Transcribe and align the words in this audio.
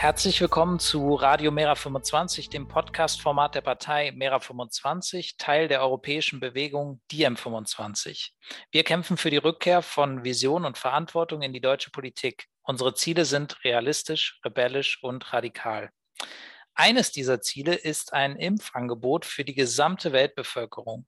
Herzlich 0.00 0.40
willkommen 0.40 0.78
zu 0.78 1.14
Radio 1.14 1.50
Mera 1.50 1.74
25, 1.74 2.48
dem 2.48 2.66
Podcast-Format 2.66 3.54
der 3.54 3.60
Partei 3.60 4.12
Mera 4.12 4.40
25, 4.40 5.36
Teil 5.36 5.68
der 5.68 5.82
europäischen 5.82 6.40
Bewegung 6.40 7.02
Diem 7.12 7.36
25. 7.36 8.34
Wir 8.70 8.82
kämpfen 8.82 9.18
für 9.18 9.28
die 9.28 9.36
Rückkehr 9.36 9.82
von 9.82 10.24
Vision 10.24 10.64
und 10.64 10.78
Verantwortung 10.78 11.42
in 11.42 11.52
die 11.52 11.60
deutsche 11.60 11.90
Politik. 11.90 12.46
Unsere 12.62 12.94
Ziele 12.94 13.26
sind 13.26 13.62
realistisch, 13.62 14.40
rebellisch 14.42 15.02
und 15.02 15.34
radikal. 15.34 15.90
Eines 16.72 17.12
dieser 17.12 17.42
Ziele 17.42 17.74
ist 17.74 18.14
ein 18.14 18.36
Impfangebot 18.36 19.26
für 19.26 19.44
die 19.44 19.54
gesamte 19.54 20.12
Weltbevölkerung. 20.14 21.04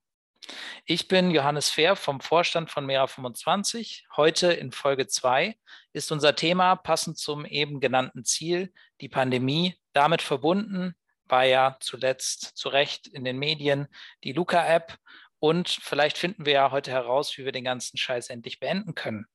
Ich 0.85 1.07
bin 1.07 1.31
Johannes 1.31 1.69
Fehr 1.69 1.95
vom 1.95 2.19
Vorstand 2.19 2.69
von 2.69 2.85
Mera25. 2.85 4.03
Heute 4.15 4.51
in 4.51 4.71
Folge 4.71 5.07
2 5.07 5.55
ist 5.93 6.11
unser 6.11 6.35
Thema 6.35 6.75
passend 6.75 7.17
zum 7.17 7.45
eben 7.45 7.79
genannten 7.79 8.25
Ziel, 8.25 8.73
die 9.03 9.09
Pandemie. 9.09 9.75
Damit 9.91 10.21
verbunden 10.21 10.95
war 11.25 11.43
ja 11.43 11.77
zuletzt 11.79 12.57
zu 12.57 12.69
Recht 12.69 13.07
in 13.07 13.23
den 13.23 13.37
Medien 13.37 13.87
die 14.23 14.33
Luca-App. 14.33 14.97
Und 15.39 15.69
vielleicht 15.69 16.17
finden 16.17 16.45
wir 16.45 16.53
ja 16.53 16.71
heute 16.71 16.91
heraus, 16.91 17.37
wie 17.37 17.45
wir 17.45 17.51
den 17.51 17.65
ganzen 17.65 17.97
Scheiß 17.97 18.29
endlich 18.29 18.59
beenden 18.59 18.95
können. 18.95 19.25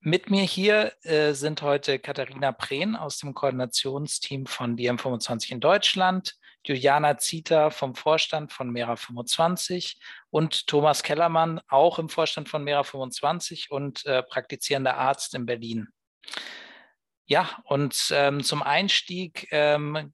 Mit 0.00 0.30
mir 0.30 0.42
hier 0.42 0.92
äh, 1.02 1.32
sind 1.32 1.62
heute 1.62 1.98
Katharina 1.98 2.52
Prehn 2.52 2.96
aus 2.96 3.18
dem 3.18 3.34
Koordinationsteam 3.34 4.46
von 4.46 4.76
DM25 4.76 5.52
in 5.52 5.60
Deutschland, 5.60 6.36
Juliana 6.64 7.18
Zieter 7.18 7.70
vom 7.70 7.94
Vorstand 7.94 8.52
von 8.52 8.70
Mera25 8.70 9.96
und 10.30 10.66
Thomas 10.68 11.02
Kellermann, 11.02 11.60
auch 11.68 11.98
im 11.98 12.08
Vorstand 12.08 12.48
von 12.48 12.62
Mera25 12.64 13.70
und 13.70 14.06
äh, 14.06 14.22
praktizierender 14.22 14.96
Arzt 14.96 15.34
in 15.34 15.44
Berlin. 15.44 15.88
Ja, 17.26 17.48
und 17.64 18.12
ähm, 18.12 18.42
zum 18.42 18.62
Einstieg 18.62 19.48
ähm, 19.50 20.12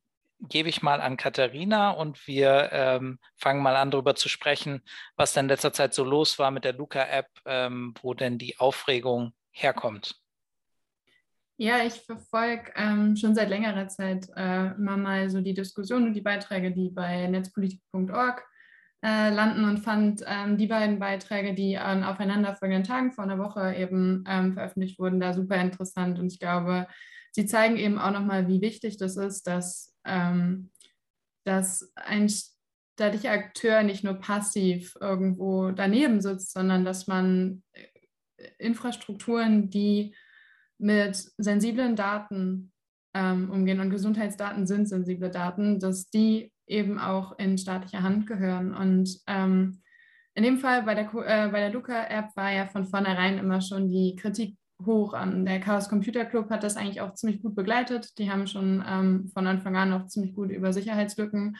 gebe 0.48 0.68
ich 0.68 0.82
mal 0.82 1.00
an 1.00 1.16
Katharina 1.16 1.90
und 1.90 2.26
wir 2.26 2.70
ähm, 2.72 3.18
fangen 3.36 3.62
mal 3.62 3.76
an, 3.76 3.90
darüber 3.90 4.14
zu 4.14 4.28
sprechen, 4.28 4.82
was 5.16 5.34
denn 5.34 5.44
in 5.44 5.50
letzter 5.50 5.72
Zeit 5.72 5.94
so 5.94 6.04
los 6.04 6.38
war 6.38 6.50
mit 6.50 6.64
der 6.64 6.72
Luca-App, 6.72 7.28
ähm, 7.44 7.94
wo 8.00 8.14
denn 8.14 8.38
die 8.38 8.58
Aufregung 8.58 9.34
herkommt. 9.50 10.16
Ja, 11.58 11.84
ich 11.84 11.94
verfolge 11.94 12.72
ähm, 12.74 13.14
schon 13.14 13.34
seit 13.34 13.50
längerer 13.50 13.86
Zeit 13.86 14.28
äh, 14.34 14.72
immer 14.72 14.96
mal 14.96 15.30
so 15.30 15.40
die 15.40 15.54
Diskussionen 15.54 16.06
und 16.06 16.14
die 16.14 16.22
Beiträge, 16.22 16.72
die 16.72 16.90
bei 16.90 17.26
netzpolitik.org 17.28 18.42
äh, 19.04 19.30
landen 19.30 19.64
und 19.64 19.78
fand 19.78 20.22
ähm, 20.26 20.56
die 20.56 20.68
beiden 20.68 20.98
Beiträge, 20.98 21.54
die 21.54 21.76
an 21.76 22.04
aufeinanderfolgenden 22.04 22.84
Tagen 22.84 23.12
vor 23.12 23.24
einer 23.24 23.38
Woche 23.38 23.74
eben 23.74 24.24
ähm, 24.28 24.52
veröffentlicht 24.54 24.98
wurden, 24.98 25.18
da 25.18 25.32
super 25.34 25.56
interessant. 25.56 26.18
Und 26.18 26.32
ich 26.32 26.38
glaube, 26.38 26.86
sie 27.32 27.46
zeigen 27.46 27.76
eben 27.76 27.98
auch 27.98 28.12
nochmal, 28.12 28.46
wie 28.46 28.60
wichtig 28.60 28.98
das 28.98 29.16
ist, 29.16 29.46
dass, 29.46 29.96
ähm, 30.04 30.70
dass 31.44 31.92
ein 31.96 32.28
staatlicher 32.28 33.32
Akteur 33.32 33.82
nicht 33.82 34.04
nur 34.04 34.14
passiv 34.14 34.96
irgendwo 35.00 35.72
daneben 35.72 36.20
sitzt, 36.20 36.52
sondern 36.52 36.84
dass 36.84 37.08
man 37.08 37.64
äh, 37.72 37.86
Infrastrukturen, 38.58 39.68
die 39.68 40.14
mit 40.78 41.16
sensiblen 41.38 41.96
Daten 41.96 42.72
ähm, 43.14 43.50
umgehen 43.50 43.80
und 43.80 43.90
Gesundheitsdaten 43.90 44.66
sind 44.66 44.88
sensible 44.88 45.30
Daten, 45.30 45.80
dass 45.80 46.08
die 46.08 46.52
eben 46.72 46.98
auch 46.98 47.38
in 47.38 47.58
staatlicher 47.58 48.02
Hand 48.02 48.26
gehören. 48.26 48.74
Und 48.74 49.20
ähm, 49.26 49.82
in 50.34 50.42
dem 50.42 50.58
Fall 50.58 50.82
bei 50.82 50.94
der, 50.94 51.04
äh, 51.04 51.48
bei 51.48 51.60
der 51.60 51.70
Luca-App 51.70 52.34
war 52.34 52.50
ja 52.50 52.66
von 52.66 52.86
vornherein 52.86 53.38
immer 53.38 53.60
schon 53.60 53.88
die 53.88 54.16
Kritik 54.16 54.56
hoch 54.84 55.14
an. 55.14 55.44
Der 55.44 55.60
Chaos 55.60 55.88
Computer 55.88 56.24
Club 56.24 56.50
hat 56.50 56.62
das 56.62 56.76
eigentlich 56.76 57.00
auch 57.00 57.14
ziemlich 57.14 57.42
gut 57.42 57.54
begleitet. 57.54 58.18
Die 58.18 58.30
haben 58.30 58.46
schon 58.46 58.82
ähm, 58.86 59.28
von 59.32 59.46
Anfang 59.46 59.76
an 59.76 59.92
auch 59.92 60.06
ziemlich 60.06 60.34
gut 60.34 60.50
über 60.50 60.72
Sicherheitslücken 60.72 61.56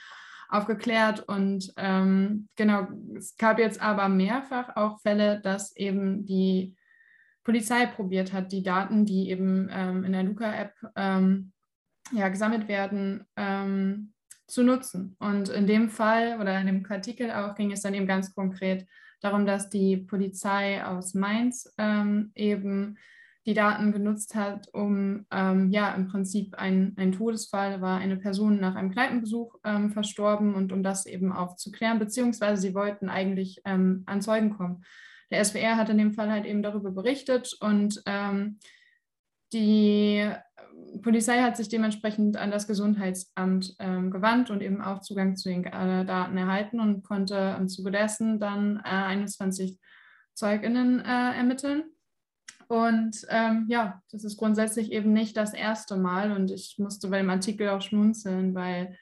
aufgeklärt. 0.48 1.20
Und 1.28 1.72
ähm, 1.76 2.48
genau, 2.56 2.88
es 3.16 3.36
gab 3.36 3.58
jetzt 3.58 3.80
aber 3.80 4.08
mehrfach 4.08 4.76
auch 4.76 5.00
Fälle, 5.00 5.40
dass 5.40 5.76
eben 5.76 6.24
die 6.26 6.74
Polizei 7.44 7.86
probiert 7.86 8.32
hat, 8.32 8.52
die 8.52 8.62
Daten, 8.62 9.04
die 9.04 9.30
eben 9.30 9.68
ähm, 9.70 10.04
in 10.04 10.12
der 10.12 10.22
Luca-App 10.22 10.74
ähm, 10.96 11.52
ja, 12.12 12.28
gesammelt 12.28 12.68
werden, 12.68 13.24
ähm, 13.36 14.11
zu 14.52 14.62
nutzen. 14.62 15.16
Und 15.18 15.48
in 15.48 15.66
dem 15.66 15.88
Fall 15.88 16.38
oder 16.38 16.60
in 16.60 16.66
dem 16.66 16.86
Artikel 16.88 17.30
auch 17.30 17.54
ging 17.54 17.72
es 17.72 17.80
dann 17.80 17.94
eben 17.94 18.06
ganz 18.06 18.34
konkret 18.34 18.86
darum, 19.22 19.46
dass 19.46 19.70
die 19.70 19.96
Polizei 19.96 20.84
aus 20.84 21.14
Mainz 21.14 21.72
ähm, 21.78 22.32
eben 22.34 22.98
die 23.46 23.54
Daten 23.54 23.92
genutzt 23.92 24.34
hat, 24.34 24.68
um 24.72 25.24
ähm, 25.30 25.70
ja 25.70 25.94
im 25.94 26.06
Prinzip 26.06 26.54
ein, 26.54 26.94
ein 26.96 27.12
Todesfall 27.12 27.80
war 27.80 27.98
eine 27.98 28.18
Person 28.18 28.60
nach 28.60 28.76
einem 28.76 28.92
Kneipenbesuch 28.92 29.56
ähm, 29.64 29.90
verstorben 29.90 30.54
und 30.54 30.70
um 30.70 30.82
das 30.82 31.06
eben 31.06 31.32
aufzuklären, 31.32 31.98
beziehungsweise 31.98 32.60
sie 32.60 32.74
wollten 32.74 33.08
eigentlich 33.08 33.62
ähm, 33.64 34.02
an 34.06 34.20
Zeugen 34.20 34.50
kommen. 34.50 34.84
Der 35.30 35.42
SWR 35.42 35.76
hat 35.76 35.88
in 35.88 35.98
dem 35.98 36.12
Fall 36.12 36.30
halt 36.30 36.44
eben 36.44 36.62
darüber 36.62 36.90
berichtet 36.90 37.56
und 37.60 38.02
ähm, 38.04 38.58
die 39.52 40.30
Polizei 41.02 41.40
hat 41.40 41.56
sich 41.56 41.68
dementsprechend 41.68 42.36
an 42.36 42.50
das 42.50 42.66
Gesundheitsamt 42.66 43.74
ähm, 43.78 44.10
gewandt 44.10 44.50
und 44.50 44.62
eben 44.62 44.80
auch 44.80 45.00
Zugang 45.00 45.36
zu 45.36 45.48
den 45.48 45.64
äh, 45.64 46.04
Daten 46.04 46.36
erhalten 46.36 46.80
und 46.80 47.02
konnte 47.02 47.56
im 47.58 47.68
Zuge 47.68 47.90
dessen 47.90 48.38
dann 48.38 48.78
äh, 48.84 48.88
21 48.88 49.78
ZeugInnen 50.34 51.00
äh, 51.00 51.36
ermitteln. 51.36 51.84
Und 52.68 53.26
ähm, 53.28 53.66
ja, 53.68 54.02
das 54.10 54.24
ist 54.24 54.38
grundsätzlich 54.38 54.92
eben 54.92 55.12
nicht 55.12 55.36
das 55.36 55.52
erste 55.52 55.96
Mal 55.96 56.32
und 56.32 56.50
ich 56.50 56.76
musste 56.78 57.08
bei 57.08 57.18
dem 57.18 57.30
Artikel 57.30 57.68
auch 57.68 57.82
schmunzeln, 57.82 58.54
weil 58.54 58.96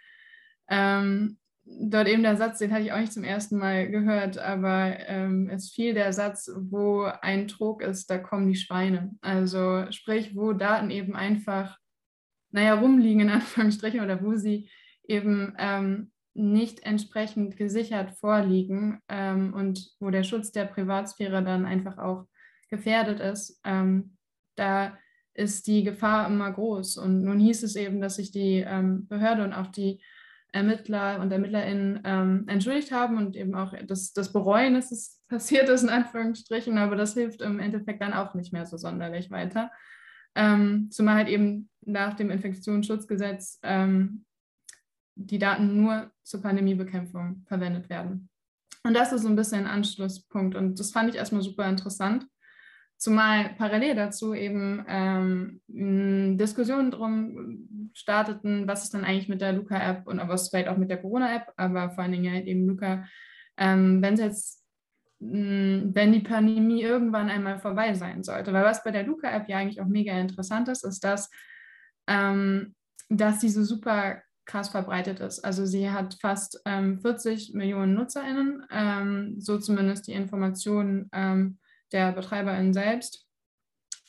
ähm, 0.69 1.39
dort 1.79 2.09
eben 2.09 2.23
der 2.23 2.37
Satz, 2.37 2.59
den 2.59 2.73
hatte 2.73 2.83
ich 2.83 2.93
auch 2.93 2.99
nicht 2.99 3.13
zum 3.13 3.25
ersten 3.25 3.59
Mal 3.59 3.89
gehört, 3.91 4.39
aber 4.39 4.99
ähm, 5.09 5.49
es 5.51 5.71
fiel 5.71 5.95
der 5.95 6.13
Satz, 6.13 6.51
wo 6.57 7.05
ein 7.23 7.49
Trog 7.49 7.83
ist, 7.83 8.11
da 8.11 8.19
kommen 8.19 8.49
die 8.49 8.57
Schweine. 8.57 9.13
Also 9.21 9.87
sprich, 9.91 10.35
wo 10.35 10.53
Daten 10.53 10.91
eben 10.91 11.15
einfach, 11.15 11.79
naja, 12.51 12.75
rumliegen 12.75 13.23
in 13.23 13.31
Anführungsstrichen 13.31 14.01
oder 14.01 14.23
wo 14.23 14.35
sie 14.35 14.71
eben 15.07 15.55
ähm, 15.59 16.13
nicht 16.35 16.81
entsprechend 16.85 17.57
gesichert 17.57 18.13
vorliegen 18.13 19.01
ähm, 19.09 19.53
und 19.55 19.91
wo 19.99 20.11
der 20.11 20.23
Schutz 20.23 20.53
der 20.53 20.65
Privatsphäre 20.65 21.43
dann 21.43 21.67
einfach 21.67 21.99
auch 21.99 22.27
gefährdet 22.71 23.21
ist, 23.21 23.61
ähm, 23.65 24.17
da 24.57 24.97
ist 25.35 25.67
die 25.67 25.83
Gefahr 25.83 26.27
immer 26.27 26.53
groß. 26.53 26.99
Und 26.99 27.23
nun 27.23 27.41
hieß 27.41 27.63
es 27.63 27.77
eben, 27.77 28.01
dass 28.01 28.17
sich 28.17 28.31
die 28.31 28.65
ähm, 28.67 29.07
Behörde 29.09 29.43
und 29.45 29.53
auch 29.53 29.69
die 29.69 30.01
Ermittler 30.53 31.21
und 31.21 31.33
ErmittlerInnen 31.33 32.01
ähm, 32.05 32.45
entschuldigt 32.49 32.93
haben 32.93 33.17
und 33.17 33.37
eben 33.37 33.55
auch 33.55 33.75
das, 33.87 34.13
das 34.13 34.33
bereuen, 34.33 34.75
dass 34.75 34.91
es 34.91 35.23
passiert 35.29 35.69
ist, 35.69 35.83
in 35.83 35.89
Anführungsstrichen, 35.89 36.79
aber 36.79 36.97
das 36.97 37.15
hilft 37.15 37.41
im 37.41 37.61
Endeffekt 37.61 38.03
dann 38.03 38.13
auch 38.13 38.35
nicht 38.35 38.53
mehr 38.53 38.67
so 38.67 38.77
sonderlich 38.77 39.31
weiter. 39.31 39.71
Ähm, 40.35 40.89
zumal 40.91 41.17
halt 41.17 41.29
eben 41.29 41.69
nach 41.83 42.15
dem 42.15 42.31
Infektionsschutzgesetz 42.31 43.59
ähm, 43.63 44.25
die 45.17 45.39
Daten 45.39 45.83
nur 45.83 46.11
zur 46.23 46.43
Pandemiebekämpfung 46.43 47.45
verwendet 47.47 47.89
werden. 47.89 48.29
Und 48.83 48.95
das 48.95 49.13
ist 49.13 49.23
so 49.23 49.29
ein 49.29 49.37
bisschen 49.37 49.67
ein 49.67 49.71
Anschlusspunkt 49.71 50.55
und 50.55 50.79
das 50.79 50.93
fand 50.93 51.11
ich 51.11 51.17
erstmal 51.17 51.43
super 51.43 51.69
interessant. 51.69 52.27
Zumal 53.01 53.55
parallel 53.57 53.95
dazu 53.95 54.35
eben 54.35 54.85
ähm, 54.87 55.63
Diskussionen 56.37 56.91
drum 56.91 57.91
starteten, 57.95 58.69
was 58.69 58.85
ist 58.85 58.93
dann 58.93 59.07
eigentlich 59.07 59.31
mit 59.31 59.41
der 59.41 59.55
Luca-App 59.55 60.07
und 60.07 60.19
was 60.29 60.51
vielleicht 60.51 60.69
auch 60.69 60.77
mit 60.77 60.91
der 60.91 61.01
Corona-App, 61.01 61.51
aber 61.57 61.93
vor 61.93 62.05
allen 62.05 62.13
Dingen 62.13 62.31
halt 62.31 62.47
eben 62.47 62.67
Luca, 62.67 63.07
ähm, 63.57 64.03
wenn 64.03 64.15
es 64.15 64.21
jetzt, 64.21 64.67
mh, 65.21 65.95
wenn 65.95 66.13
die 66.13 66.21
Pandemie 66.21 66.83
irgendwann 66.83 67.31
einmal 67.31 67.59
vorbei 67.59 67.95
sein 67.95 68.23
sollte. 68.23 68.53
Weil 68.53 68.65
was 68.65 68.85
bei 68.85 68.91
der 68.91 69.05
Luca-App 69.05 69.49
ja 69.49 69.57
eigentlich 69.57 69.81
auch 69.81 69.87
mega 69.87 70.13
interessant 70.21 70.69
ist, 70.69 70.85
ist, 70.85 71.03
dass, 71.03 71.31
ähm, 72.07 72.75
dass 73.09 73.41
sie 73.41 73.49
so 73.49 73.65
super 73.65 74.21
krass 74.45 74.69
verbreitet 74.69 75.21
ist. 75.21 75.43
Also 75.43 75.65
sie 75.65 75.91
hat 75.91 76.19
fast 76.21 76.61
40 76.67 77.55
ähm, 77.55 77.59
Millionen 77.59 77.95
NutzerInnen, 77.95 78.67
ähm, 78.71 79.37
so 79.39 79.57
zumindest 79.59 80.07
die 80.07 80.13
Informationen 80.13 81.09
ähm, 81.15 81.60
der 81.93 82.13
Betreiberin 82.13 82.73
selbst. 82.73 83.27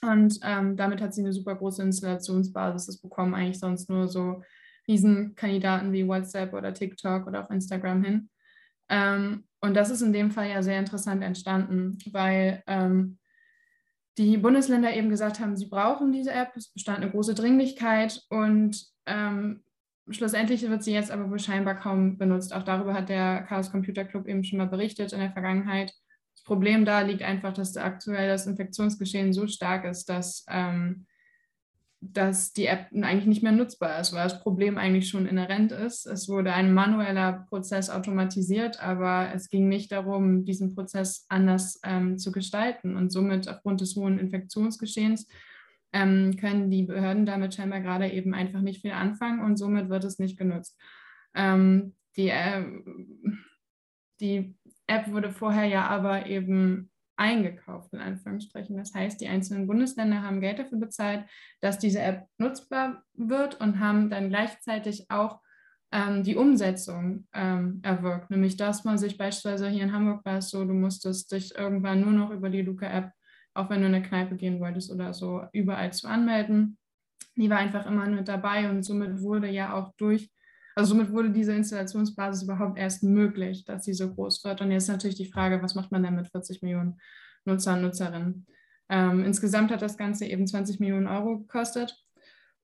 Und 0.01 0.39
ähm, 0.43 0.75
damit 0.77 1.01
hat 1.01 1.13
sie 1.13 1.21
eine 1.21 1.33
super 1.33 1.55
große 1.55 1.83
Installationsbasis. 1.83 2.87
Das 2.87 3.01
bekommen 3.01 3.35
eigentlich 3.35 3.59
sonst 3.59 3.89
nur 3.89 4.07
so 4.07 4.41
Riesenkandidaten 4.87 5.93
wie 5.93 6.07
WhatsApp 6.07 6.53
oder 6.53 6.73
TikTok 6.73 7.27
oder 7.27 7.45
auch 7.45 7.51
Instagram 7.51 8.03
hin. 8.03 8.29
Ähm, 8.89 9.45
und 9.61 9.75
das 9.75 9.91
ist 9.91 10.01
in 10.01 10.11
dem 10.11 10.31
Fall 10.31 10.49
ja 10.49 10.63
sehr 10.63 10.79
interessant 10.79 11.23
entstanden, 11.23 11.97
weil 12.11 12.63
ähm, 12.65 13.19
die 14.17 14.37
Bundesländer 14.37 14.93
eben 14.93 15.09
gesagt 15.09 15.39
haben, 15.39 15.55
sie 15.55 15.67
brauchen 15.67 16.11
diese 16.11 16.31
App. 16.31 16.49
Es 16.55 16.73
bestand 16.73 16.99
eine 16.99 17.11
große 17.11 17.35
Dringlichkeit 17.35 18.21
und 18.29 18.85
ähm, 19.05 19.63
schlussendlich 20.09 20.67
wird 20.67 20.83
sie 20.83 20.93
jetzt 20.93 21.11
aber 21.11 21.29
wohl 21.29 21.39
scheinbar 21.39 21.75
kaum 21.75 22.17
benutzt. 22.17 22.53
Auch 22.53 22.63
darüber 22.63 22.93
hat 22.93 23.09
der 23.09 23.43
Chaos 23.43 23.71
Computer 23.71 24.03
Club 24.03 24.27
eben 24.27 24.43
schon 24.43 24.57
mal 24.57 24.67
berichtet 24.67 25.13
in 25.13 25.19
der 25.19 25.31
Vergangenheit. 25.31 25.93
Das 26.35 26.43
Problem 26.43 26.85
da 26.85 27.01
liegt 27.01 27.21
einfach, 27.21 27.53
dass 27.53 27.77
aktuell 27.77 28.27
das 28.27 28.47
Infektionsgeschehen 28.47 29.33
so 29.33 29.47
stark 29.47 29.85
ist, 29.85 30.09
dass, 30.09 30.45
ähm, 30.49 31.05
dass 31.99 32.53
die 32.53 32.65
App 32.65 32.87
eigentlich 32.93 33.27
nicht 33.27 33.43
mehr 33.43 33.51
nutzbar 33.51 33.99
ist, 33.99 34.11
weil 34.11 34.23
das 34.23 34.41
Problem 34.41 34.77
eigentlich 34.77 35.07
schon 35.07 35.27
inhärent 35.27 35.71
ist. 35.71 36.07
Es 36.07 36.27
wurde 36.27 36.53
ein 36.53 36.73
manueller 36.73 37.45
Prozess 37.49 37.91
automatisiert, 37.91 38.81
aber 38.81 39.31
es 39.35 39.49
ging 39.49 39.69
nicht 39.69 39.91
darum, 39.91 40.43
diesen 40.43 40.73
Prozess 40.73 41.25
anders 41.29 41.79
ähm, 41.83 42.17
zu 42.17 42.31
gestalten. 42.31 42.95
Und 42.95 43.11
somit 43.11 43.47
aufgrund 43.47 43.81
des 43.81 43.95
hohen 43.95 44.17
Infektionsgeschehens 44.17 45.27
ähm, 45.93 46.37
können 46.37 46.69
die 46.69 46.83
Behörden 46.83 47.25
damit 47.25 47.53
scheinbar 47.53 47.81
gerade 47.81 48.09
eben 48.11 48.33
einfach 48.33 48.61
nicht 48.61 48.81
viel 48.81 48.91
anfangen 48.91 49.41
und 49.41 49.57
somit 49.57 49.89
wird 49.89 50.03
es 50.03 50.19
nicht 50.19 50.37
genutzt. 50.37 50.79
Ähm, 51.35 51.95
die, 52.15 52.29
äh, 52.29 52.65
die 54.19 54.55
App 54.87 55.11
wurde 55.11 55.31
vorher 55.31 55.65
ja 55.65 55.87
aber 55.87 56.25
eben 56.25 56.91
eingekauft, 57.17 57.93
in 57.93 57.99
Anführungsstrichen. 57.99 58.77
Das 58.77 58.93
heißt, 58.93 59.21
die 59.21 59.27
einzelnen 59.27 59.67
Bundesländer 59.67 60.23
haben 60.23 60.41
Geld 60.41 60.59
dafür 60.59 60.79
bezahlt, 60.79 61.25
dass 61.59 61.77
diese 61.77 62.01
App 62.01 62.25
nutzbar 62.37 63.03
wird 63.13 63.59
und 63.61 63.79
haben 63.79 64.09
dann 64.09 64.29
gleichzeitig 64.29 65.05
auch 65.09 65.39
ähm, 65.91 66.23
die 66.23 66.35
Umsetzung 66.35 67.27
ähm, 67.33 67.79
erwirkt. 67.83 68.31
Nämlich, 68.31 68.57
dass 68.57 68.85
man 68.85 68.97
sich 68.97 69.17
beispielsweise 69.17 69.69
hier 69.69 69.83
in 69.83 69.93
Hamburg 69.93 70.25
war 70.25 70.37
es 70.37 70.49
so, 70.49 70.65
du 70.65 70.73
musstest 70.73 71.31
dich 71.31 71.55
irgendwann 71.55 72.01
nur 72.01 72.13
noch 72.13 72.31
über 72.31 72.49
die 72.49 72.61
Luca-App, 72.61 73.11
auch 73.53 73.69
wenn 73.69 73.81
du 73.81 73.87
in 73.87 73.95
eine 73.95 74.03
Kneipe 74.03 74.35
gehen 74.35 74.59
wolltest 74.59 74.91
oder 74.91 75.13
so, 75.13 75.43
überall 75.53 75.93
zu 75.93 76.07
anmelden. 76.07 76.77
Die 77.35 77.49
war 77.49 77.57
einfach 77.57 77.85
immer 77.85 78.07
mit 78.07 78.27
dabei 78.27 78.69
und 78.69 78.83
somit 78.83 79.21
wurde 79.21 79.49
ja 79.49 79.73
auch 79.73 79.93
durch 79.97 80.31
also 80.75 80.89
somit 80.89 81.11
wurde 81.11 81.31
diese 81.31 81.53
Installationsbasis 81.53 82.43
überhaupt 82.43 82.77
erst 82.77 83.03
möglich, 83.03 83.65
dass 83.65 83.85
sie 83.85 83.93
so 83.93 84.13
groß 84.13 84.43
wird. 84.43 84.61
Und 84.61 84.71
jetzt 84.71 84.87
natürlich 84.87 85.17
die 85.17 85.31
Frage, 85.31 85.61
was 85.61 85.75
macht 85.75 85.91
man 85.91 86.03
denn 86.03 86.15
mit 86.15 86.29
40 86.29 86.61
Millionen 86.61 86.99
Nutzer 87.45 87.73
und 87.73 87.81
Nutzerinnen? 87.81 88.45
Ähm, 88.89 89.23
insgesamt 89.23 89.71
hat 89.71 89.81
das 89.81 89.97
Ganze 89.97 90.25
eben 90.25 90.47
20 90.47 90.79
Millionen 90.79 91.07
Euro 91.07 91.39
gekostet. 91.39 91.95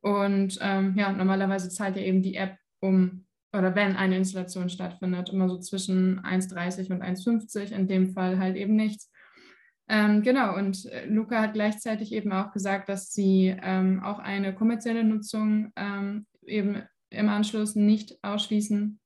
Und 0.01 0.57
ähm, 0.61 0.95
ja, 0.97 1.11
normalerweise 1.11 1.69
zahlt 1.69 1.95
ja 1.95 2.03
eben 2.03 2.21
die 2.21 2.35
App 2.35 2.57
um, 2.79 3.25
oder 3.53 3.75
wenn 3.75 3.95
eine 3.95 4.17
Installation 4.17 4.69
stattfindet, 4.69 5.29
immer 5.29 5.49
so 5.49 5.57
zwischen 5.57 6.21
1,30 6.21 6.91
und 6.91 7.03
1,50, 7.03 7.71
in 7.71 7.87
dem 7.87 8.13
Fall 8.13 8.39
halt 8.39 8.55
eben 8.55 8.75
nichts. 8.75 9.11
Ähm, 9.89 10.21
genau, 10.21 10.55
und 10.55 10.85
äh, 10.87 11.05
Luca 11.05 11.41
hat 11.41 11.53
gleichzeitig 11.53 12.11
eben 12.11 12.33
auch 12.33 12.51
gesagt, 12.51 12.89
dass 12.89 13.13
sie 13.13 13.55
ähm, 13.61 14.03
auch 14.03 14.19
eine 14.19 14.53
kommerzielle 14.53 15.03
Nutzung 15.03 15.71
ähm, 15.77 16.25
eben 16.45 16.83
im 17.09 17.29
Anschluss 17.29 17.75
nicht 17.75 18.21
ausschließen. 18.23 18.99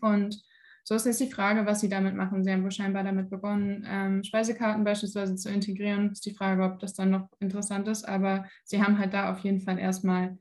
Und 0.00 0.42
so 0.84 0.94
ist 0.94 1.04
jetzt 1.04 1.20
die 1.20 1.30
Frage, 1.30 1.66
was 1.66 1.80
Sie 1.80 1.88
damit 1.88 2.14
machen. 2.14 2.44
Sie 2.44 2.52
haben 2.52 2.62
wohl 2.62 2.70
scheinbar 2.70 3.02
damit 3.02 3.28
begonnen, 3.28 3.84
ähm, 3.88 4.22
Speisekarten 4.22 4.84
beispielsweise 4.84 5.34
zu 5.34 5.50
integrieren. 5.50 6.12
Ist 6.12 6.24
die 6.26 6.34
Frage, 6.34 6.62
ob 6.62 6.78
das 6.78 6.94
dann 6.94 7.10
noch 7.10 7.28
interessant 7.40 7.88
ist, 7.88 8.04
aber 8.08 8.46
Sie 8.64 8.80
haben 8.80 8.98
halt 8.98 9.12
da 9.12 9.32
auf 9.32 9.40
jeden 9.40 9.60
Fall 9.60 9.78
erstmal 9.78 10.38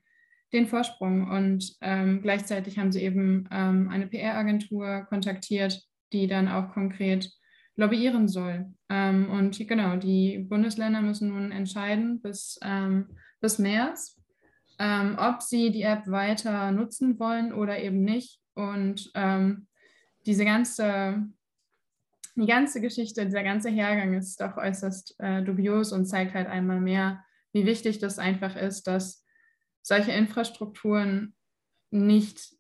den 0.53 0.67
Vorsprung. 0.67 1.29
Und 1.31 1.75
ähm, 1.81 2.21
gleichzeitig 2.21 2.77
haben 2.77 2.91
Sie 2.91 3.01
eben 3.01 3.47
ähm, 3.51 3.89
eine 3.89 4.05
PR-Agentur 4.05 5.07
kontaktiert, 5.09 5.81
die 6.13 6.27
dann 6.27 6.47
auch 6.47 6.73
konkret 6.73 7.31
lobbyieren 7.75 8.27
soll. 8.27 8.73
Ähm, 8.89 9.29
und 9.31 9.57
genau, 9.67 9.97
die 9.97 10.37
Bundesländer 10.37 11.01
müssen 11.01 11.29
nun 11.29 11.51
entscheiden 11.51 12.21
bis, 12.21 12.59
ähm, 12.61 13.17
bis 13.41 13.57
März, 13.57 14.21
ähm, 14.79 15.17
ob 15.19 15.41
sie 15.41 15.71
die 15.71 15.83
App 15.83 16.07
weiter 16.07 16.71
nutzen 16.71 17.19
wollen 17.19 17.53
oder 17.53 17.79
eben 17.79 18.03
nicht. 18.03 18.39
Und 18.53 19.11
ähm, 19.15 19.67
diese 20.25 20.45
ganze, 20.45 21.27
die 22.35 22.45
ganze 22.45 22.81
Geschichte, 22.81 23.25
dieser 23.25 23.43
ganze 23.43 23.69
Hergang 23.69 24.13
ist 24.13 24.41
doch 24.41 24.57
äußerst 24.57 25.15
äh, 25.19 25.43
dubios 25.43 25.91
und 25.91 26.05
zeigt 26.05 26.33
halt 26.33 26.47
einmal 26.47 26.81
mehr, 26.81 27.23
wie 27.53 27.65
wichtig 27.65 27.99
das 27.99 28.19
einfach 28.19 28.55
ist, 28.55 28.87
dass 28.87 29.23
solche 29.81 30.11
Infrastrukturen 30.11 31.35
nicht 31.91 32.55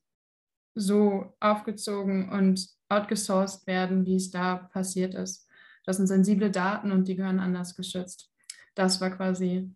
so 0.75 1.35
aufgezogen 1.39 2.29
und 2.29 2.67
outgesourced 2.89 3.65
werden, 3.67 4.05
wie 4.05 4.15
es 4.15 4.31
da 4.31 4.55
passiert 4.55 5.15
ist. 5.15 5.49
Das 5.85 5.97
sind 5.97 6.07
sensible 6.07 6.51
Daten 6.51 6.91
und 6.91 7.07
die 7.07 7.15
gehören 7.15 7.39
anders 7.39 7.75
geschützt. 7.75 8.31
Das 8.75 9.01
war 9.01 9.11
quasi 9.11 9.73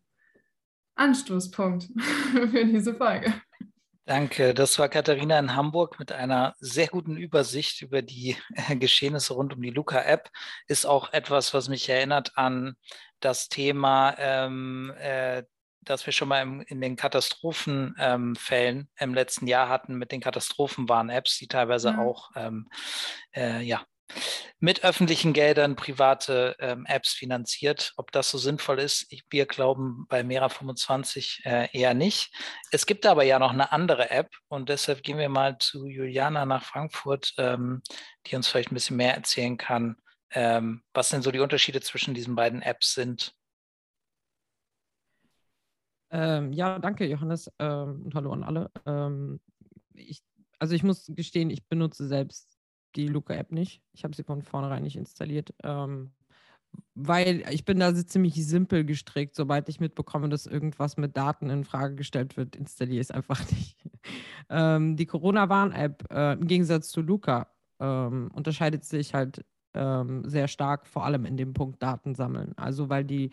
Anstoßpunkt 1.00 1.88
für 2.52 2.66
diese 2.66 2.94
Folge. 2.94 3.34
Danke. 4.06 4.56
Das 4.56 4.80
war 4.80 4.90
Katharina 4.90 5.38
in 5.38 5.56
Hamburg 5.56 6.00
mit 6.00 6.12
einer 6.12 6.56
sehr 6.60 6.88
guten 6.88 7.16
Übersicht 7.16 7.84
über 7.84 8.02
die 8.02 8.36
äh, 8.56 8.76
Geschehnisse 8.76 9.36
rund 9.36 9.54
um 9.54 9.62
die 9.62 9.70
Luca-App. 9.70 10.30
Ist 10.68 10.86
auch 10.88 11.14
etwas, 11.14 11.54
was 11.54 11.70
mich 11.70 11.88
erinnert 11.88 12.36
an 12.36 12.76
das 13.20 13.50
Thema, 13.50 14.16
ähm, 14.18 14.92
äh, 14.98 15.44
das 15.82 16.08
wir 16.08 16.14
schon 16.14 16.28
mal 16.28 16.42
im, 16.42 16.62
in 16.62 16.82
den 16.82 16.96
Katastrophenfällen 16.96 18.78
ähm, 18.80 18.88
im 18.98 19.14
letzten 19.14 19.46
Jahr 19.46 19.70
hatten 19.70 19.96
mit 19.96 20.12
den 20.12 20.22
Katastrophenwarn-Apps, 20.22 21.38
die 21.38 21.48
teilweise 21.48 21.90
ja. 21.90 22.00
auch 22.00 22.32
ähm, 22.36 22.68
äh, 23.36 23.62
ja, 23.62 23.86
mit 24.60 24.84
öffentlichen 24.84 25.34
Geldern 25.34 25.76
private 25.76 26.56
ähm, 26.60 26.86
Apps 26.86 27.14
finanziert. 27.14 27.94
Ob 27.98 28.12
das 28.12 28.30
so 28.30 28.38
sinnvoll 28.38 28.80
ist, 28.80 29.08
wir 29.30 29.46
glauben 29.46 30.06
bei 30.10 30.22
Mera25 30.22 31.46
äh, 31.46 31.70
eher 31.72 31.94
nicht. 31.94 32.34
Es 32.72 32.86
gibt 32.86 33.06
aber 33.06 33.24
ja 33.24 33.40
noch 33.40 33.52
eine 33.52 33.72
andere 33.72 34.10
App 34.12 34.30
und 34.48 34.70
deshalb 34.70 35.04
gehen 35.04 35.18
wir 35.18 35.30
mal 35.30 35.58
zu 35.58 35.88
Juliana 35.88 36.46
nach 36.46 36.64
Frankfurt, 36.64 37.34
ähm, 37.38 37.82
die 38.28 38.36
uns 38.36 38.48
vielleicht 38.48 38.72
ein 38.72 38.76
bisschen 38.76 38.98
mehr 38.98 39.16
erzählen 39.16 39.58
kann, 39.58 39.96
ähm, 40.32 40.84
was 40.94 41.10
denn 41.10 41.22
so 41.22 41.32
die 41.32 41.40
Unterschiede 41.40 41.82
zwischen 41.82 42.14
diesen 42.14 42.36
beiden 42.36 42.62
Apps 42.62 42.94
sind. 42.94 43.34
Ähm, 46.12 46.54
ja, 46.54 46.80
danke, 46.80 47.06
Johannes, 47.06 47.52
ähm, 47.60 48.02
und 48.06 48.16
hallo 48.16 48.34
an 48.34 48.44
alle. 48.44 48.72
Ähm, 48.86 49.40
ich, 49.94 50.22
also 50.58 50.74
ich 50.74 50.84
muss 50.84 51.06
gestehen, 51.08 51.52
ich 51.52 51.68
benutze 51.68 52.08
selbst 52.08 52.59
die 52.96 53.08
Luca-App 53.08 53.52
nicht. 53.52 53.82
Ich 53.94 54.04
habe 54.04 54.16
sie 54.16 54.24
von 54.24 54.42
vornherein 54.42 54.84
nicht 54.84 54.96
installiert. 54.96 55.54
Ähm, 55.64 56.12
weil 56.96 57.44
ich 57.50 57.66
bin 57.66 57.80
da 57.80 57.94
ziemlich 57.96 58.46
simpel 58.46 58.84
gestrickt. 58.84 59.36
Sobald 59.36 59.70
ich 59.70 59.80
mitbekomme, 59.80 60.30
dass 60.30 60.46
irgendwas 60.46 60.98
mit 60.98 61.16
Daten 61.18 61.50
in 61.50 61.64
Frage 61.64 61.96
gestellt 61.96 62.38
wird, 62.38 62.56
installiere 62.56 63.02
ich 63.02 63.08
es 63.08 63.12
einfach 63.12 63.40
nicht. 63.52 63.78
ähm, 64.50 64.96
die 64.96 65.06
Corona-Warn-App, 65.06 66.12
äh, 66.12 66.34
im 66.34 66.48
Gegensatz 66.48 66.90
zu 66.90 67.02
Luca, 67.02 67.48
ähm, 67.80 68.30
unterscheidet 68.34 68.84
sich 68.84 69.14
halt 69.14 69.46
ähm, 69.74 70.28
sehr 70.28 70.48
stark, 70.48 70.88
vor 70.88 71.06
allem 71.06 71.26
in 71.26 71.38
dem 71.38 71.54
Punkt 71.54 71.82
Daten 71.82 72.16
sammeln. 72.16 72.54
Also 72.58 72.90
weil 72.90 73.06
die 73.06 73.32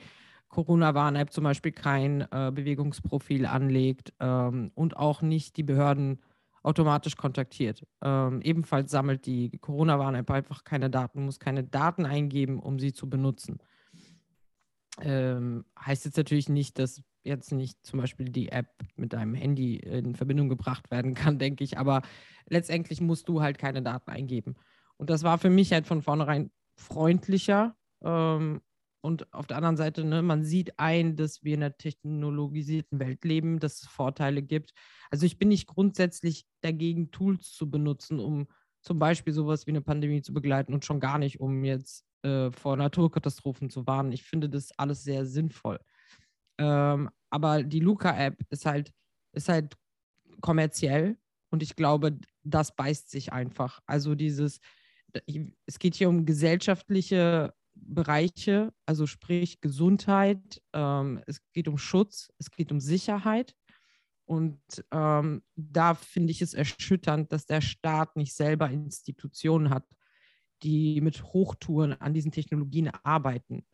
Corona-Warn-App 0.49 1.33
zum 1.33 1.45
Beispiel 1.45 1.73
kein 1.73 2.21
äh, 2.31 2.53
Bewegungsprofil 2.55 3.47
anlegt 3.47 4.13
ähm, 4.21 4.71
und 4.75 4.97
auch 4.97 5.23
nicht 5.23 5.57
die 5.57 5.65
Behörden 5.65 6.21
automatisch 6.67 7.17
kontaktiert. 7.17 7.87
Ähm, 8.03 8.43
ebenfalls 8.43 8.91
sammelt 8.91 9.27
die 9.27 9.57
Corona-Warn-App 9.59 10.29
einfach 10.33 10.65
keine 10.65 10.91
Daten, 10.91 11.25
muss 11.25 11.39
keine 11.39 11.63
Daten 11.63 12.05
eingeben, 12.05 12.59
um 12.59 12.81
sie 12.81 12.93
zu 12.93 13.09
benutzen. 13.09 13.59
Ähm, 15.01 15.65
heißt 15.79 16.07
jetzt 16.07 16.17
natürlich 16.17 16.49
nicht, 16.49 16.81
dass 16.81 17.03
jetzt 17.23 17.53
nicht 17.53 17.79
zum 17.87 18.01
Beispiel 18.01 18.27
die 18.27 18.49
App 18.49 18.69
mit 18.97 19.13
deinem 19.13 19.35
Handy 19.35 19.77
in 19.77 20.17
Verbindung 20.17 20.49
gebracht 20.49 20.91
werden 20.91 21.15
kann, 21.15 21.39
denke 21.39 21.63
ich, 21.63 21.79
aber 21.79 22.03
letztendlich 22.49 23.01
musst 23.01 23.29
du 23.29 23.43
halt 23.43 23.59
keine 23.59 23.83
Daten 23.83 24.11
eingeben. 24.11 24.57
Und 24.97 25.09
das 25.09 25.23
war 25.23 25.39
für 25.39 25.51
mich 25.51 25.73
halt 25.73 25.87
von 25.87 26.03
vornherein 26.03 26.51
freundlicher 26.75 27.77
ähm, 28.03 28.61
und 29.07 29.33
auf 29.33 29.47
der 29.47 29.57
anderen 29.57 29.77
Seite, 29.77 30.05
ne, 30.05 30.21
man 30.21 30.43
sieht 30.43 30.81
ein, 30.81 31.15
dass 31.15 31.45
wir 31.45 31.55
in 31.55 31.63
einer 31.63 31.77
technologisierten 31.77 32.99
Welt 32.99 33.25
leben, 33.25 33.61
dass 33.61 33.83
es 33.83 33.87
Vorteile 33.89 34.43
gibt. 34.43 34.73
Also 35.13 35.27
ich 35.27 35.39
bin 35.39 35.49
nicht 35.49 35.69
grundsätzlich 35.69 36.45
dagegen, 36.61 37.13
Tools 37.13 37.53
zu 37.53 37.71
benutzen, 37.71 38.19
um 38.19 38.49
zum 38.83 38.99
Beispiel 38.99 39.33
sowas 39.33 39.67
wie 39.67 39.71
eine 39.71 39.81
Pandemie 39.81 40.23
zu 40.23 40.35
begleiten 40.35 40.75
und 40.75 40.85
schon 40.85 40.99
gar 40.99 41.19
nicht, 41.19 41.39
um 41.39 41.65
jetzt 41.65 42.05
äh, 42.23 42.51
vor 42.51 42.77
Naturkatastrophen 42.77 43.71
zu 43.71 43.87
warnen. 43.87 44.11
Ich 44.11 44.25
finde 44.25 44.49
das 44.49 44.77
alles 44.77 45.05
sehr 45.05 45.25
sinnvoll. 45.25 45.79
Ähm, 46.59 47.09
aber 47.31 47.63
die 47.63 47.81
Luca-App 47.81 48.45
ist 48.51 48.67
halt, 48.67 48.93
ist 49.33 49.49
halt 49.49 49.77
kommerziell 50.41 51.17
und 51.51 51.63
ich 51.63 51.77
glaube, 51.77 52.19
das 52.43 52.75
beißt 52.75 53.09
sich 53.09 53.33
einfach. 53.33 53.81
Also 53.87 54.17
dieses, 54.17 54.59
es 55.67 55.79
geht 55.79 55.95
hier 55.95 56.09
um 56.09 56.27
gesellschaftliche 56.27 57.55
Bereiche, 57.77 58.73
also 58.87 59.07
sprich 59.07 59.61
Gesundheit, 59.61 60.63
ähm, 60.73 61.23
es 61.27 61.41
geht 61.53 61.69
um 61.69 61.79
Schutz, 61.79 62.33
es 62.39 62.51
geht 62.51 62.73
um 62.73 62.81
Sicherheit. 62.81 63.55
Und 64.25 64.61
ähm, 64.91 65.43
da 65.55 65.95
finde 65.95 66.33
ich 66.33 66.43
es 66.43 66.53
erschütternd, 66.53 67.31
dass 67.31 67.47
der 67.47 67.61
Staat 67.61 68.17
nicht 68.17 68.35
selber 68.35 68.69
Institutionen 68.71 69.71
hat, 69.71 69.85
die 70.63 71.01
mit 71.01 71.23
Hochtouren 71.23 71.93
an 72.01 72.13
diesen 72.13 72.33
Technologien 72.33 72.91
arbeiten. 73.05 73.65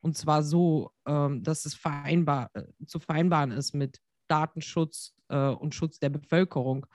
Und 0.00 0.16
zwar 0.16 0.42
so, 0.42 0.90
ähm, 1.06 1.42
dass 1.42 1.64
es 1.64 1.74
vereinbar, 1.74 2.50
äh, 2.54 2.64
zu 2.86 2.98
vereinbaren 2.98 3.52
ist 3.52 3.74
mit 3.74 4.00
Datenschutz 4.28 5.14
äh, 5.28 5.48
und 5.50 5.74
Schutz 5.74 5.98
der 5.98 6.08
Bevölkerung 6.08 6.86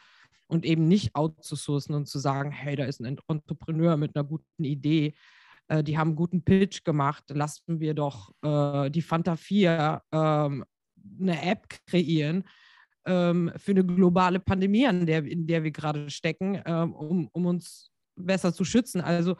und 0.48 0.65
eben 0.65 0.88
nicht 0.88 1.15
outzusourcen 1.15 1.95
und 1.95 2.07
zu 2.07 2.19
sagen, 2.19 2.51
hey, 2.51 2.75
da 2.75 2.86
ist 2.86 3.00
ein 3.00 3.17
Entrepreneur 3.27 3.98
mit 3.98 4.15
einer 4.15 4.25
guten 4.25 4.63
Idee, 4.63 5.15
äh, 5.67 5.84
die 5.84 5.98
haben 5.98 6.10
einen 6.10 6.15
guten 6.15 6.43
Pitch 6.43 6.84
gemacht, 6.84 7.25
lassen 7.29 7.79
wir 7.79 7.93
doch 7.93 8.31
äh, 8.43 8.89
die 8.89 9.01
Fanta 9.01 9.36
4 9.36 10.01
ähm, 10.12 10.65
eine 11.19 11.41
App 11.41 11.67
kreieren 11.88 12.43
ähm, 13.05 13.51
für 13.57 13.72
eine 13.72 13.86
globale 13.86 14.39
Pandemie, 14.39 14.86
in 14.86 15.05
der, 15.05 15.24
in 15.25 15.48
der 15.48 15.63
wir 15.63 15.72
gerade 15.72 16.10
stecken, 16.10 16.62
ähm, 16.65 16.93
um, 16.93 17.29
um 17.31 17.45
uns 17.45 17.91
besser 18.15 18.53
zu 18.53 18.65
schützen. 18.65 19.01
Also 19.01 19.36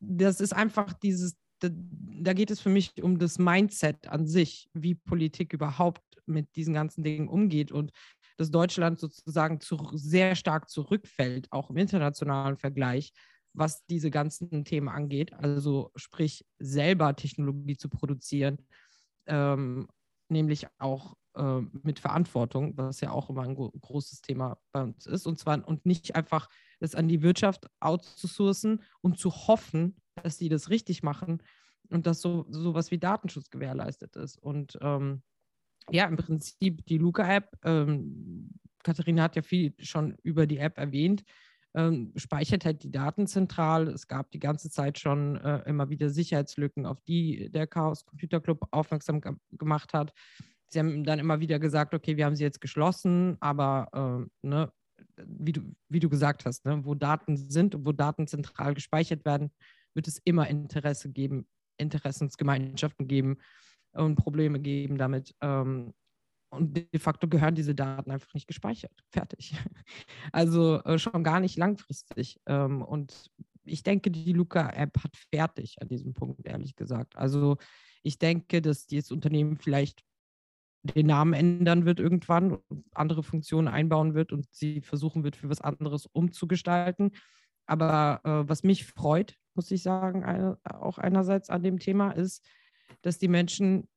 das 0.00 0.40
ist 0.40 0.52
einfach 0.52 0.92
dieses, 0.92 1.36
da, 1.60 1.68
da 1.70 2.32
geht 2.32 2.50
es 2.50 2.60
für 2.60 2.68
mich 2.68 3.02
um 3.02 3.18
das 3.18 3.38
Mindset 3.38 4.08
an 4.08 4.26
sich, 4.26 4.68
wie 4.74 4.94
Politik 4.94 5.52
überhaupt 5.52 6.02
mit 6.26 6.54
diesen 6.56 6.74
ganzen 6.74 7.02
Dingen 7.02 7.28
umgeht 7.28 7.72
und 7.72 7.92
dass 8.36 8.50
Deutschland 8.50 8.98
sozusagen 8.98 9.60
zu, 9.60 9.78
sehr 9.92 10.34
stark 10.34 10.68
zurückfällt, 10.68 11.48
auch 11.50 11.70
im 11.70 11.76
internationalen 11.76 12.56
Vergleich, 12.56 13.12
was 13.54 13.84
diese 13.86 14.10
ganzen 14.10 14.64
Themen 14.64 14.88
angeht. 14.88 15.32
Also 15.32 15.90
sprich, 15.96 16.44
selber 16.58 17.14
Technologie 17.16 17.76
zu 17.76 17.88
produzieren, 17.88 18.58
ähm, 19.26 19.88
nämlich 20.28 20.66
auch 20.78 21.16
äh, 21.34 21.60
mit 21.82 21.98
Verantwortung, 21.98 22.76
was 22.76 23.00
ja 23.00 23.10
auch 23.10 23.30
immer 23.30 23.42
ein 23.42 23.54
großes 23.54 24.22
Thema 24.22 24.58
bei 24.72 24.82
uns 24.82 25.06
ist. 25.06 25.26
Und 25.26 25.38
zwar 25.38 25.66
und 25.66 25.86
nicht 25.86 26.14
einfach 26.16 26.48
das 26.80 26.94
an 26.94 27.08
die 27.08 27.22
Wirtschaft 27.22 27.68
outzusourcen 27.80 28.82
und 29.00 29.18
zu 29.18 29.30
hoffen, 29.30 29.96
dass 30.14 30.38
sie 30.38 30.48
das 30.48 30.70
richtig 30.70 31.02
machen 31.02 31.42
und 31.88 32.06
dass 32.06 32.20
so 32.20 32.46
sowas 32.48 32.90
wie 32.90 32.98
Datenschutz 32.98 33.50
gewährleistet 33.50 34.16
ist. 34.16 34.38
Und 34.38 34.78
ähm, 34.80 35.22
ja, 35.90 36.06
im 36.06 36.16
Prinzip 36.16 36.84
die 36.86 36.98
Luca-App, 36.98 37.58
ähm, 37.64 38.50
Katharina 38.82 39.22
hat 39.22 39.36
ja 39.36 39.42
viel 39.42 39.74
schon 39.78 40.16
über 40.22 40.46
die 40.46 40.58
App 40.58 40.78
erwähnt, 40.78 41.24
ähm, 41.74 42.12
speichert 42.16 42.64
halt 42.64 42.82
die 42.82 42.90
Daten 42.90 43.26
zentral. 43.26 43.88
Es 43.88 44.06
gab 44.06 44.30
die 44.30 44.38
ganze 44.38 44.70
Zeit 44.70 44.98
schon 44.98 45.36
äh, 45.36 45.62
immer 45.66 45.88
wieder 45.88 46.10
Sicherheitslücken, 46.10 46.86
auf 46.86 47.00
die 47.02 47.50
der 47.50 47.66
Chaos 47.66 48.04
Computer 48.04 48.40
Club 48.40 48.66
aufmerksam 48.70 49.20
gemacht 49.52 49.94
hat. 49.94 50.12
Sie 50.68 50.78
haben 50.78 51.04
dann 51.04 51.18
immer 51.18 51.40
wieder 51.40 51.58
gesagt, 51.58 51.94
okay, 51.94 52.16
wir 52.16 52.24
haben 52.24 52.36
sie 52.36 52.44
jetzt 52.44 52.60
geschlossen, 52.60 53.36
aber 53.40 53.88
äh, 54.42 54.46
ne, 54.46 54.72
wie, 55.16 55.52
du, 55.52 55.60
wie 55.88 56.00
du 56.00 56.08
gesagt 56.08 56.44
hast, 56.44 56.64
ne, 56.64 56.84
wo 56.84 56.94
Daten 56.94 57.36
sind 57.36 57.74
und 57.74 57.86
wo 57.86 57.92
Daten 57.92 58.26
zentral 58.26 58.74
gespeichert 58.74 59.24
werden, 59.24 59.50
wird 59.94 60.08
es 60.08 60.18
immer 60.24 60.48
Interesse 60.48 61.10
geben, 61.10 61.46
Interessensgemeinschaften 61.76 63.06
geben 63.06 63.38
und 63.92 64.16
Probleme 64.16 64.60
geben 64.60 64.96
damit. 64.96 65.34
Ähm, 65.40 65.92
und 66.52 66.76
de 66.76 66.98
facto 66.98 67.28
gehören 67.28 67.54
diese 67.54 67.74
Daten 67.74 68.10
einfach 68.10 68.32
nicht 68.34 68.46
gespeichert. 68.46 68.92
Fertig. 69.10 69.54
Also 70.32 70.82
äh, 70.84 70.98
schon 70.98 71.24
gar 71.24 71.40
nicht 71.40 71.56
langfristig. 71.58 72.40
Ähm, 72.46 72.82
und 72.82 73.30
ich 73.64 73.82
denke, 73.82 74.10
die 74.10 74.32
Luca-App 74.32 75.02
hat 75.02 75.16
fertig 75.30 75.80
an 75.80 75.88
diesem 75.88 76.14
Punkt, 76.14 76.46
ehrlich 76.46 76.76
gesagt. 76.76 77.16
Also 77.16 77.56
ich 78.02 78.18
denke, 78.18 78.62
dass 78.62 78.86
dieses 78.86 79.10
Unternehmen 79.10 79.56
vielleicht 79.56 80.02
den 80.82 81.06
Namen 81.06 81.32
ändern 81.32 81.84
wird 81.84 82.00
irgendwann, 82.00 82.58
andere 82.92 83.22
Funktionen 83.22 83.68
einbauen 83.68 84.14
wird 84.14 84.32
und 84.32 84.46
sie 84.52 84.80
versuchen 84.80 85.24
wird, 85.24 85.36
für 85.36 85.48
was 85.48 85.60
anderes 85.60 86.06
umzugestalten. 86.06 87.12
Aber 87.66 88.20
äh, 88.24 88.48
was 88.48 88.62
mich 88.62 88.84
freut, 88.84 89.36
muss 89.54 89.70
ich 89.70 89.82
sagen, 89.82 90.24
eine, 90.24 90.58
auch 90.64 90.98
einerseits 90.98 91.50
an 91.50 91.62
dem 91.62 91.78
Thema 91.78 92.10
ist, 92.10 92.44
dass 93.02 93.18
die 93.18 93.28
Menschen 93.28 93.88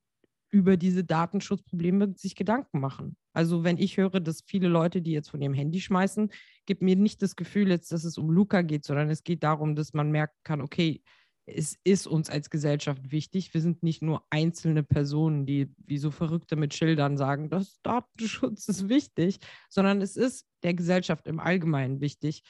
über 0.55 0.77
diese 0.77 1.03
Datenschutzprobleme 1.03 2.13
sich 2.15 2.33
Gedanken 2.33 2.79
machen. 2.79 3.17
Also 3.33 3.65
wenn 3.65 3.77
ich 3.77 3.97
höre, 3.97 4.21
dass 4.21 4.41
viele 4.47 4.69
Leute, 4.69 5.01
die 5.01 5.11
jetzt 5.11 5.29
von 5.29 5.41
ihrem 5.41 5.53
Handy 5.53 5.81
schmeißen, 5.81 6.31
gibt 6.65 6.81
mir 6.81 6.95
nicht 6.95 7.21
das 7.21 7.35
Gefühl 7.35 7.67
jetzt, 7.67 7.91
dass 7.91 8.05
es 8.05 8.17
um 8.17 8.29
Luca 8.29 8.61
geht, 8.61 8.85
sondern 8.85 9.09
es 9.09 9.25
geht 9.25 9.43
darum, 9.43 9.75
dass 9.75 9.91
man 9.91 10.11
merken 10.11 10.37
kann, 10.45 10.61
okay, 10.61 11.03
es 11.45 11.77
ist 11.83 12.07
uns 12.07 12.29
als 12.29 12.49
Gesellschaft 12.49 13.11
wichtig. 13.11 13.53
Wir 13.53 13.59
sind 13.59 13.83
nicht 13.83 14.01
nur 14.01 14.23
einzelne 14.29 14.81
Personen, 14.81 15.45
die 15.45 15.75
wie 15.75 15.97
so 15.97 16.09
Verrückte 16.09 16.55
mit 16.55 16.73
Schildern 16.73 17.17
sagen, 17.17 17.49
das 17.49 17.81
Datenschutz 17.83 18.69
ist 18.69 18.87
wichtig, 18.87 19.39
sondern 19.67 20.01
es 20.01 20.15
ist 20.15 20.47
der 20.63 20.73
Gesellschaft 20.73 21.27
im 21.27 21.41
Allgemeinen 21.41 21.99
wichtig, 21.99 22.43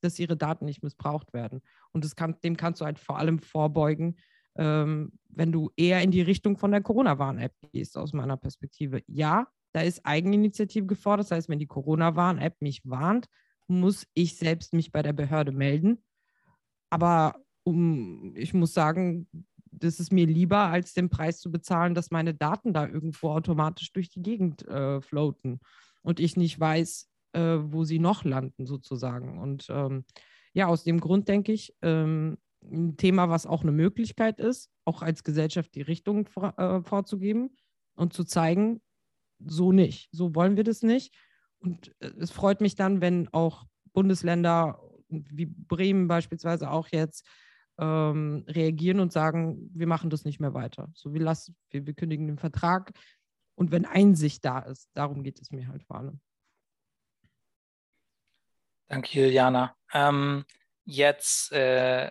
dass 0.00 0.18
ihre 0.18 0.38
Daten 0.38 0.64
nicht 0.64 0.82
missbraucht 0.82 1.34
werden. 1.34 1.60
Und 1.92 2.16
kann, 2.16 2.36
dem 2.42 2.56
kannst 2.56 2.80
du 2.80 2.86
halt 2.86 2.98
vor 2.98 3.18
allem 3.18 3.38
vorbeugen, 3.38 4.16
ähm, 4.56 5.12
wenn 5.28 5.52
du 5.52 5.70
eher 5.76 6.02
in 6.02 6.10
die 6.10 6.22
Richtung 6.22 6.56
von 6.56 6.70
der 6.70 6.82
Corona-Warn-App 6.82 7.54
gehst, 7.72 7.96
aus 7.96 8.12
meiner 8.12 8.36
Perspektive. 8.36 9.02
Ja, 9.06 9.46
da 9.72 9.80
ist 9.82 10.04
Eigeninitiative 10.04 10.86
gefordert. 10.86 11.26
Das 11.26 11.36
heißt, 11.36 11.48
wenn 11.48 11.58
die 11.58 11.66
Corona-Warn-App 11.66 12.60
mich 12.60 12.82
warnt, 12.84 13.28
muss 13.68 14.06
ich 14.14 14.36
selbst 14.36 14.72
mich 14.72 14.90
bei 14.90 15.02
der 15.02 15.12
Behörde 15.12 15.52
melden. 15.52 16.02
Aber 16.90 17.36
um, 17.62 18.34
ich 18.36 18.52
muss 18.52 18.74
sagen, 18.74 19.28
das 19.70 20.00
ist 20.00 20.12
mir 20.12 20.26
lieber, 20.26 20.58
als 20.58 20.92
den 20.92 21.08
Preis 21.08 21.38
zu 21.38 21.52
bezahlen, 21.52 21.94
dass 21.94 22.10
meine 22.10 22.34
Daten 22.34 22.72
da 22.72 22.86
irgendwo 22.86 23.30
automatisch 23.30 23.92
durch 23.92 24.10
die 24.10 24.22
Gegend 24.22 24.66
äh, 24.66 25.00
floaten 25.00 25.60
und 26.02 26.18
ich 26.18 26.36
nicht 26.36 26.58
weiß, 26.58 27.08
äh, 27.32 27.58
wo 27.62 27.84
sie 27.84 28.00
noch 28.00 28.24
landen, 28.24 28.66
sozusagen. 28.66 29.38
Und 29.38 29.66
ähm, 29.70 30.04
ja, 30.52 30.66
aus 30.66 30.82
dem 30.82 31.00
Grund 31.00 31.28
denke 31.28 31.52
ich, 31.52 31.74
ähm, 31.82 32.38
ein 32.62 32.96
Thema, 32.96 33.28
was 33.28 33.46
auch 33.46 33.62
eine 33.62 33.72
Möglichkeit 33.72 34.38
ist, 34.38 34.70
auch 34.84 35.02
als 35.02 35.24
Gesellschaft 35.24 35.74
die 35.74 35.82
Richtung 35.82 36.26
vor, 36.26 36.58
äh, 36.58 36.82
vorzugeben 36.82 37.56
und 37.94 38.12
zu 38.12 38.24
zeigen, 38.24 38.80
so 39.38 39.72
nicht, 39.72 40.08
so 40.12 40.34
wollen 40.34 40.56
wir 40.56 40.64
das 40.64 40.82
nicht. 40.82 41.14
Und 41.58 41.94
äh, 42.00 42.10
es 42.18 42.30
freut 42.30 42.60
mich 42.60 42.74
dann, 42.74 43.00
wenn 43.00 43.28
auch 43.32 43.66
Bundesländer 43.92 44.80
wie 45.08 45.46
Bremen 45.46 46.06
beispielsweise 46.06 46.70
auch 46.70 46.88
jetzt 46.88 47.26
ähm, 47.78 48.44
reagieren 48.46 49.00
und 49.00 49.12
sagen, 49.12 49.70
wir 49.74 49.86
machen 49.86 50.10
das 50.10 50.24
nicht 50.24 50.40
mehr 50.40 50.54
weiter. 50.54 50.90
So, 50.94 51.12
wir, 51.12 51.20
lassen, 51.20 51.56
wir, 51.70 51.86
wir 51.86 51.94
kündigen 51.94 52.26
den 52.26 52.38
Vertrag. 52.38 52.92
Und 53.54 53.72
wenn 53.72 53.84
Einsicht 53.84 54.44
da 54.44 54.60
ist, 54.60 54.88
darum 54.94 55.22
geht 55.22 55.40
es 55.40 55.50
mir 55.50 55.68
halt 55.68 55.82
vor 55.84 55.96
allem. 55.96 56.20
Danke, 58.88 59.20
Juliana. 59.20 59.76
Ähm, 59.92 60.44
jetzt 60.84 61.52
äh, 61.52 62.10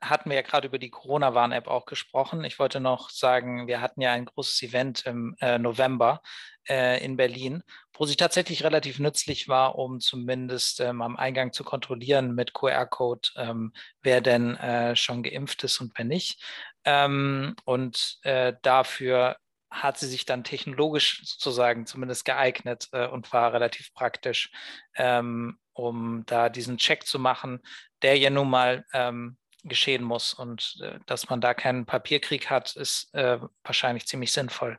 hatten 0.00 0.30
wir 0.30 0.36
ja 0.36 0.42
gerade 0.42 0.68
über 0.68 0.78
die 0.78 0.90
Corona-Warn-App 0.90 1.68
auch 1.68 1.86
gesprochen. 1.86 2.44
Ich 2.44 2.58
wollte 2.58 2.80
noch 2.80 3.10
sagen, 3.10 3.66
wir 3.66 3.80
hatten 3.80 4.00
ja 4.00 4.12
ein 4.12 4.26
großes 4.26 4.62
Event 4.62 5.06
im 5.06 5.36
äh, 5.40 5.58
November 5.58 6.20
äh, 6.68 7.02
in 7.04 7.16
Berlin, 7.16 7.62
wo 7.94 8.04
sie 8.04 8.16
tatsächlich 8.16 8.64
relativ 8.64 8.98
nützlich 8.98 9.48
war, 9.48 9.76
um 9.76 10.00
zumindest 10.00 10.80
ähm, 10.80 11.02
am 11.02 11.16
Eingang 11.16 11.52
zu 11.52 11.64
kontrollieren 11.64 12.34
mit 12.34 12.52
QR-Code, 12.52 13.30
ähm, 13.36 13.72
wer 14.02 14.20
denn 14.20 14.56
äh, 14.56 14.96
schon 14.96 15.22
geimpft 15.22 15.64
ist 15.64 15.80
und 15.80 15.92
wer 15.96 16.04
nicht. 16.04 16.42
Ähm, 16.84 17.56
und 17.64 18.18
äh, 18.22 18.54
dafür 18.62 19.36
hat 19.70 19.98
sie 19.98 20.06
sich 20.06 20.24
dann 20.24 20.44
technologisch 20.44 21.22
sozusagen 21.24 21.86
zumindest 21.86 22.24
geeignet 22.24 22.88
äh, 22.92 23.06
und 23.06 23.32
war 23.32 23.52
relativ 23.52 23.92
praktisch, 23.94 24.50
ähm, 24.96 25.58
um 25.72 26.24
da 26.26 26.48
diesen 26.48 26.78
Check 26.78 27.06
zu 27.06 27.18
machen, 27.18 27.60
der 28.02 28.16
ja 28.18 28.30
nun 28.30 28.48
mal 28.48 28.84
ähm, 28.92 29.36
geschehen 29.68 30.02
muss. 30.02 30.34
Und 30.34 30.78
äh, 30.82 30.98
dass 31.06 31.28
man 31.28 31.40
da 31.40 31.54
keinen 31.54 31.86
Papierkrieg 31.86 32.50
hat, 32.50 32.76
ist 32.76 33.12
äh, 33.14 33.38
wahrscheinlich 33.64 34.06
ziemlich 34.06 34.32
sinnvoll. 34.32 34.78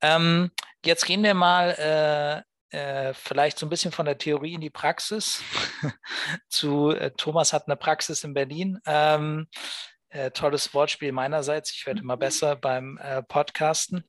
Ähm, 0.00 0.50
jetzt 0.84 1.06
gehen 1.06 1.22
wir 1.22 1.34
mal 1.34 2.44
äh, 2.72 2.76
äh 2.76 3.14
vielleicht 3.14 3.58
so 3.58 3.66
ein 3.66 3.70
bisschen 3.70 3.92
von 3.92 4.06
der 4.06 4.18
Theorie 4.18 4.54
in 4.54 4.60
die 4.60 4.70
Praxis. 4.70 5.42
zu 6.48 6.90
äh, 6.90 7.10
Thomas 7.12 7.52
hat 7.52 7.66
eine 7.66 7.76
Praxis 7.76 8.24
in 8.24 8.34
Berlin. 8.34 8.78
Ähm, 8.86 9.48
äh, 10.12 10.30
tolles 10.30 10.74
Wortspiel 10.74 11.10
meinerseits. 11.10 11.72
Ich 11.72 11.86
werde 11.86 12.00
immer 12.00 12.18
besser 12.18 12.54
beim 12.54 12.98
äh, 12.98 13.22
Podcasten. 13.22 14.04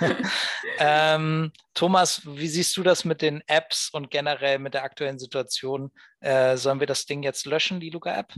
ähm, 0.78 1.52
Thomas, 1.74 2.22
wie 2.26 2.48
siehst 2.48 2.76
du 2.76 2.82
das 2.82 3.04
mit 3.04 3.22
den 3.22 3.40
Apps 3.46 3.88
und 3.92 4.10
generell 4.10 4.58
mit 4.58 4.74
der 4.74 4.82
aktuellen 4.82 5.20
Situation? 5.20 5.92
Äh, 6.18 6.56
sollen 6.56 6.80
wir 6.80 6.88
das 6.88 7.06
Ding 7.06 7.22
jetzt 7.22 7.46
löschen, 7.46 7.78
die 7.78 7.90
Luca-App? 7.90 8.34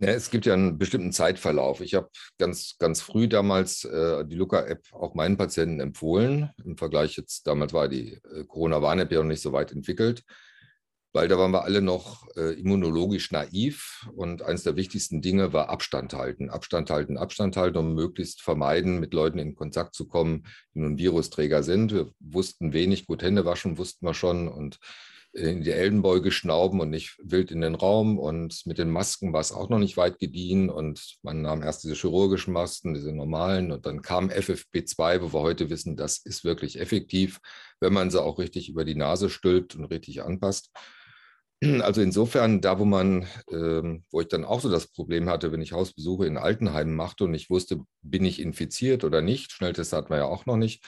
Ja, 0.00 0.10
es 0.10 0.30
gibt 0.30 0.46
ja 0.46 0.54
einen 0.54 0.78
bestimmten 0.78 1.10
Zeitverlauf. 1.12 1.80
Ich 1.80 1.94
habe 1.94 2.08
ganz, 2.38 2.76
ganz 2.78 3.00
früh 3.00 3.26
damals 3.26 3.84
äh, 3.84 4.24
die 4.24 4.36
Luca-App 4.36 4.92
auch 4.92 5.14
meinen 5.14 5.36
Patienten 5.36 5.80
empfohlen. 5.80 6.50
Im 6.64 6.76
Vergleich 6.76 7.16
jetzt, 7.16 7.48
damals 7.48 7.72
war 7.72 7.88
die 7.88 8.12
äh, 8.12 8.44
Corona-Warn-App 8.46 9.10
ja 9.10 9.18
noch 9.18 9.26
nicht 9.26 9.42
so 9.42 9.52
weit 9.52 9.72
entwickelt, 9.72 10.22
weil 11.12 11.26
da 11.26 11.36
waren 11.36 11.50
wir 11.50 11.64
alle 11.64 11.82
noch 11.82 12.28
äh, 12.36 12.52
immunologisch 12.60 13.32
naiv 13.32 14.08
und 14.14 14.42
eines 14.42 14.62
der 14.62 14.76
wichtigsten 14.76 15.20
Dinge 15.20 15.52
war 15.52 15.68
Abstand 15.68 16.12
halten. 16.14 16.48
Abstand 16.48 16.90
halten, 16.90 17.18
Abstand 17.18 17.56
halten, 17.56 17.78
um 17.78 17.94
möglichst 17.94 18.40
vermeiden, 18.40 19.00
mit 19.00 19.12
Leuten 19.12 19.40
in 19.40 19.56
Kontakt 19.56 19.96
zu 19.96 20.06
kommen, 20.06 20.46
die 20.74 20.80
nun 20.80 20.98
Virusträger 20.98 21.64
sind. 21.64 21.92
Wir 21.92 22.12
wussten 22.20 22.72
wenig, 22.72 23.06
gut 23.06 23.24
Hände 23.24 23.44
waschen 23.44 23.78
wussten 23.78 24.06
wir 24.06 24.14
schon 24.14 24.46
und 24.46 24.78
in 25.32 25.62
die 25.62 25.70
Ellenbeuge 25.70 26.30
schnauben 26.30 26.80
und 26.80 26.90
nicht 26.90 27.16
wild 27.22 27.50
in 27.50 27.60
den 27.60 27.74
Raum. 27.74 28.18
Und 28.18 28.64
mit 28.66 28.78
den 28.78 28.90
Masken 28.90 29.32
war 29.32 29.40
es 29.40 29.52
auch 29.52 29.68
noch 29.68 29.78
nicht 29.78 29.96
weit 29.96 30.18
gediehen. 30.18 30.70
Und 30.70 31.18
man 31.22 31.42
nahm 31.42 31.62
erst 31.62 31.84
diese 31.84 31.94
chirurgischen 31.94 32.52
Masken, 32.52 32.94
diese 32.94 33.12
normalen. 33.12 33.70
Und 33.72 33.86
dann 33.86 34.02
kam 34.02 34.30
FFP2, 34.30 35.20
wo 35.20 35.32
wir 35.32 35.40
heute 35.40 35.70
wissen, 35.70 35.96
das 35.96 36.18
ist 36.18 36.44
wirklich 36.44 36.80
effektiv, 36.80 37.40
wenn 37.80 37.92
man 37.92 38.10
sie 38.10 38.22
auch 38.22 38.38
richtig 38.38 38.68
über 38.68 38.84
die 38.84 38.96
Nase 38.96 39.30
stülpt 39.30 39.76
und 39.76 39.84
richtig 39.86 40.22
anpasst. 40.22 40.70
Also 41.80 42.00
insofern, 42.02 42.60
da 42.60 42.78
wo 42.78 42.84
man, 42.84 43.26
ähm, 43.50 44.04
wo 44.10 44.20
ich 44.20 44.28
dann 44.28 44.44
auch 44.44 44.60
so 44.60 44.70
das 44.70 44.86
Problem 44.86 45.28
hatte, 45.28 45.50
wenn 45.50 45.60
ich 45.60 45.72
Hausbesuche 45.72 46.24
in 46.26 46.36
Altenheimen 46.36 46.94
machte 46.94 47.24
und 47.24 47.34
ich 47.34 47.50
wusste, 47.50 47.80
bin 48.00 48.24
ich 48.24 48.40
infiziert 48.40 49.02
oder 49.02 49.22
nicht, 49.22 49.50
Schnelltest 49.50 49.92
hatten 49.92 50.10
wir 50.10 50.18
ja 50.18 50.24
auch 50.26 50.46
noch 50.46 50.56
nicht, 50.56 50.84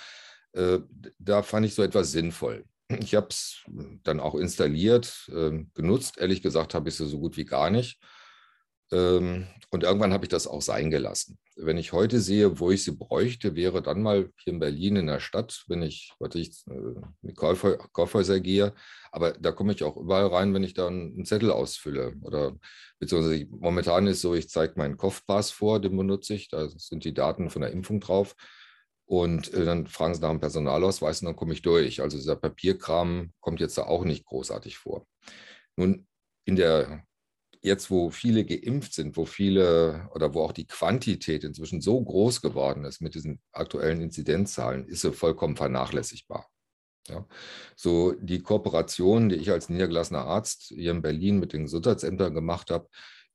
äh, 0.53 0.79
da 1.19 1.43
fand 1.43 1.67
ich 1.67 1.75
so 1.75 1.83
etwas 1.83 2.13
sinnvoll. 2.13 2.65
Ich 2.99 3.15
habe 3.15 3.29
es 3.31 3.63
dann 4.03 4.19
auch 4.21 4.35
installiert, 4.35 5.31
äh, 5.33 5.65
genutzt. 5.75 6.19
Ehrlich 6.19 6.43
gesagt 6.43 6.75
habe 6.75 6.89
ich 6.89 6.99
es 6.99 7.11
so 7.11 7.21
gut 7.21 7.37
wie 7.37 7.45
gar 7.45 7.71
nicht. 7.71 8.01
Ähm, 8.93 9.47
und 9.71 9.85
irgendwann 9.85 10.13
habe 10.13 10.25
ich 10.25 10.31
das 10.31 10.49
auch 10.49 10.63
sein 10.63 10.91
gelassen. 10.91 11.39
Wenn 11.55 11.79
ich 11.79 11.93
heute 11.93 12.21
sehe, 12.21 12.59
wo 12.59 12.71
ich 12.71 12.83
sie 12.83 12.93
bräuchte, 12.93 13.55
wäre 13.55 13.83
dann 13.83 14.03
mal 14.03 14.31
hier 14.39 14.55
in 14.55 14.59
Berlin 14.59 14.97
in 14.97 15.07
der 15.07 15.21
Stadt, 15.21 15.65
wenn 15.69 15.83
ich, 15.83 16.13
warte 16.19 16.41
ich, 16.41 16.53
in 16.67 16.97
die 17.23 17.35
Kaufhäuser 17.35 18.41
gehe. 18.41 18.75
Aber 19.13 19.33
da 19.33 19.53
komme 19.53 19.73
ich 19.73 19.85
auch 19.85 19.97
überall 19.97 20.27
rein, 20.27 20.53
wenn 20.55 20.65
ich 20.65 20.75
da 20.75 20.89
einen 20.89 21.25
Zettel 21.25 21.53
ausfülle. 21.53 22.15
Oder 22.23 22.57
beziehungsweise 22.99 23.47
momentan 23.51 24.09
ist 24.09 24.23
so, 24.23 24.35
ich 24.35 24.49
zeige 24.49 24.75
meinen 24.77 24.97
Kopfpass 24.97 25.53
vor, 25.53 25.81
den 25.81 25.97
benutze 25.97 26.35
ich. 26.35 26.49
Da 26.49 26.69
sind 26.69 27.05
die 27.05 27.15
Daten 27.15 27.51
von 27.51 27.63
der 27.63 27.71
Impfung 27.71 28.01
drauf. 28.01 28.35
Und 29.11 29.53
äh, 29.55 29.65
dann 29.65 29.89
fragen 29.89 30.15
sie 30.15 30.21
nach 30.21 30.31
dem 30.31 30.39
Personalausweis 30.39 31.21
und 31.21 31.27
dann 31.27 31.35
komme 31.35 31.53
ich 31.53 31.63
durch. 31.63 32.01
Also 32.01 32.17
dieser 32.17 32.37
Papierkram 32.37 33.33
kommt 33.41 33.59
jetzt 33.59 33.77
da 33.77 33.83
auch 33.83 34.05
nicht 34.05 34.25
großartig 34.25 34.79
vor. 34.79 35.05
Nun, 35.75 36.07
in 36.45 36.55
der 36.55 37.03
jetzt, 37.61 37.91
wo 37.91 38.11
viele 38.11 38.45
geimpft 38.45 38.95
sind, 38.95 39.17
wo 39.17 39.25
viele 39.25 40.09
oder 40.15 40.33
wo 40.33 40.43
auch 40.43 40.53
die 40.53 40.69
Quantität 40.69 41.43
inzwischen 41.43 41.81
so 41.81 42.01
groß 42.01 42.41
geworden 42.41 42.85
ist 42.85 43.01
mit 43.01 43.17
diesen 43.17 43.41
aktuellen 43.51 44.01
Inzidenzzahlen, 44.01 44.87
ist 44.87 45.01
sie 45.01 45.13
vollkommen 45.13 45.57
vernachlässigbar. 45.57 46.49
Ja. 47.09 47.27
So 47.75 48.13
die 48.13 48.39
Kooperation, 48.39 49.29
die 49.29 49.37
ich 49.37 49.51
als 49.51 49.69
niedergelassener 49.69 50.25
Arzt 50.25 50.73
hier 50.73 50.93
in 50.93 51.03
Berlin 51.03 51.41
mit 51.41 51.53
den 51.53 51.65
Gesundheitsämtern 51.65 52.33
gemacht 52.33 52.71
habe, 52.71 52.89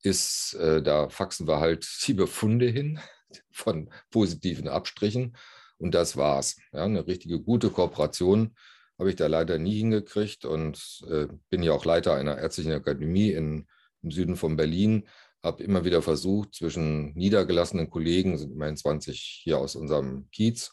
ist, 0.03 0.53
äh, 0.53 0.81
da 0.81 1.09
faxen 1.09 1.49
wir 1.49 1.59
halt 1.59 1.85
die 2.07 2.13
Befunde 2.13 2.67
hin 2.69 3.01
von 3.51 3.89
positiven 4.09 4.69
Abstrichen 4.69 5.35
und 5.77 5.93
das 5.93 6.17
war's. 6.17 6.57
Ja, 6.73 6.83
eine 6.83 7.07
richtige 7.07 7.39
gute 7.39 7.69
Kooperation 7.69 8.55
habe 8.97 9.09
ich 9.09 9.15
da 9.15 9.27
leider 9.27 9.57
nie 9.57 9.77
hingekriegt 9.77 10.45
und 10.45 11.03
äh, 11.09 11.27
bin 11.49 11.63
ja 11.63 11.73
auch 11.73 11.85
Leiter 11.85 12.13
einer 12.13 12.37
ärztlichen 12.37 12.71
Akademie 12.71 13.31
in 13.31 13.67
im 14.05 14.11
Süden 14.11 14.35
von 14.37 14.55
Berlin, 14.55 15.03
habe 15.43 15.63
immer 15.63 15.83
wieder 15.83 16.01
versucht, 16.01 16.55
zwischen 16.55 17.13
niedergelassenen 17.13 17.89
Kollegen, 17.89 18.37
sind 18.37 18.53
immerhin 18.53 18.77
20 18.77 19.41
hier 19.43 19.59
aus 19.59 19.75
unserem 19.75 20.29
Kiez, 20.31 20.71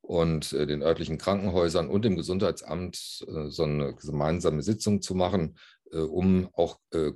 und 0.00 0.52
äh, 0.52 0.66
den 0.66 0.82
örtlichen 0.82 1.16
Krankenhäusern 1.16 1.88
und 1.88 2.04
dem 2.04 2.14
Gesundheitsamt 2.14 3.24
äh, 3.26 3.48
so 3.48 3.62
eine 3.64 3.94
gemeinsame 3.94 4.62
Sitzung 4.62 5.00
zu 5.00 5.14
machen, 5.14 5.56
äh, 5.92 5.98
um 5.98 6.48
auch 6.52 6.78
äh, 6.92 7.10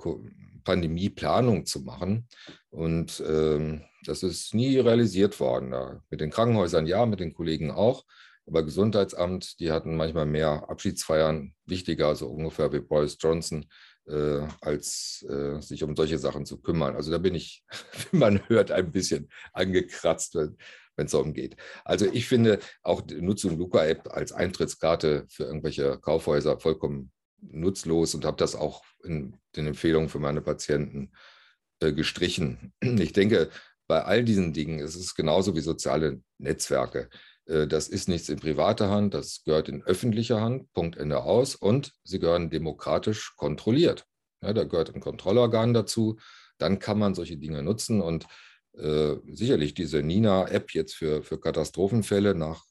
Pandemieplanung 0.68 1.64
zu 1.64 1.80
machen. 1.80 2.28
Und 2.68 3.22
ähm, 3.26 3.84
das 4.04 4.22
ist 4.22 4.52
nie 4.52 4.78
realisiert 4.78 5.40
worden. 5.40 5.70
Da, 5.70 6.02
mit 6.10 6.20
den 6.20 6.30
Krankenhäusern 6.30 6.86
ja, 6.86 7.06
mit 7.06 7.20
den 7.20 7.32
Kollegen 7.32 7.70
auch. 7.70 8.04
Aber 8.46 8.62
Gesundheitsamt, 8.62 9.60
die 9.60 9.72
hatten 9.72 9.96
manchmal 9.96 10.26
mehr 10.26 10.68
Abschiedsfeiern, 10.68 11.54
wichtiger, 11.64 12.14
so 12.16 12.28
ungefähr 12.28 12.70
wie 12.70 12.80
Boris 12.80 13.16
Johnson, 13.18 13.64
äh, 14.08 14.46
als 14.60 15.24
äh, 15.30 15.58
sich 15.62 15.82
um 15.84 15.96
solche 15.96 16.18
Sachen 16.18 16.44
zu 16.44 16.60
kümmern. 16.60 16.96
Also 16.96 17.10
da 17.10 17.16
bin 17.16 17.34
ich, 17.34 17.64
wie 18.10 18.18
man 18.18 18.46
hört, 18.48 18.70
ein 18.70 18.92
bisschen 18.92 19.30
angekratzt, 19.54 20.34
wenn 20.34 21.06
es 21.06 21.12
darum 21.12 21.32
geht. 21.32 21.56
Also 21.82 22.04
ich 22.12 22.26
finde 22.26 22.58
auch 22.82 23.00
die 23.00 23.22
Nutzung 23.22 23.56
Luca-App 23.56 24.08
als 24.10 24.32
Eintrittskarte 24.32 25.24
für 25.30 25.44
irgendwelche 25.44 25.98
Kaufhäuser 25.98 26.60
vollkommen 26.60 27.10
nutzlos 27.40 28.14
und 28.14 28.24
habe 28.24 28.36
das 28.36 28.54
auch 28.54 28.82
in 29.04 29.36
den 29.56 29.66
Empfehlungen 29.66 30.08
für 30.08 30.18
meine 30.18 30.40
Patienten 30.40 31.12
äh, 31.80 31.92
gestrichen. 31.92 32.72
Ich 32.82 33.12
denke, 33.12 33.50
bei 33.86 34.04
all 34.04 34.24
diesen 34.24 34.52
Dingen 34.52 34.80
ist 34.80 34.94
es 34.94 35.14
genauso 35.14 35.54
wie 35.56 35.60
soziale 35.60 36.20
Netzwerke. 36.38 37.08
Äh, 37.46 37.66
das 37.66 37.88
ist 37.88 38.08
nichts 38.08 38.28
in 38.28 38.38
privater 38.38 38.90
Hand, 38.90 39.14
das 39.14 39.42
gehört 39.44 39.68
in 39.68 39.82
öffentlicher 39.82 40.40
Hand, 40.40 40.72
Punkt 40.72 40.96
Ende 40.96 41.22
aus. 41.22 41.54
Und 41.54 41.92
sie 42.04 42.18
gehören 42.18 42.50
demokratisch 42.50 43.34
kontrolliert. 43.36 44.04
Ja, 44.42 44.52
da 44.52 44.64
gehört 44.64 44.94
ein 44.94 45.00
Kontrollorgan 45.00 45.74
dazu. 45.74 46.18
Dann 46.58 46.78
kann 46.78 46.98
man 46.98 47.14
solche 47.14 47.36
Dinge 47.36 47.62
nutzen. 47.62 48.00
Und 48.00 48.26
äh, 48.76 49.16
sicherlich 49.32 49.74
diese 49.74 50.02
Nina-App 50.02 50.72
jetzt 50.74 50.94
für, 50.94 51.22
für 51.22 51.40
Katastrophenfälle 51.40 52.34
nach 52.34 52.64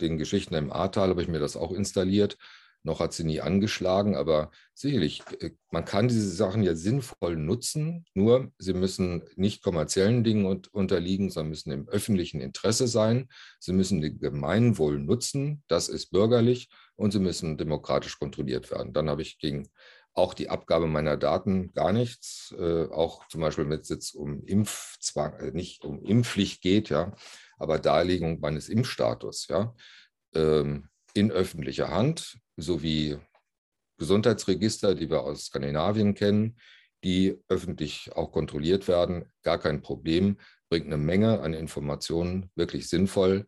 den 0.00 0.18
Geschichten 0.18 0.54
im 0.54 0.72
Ahrtal 0.72 1.10
habe 1.10 1.22
ich 1.22 1.28
mir 1.28 1.38
das 1.38 1.56
auch 1.56 1.72
installiert. 1.72 2.36
Noch 2.84 2.98
hat 2.98 3.12
sie 3.12 3.24
nie 3.24 3.40
angeschlagen, 3.40 4.16
aber 4.16 4.50
sicherlich, 4.74 5.22
äh, 5.40 5.50
man 5.70 5.84
kann 5.84 6.08
diese 6.08 6.30
Sachen 6.30 6.62
ja 6.62 6.74
sinnvoll 6.74 7.36
nutzen, 7.36 8.04
nur 8.14 8.50
sie 8.58 8.74
müssen 8.74 9.22
nicht 9.36 9.62
kommerziellen 9.62 10.24
Dingen 10.24 10.46
unterliegen, 10.72 11.30
sondern 11.30 11.50
müssen 11.50 11.72
im 11.72 11.88
öffentlichen 11.88 12.40
Interesse 12.40 12.88
sein. 12.88 13.28
Sie 13.60 13.72
müssen 13.72 14.00
den 14.00 14.18
Gemeinwohl 14.18 14.98
nutzen, 14.98 15.62
das 15.68 15.88
ist 15.88 16.10
bürgerlich, 16.10 16.70
und 16.96 17.12
sie 17.12 17.20
müssen 17.20 17.56
demokratisch 17.56 18.18
kontrolliert 18.18 18.70
werden. 18.70 18.92
Dann 18.92 19.08
habe 19.08 19.22
ich 19.22 19.38
gegen 19.38 19.68
auch 20.14 20.34
die 20.34 20.50
Abgabe 20.50 20.86
meiner 20.86 21.16
Daten 21.16 21.72
gar 21.72 21.92
nichts, 21.92 22.54
äh, 22.58 22.86
auch 22.90 23.26
zum 23.28 23.40
Beispiel 23.40 23.68
wenn 23.68 23.80
es 23.80 23.88
jetzt 23.88 24.14
um 24.14 24.44
Impfzwang, 24.44 25.34
äh, 25.38 25.50
nicht 25.52 25.84
um 25.84 26.04
Impfpflicht 26.04 26.60
geht, 26.62 26.90
ja, 26.90 27.14
aber 27.58 27.78
Darlegung 27.78 28.40
meines 28.40 28.68
Impfstatus, 28.68 29.46
ja. 29.48 29.74
Ähm, 30.34 30.88
in 31.14 31.30
öffentlicher 31.30 31.90
Hand 31.90 32.38
sowie 32.56 33.18
Gesundheitsregister, 33.98 34.94
die 34.94 35.10
wir 35.10 35.22
aus 35.22 35.46
Skandinavien 35.46 36.14
kennen, 36.14 36.56
die 37.04 37.38
öffentlich 37.48 38.10
auch 38.14 38.32
kontrolliert 38.32 38.88
werden. 38.88 39.30
Gar 39.42 39.58
kein 39.58 39.82
Problem, 39.82 40.38
bringt 40.68 40.86
eine 40.86 40.98
Menge 40.98 41.40
an 41.40 41.54
Informationen, 41.54 42.50
wirklich 42.54 42.88
sinnvoll. 42.88 43.46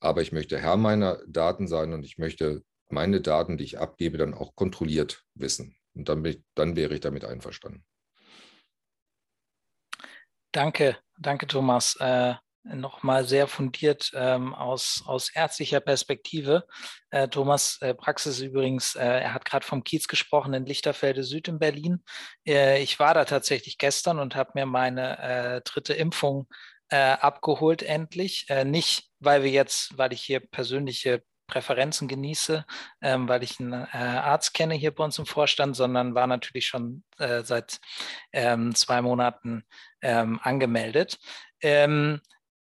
Aber 0.00 0.22
ich 0.22 0.32
möchte 0.32 0.58
Herr 0.58 0.76
meiner 0.76 1.20
Daten 1.26 1.66
sein 1.66 1.92
und 1.92 2.04
ich 2.04 2.18
möchte 2.18 2.62
meine 2.90 3.20
Daten, 3.20 3.56
die 3.56 3.64
ich 3.64 3.78
abgebe, 3.78 4.18
dann 4.18 4.34
auch 4.34 4.54
kontrolliert 4.54 5.24
wissen. 5.34 5.76
Und 5.94 6.08
dann, 6.08 6.24
ich, 6.24 6.42
dann 6.54 6.76
wäre 6.76 6.94
ich 6.94 7.00
damit 7.00 7.24
einverstanden. 7.24 7.84
Danke, 10.52 10.98
danke 11.18 11.46
Thomas. 11.46 11.96
Äh, 11.98 12.34
nochmal 12.64 13.24
sehr 13.24 13.46
fundiert 13.46 14.10
ähm, 14.14 14.54
aus, 14.54 15.02
aus 15.06 15.30
ärztlicher 15.30 15.80
Perspektive. 15.80 16.66
Äh, 17.10 17.28
Thomas 17.28 17.78
äh, 17.80 17.94
Praxis 17.94 18.40
übrigens, 18.40 18.96
äh, 18.96 19.04
er 19.04 19.34
hat 19.34 19.44
gerade 19.44 19.66
vom 19.66 19.84
Kiez 19.84 20.08
gesprochen 20.08 20.54
in 20.54 20.66
Lichterfelde 20.66 21.24
Süd 21.24 21.48
in 21.48 21.58
Berlin. 21.58 22.02
Äh, 22.46 22.82
ich 22.82 22.98
war 22.98 23.14
da 23.14 23.24
tatsächlich 23.24 23.78
gestern 23.78 24.18
und 24.18 24.34
habe 24.34 24.52
mir 24.54 24.66
meine 24.66 25.18
äh, 25.18 25.60
dritte 25.62 25.94
Impfung 25.94 26.48
äh, 26.88 26.96
abgeholt 26.96 27.82
endlich. 27.82 28.46
nicht, 28.64 29.10
weil 29.18 29.42
wir 29.42 29.50
jetzt, 29.50 29.96
weil 29.96 30.12
ich 30.12 30.22
hier 30.22 30.40
persönliche 30.40 31.22
Präferenzen 31.46 32.08
genieße, 32.08 32.64
ähm, 33.02 33.28
weil 33.28 33.42
ich 33.42 33.60
einen 33.60 33.72
äh, 33.72 33.86
Arzt 33.92 34.54
kenne 34.54 34.74
hier 34.74 34.94
bei 34.94 35.04
uns 35.04 35.18
im 35.18 35.26
Vorstand, 35.26 35.76
sondern 35.76 36.14
war 36.14 36.26
natürlich 36.26 36.66
schon 36.66 37.04
äh, 37.18 37.42
seit 37.42 37.80
ähm, 38.32 38.74
zwei 38.74 39.02
Monaten 39.02 39.64
ähm, 40.00 40.40
angemeldet. 40.42 41.18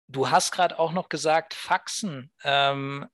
Du 0.08 0.30
hast 0.30 0.52
gerade 0.52 0.80
auch 0.80 0.92
noch 0.92 1.10
gesagt, 1.10 1.54
Faxen. 1.54 2.32
Ähm, 2.44 3.08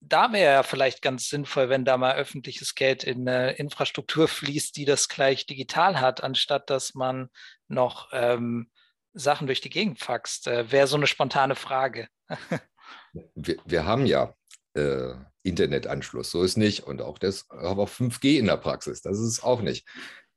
da 0.00 0.32
wäre 0.32 0.54
ja 0.54 0.62
vielleicht 0.62 1.02
ganz 1.02 1.28
sinnvoll, 1.28 1.68
wenn 1.68 1.84
da 1.84 1.98
mal 1.98 2.16
öffentliches 2.16 2.74
Geld 2.74 3.04
in 3.04 3.28
eine 3.28 3.52
Infrastruktur 3.52 4.28
fließt, 4.28 4.76
die 4.76 4.86
das 4.86 5.08
gleich 5.08 5.46
digital 5.46 6.00
hat, 6.00 6.22
anstatt 6.22 6.70
dass 6.70 6.94
man 6.94 7.28
noch 7.68 8.08
ähm, 8.12 8.70
Sachen 9.12 9.46
durch 9.46 9.60
die 9.60 9.70
Gegend 9.70 9.98
faxt. 9.98 10.46
Äh, 10.46 10.72
wäre 10.72 10.86
so 10.86 10.96
eine 10.96 11.06
spontane 11.06 11.54
Frage. 11.54 12.08
wir, 13.34 13.56
wir, 13.64 13.84
haben 13.84 14.06
ja 14.06 14.34
äh, 14.74 15.12
Internetanschluss, 15.42 16.30
so 16.30 16.42
ist 16.42 16.56
nicht. 16.56 16.84
Und 16.84 17.02
auch 17.02 17.18
das, 17.18 17.48
aber 17.50 17.82
auch 17.82 17.90
5G 17.90 18.38
in 18.38 18.46
der 18.46 18.56
Praxis, 18.56 19.02
das 19.02 19.18
ist 19.18 19.26
es 19.26 19.42
auch 19.42 19.60
nicht. 19.60 19.86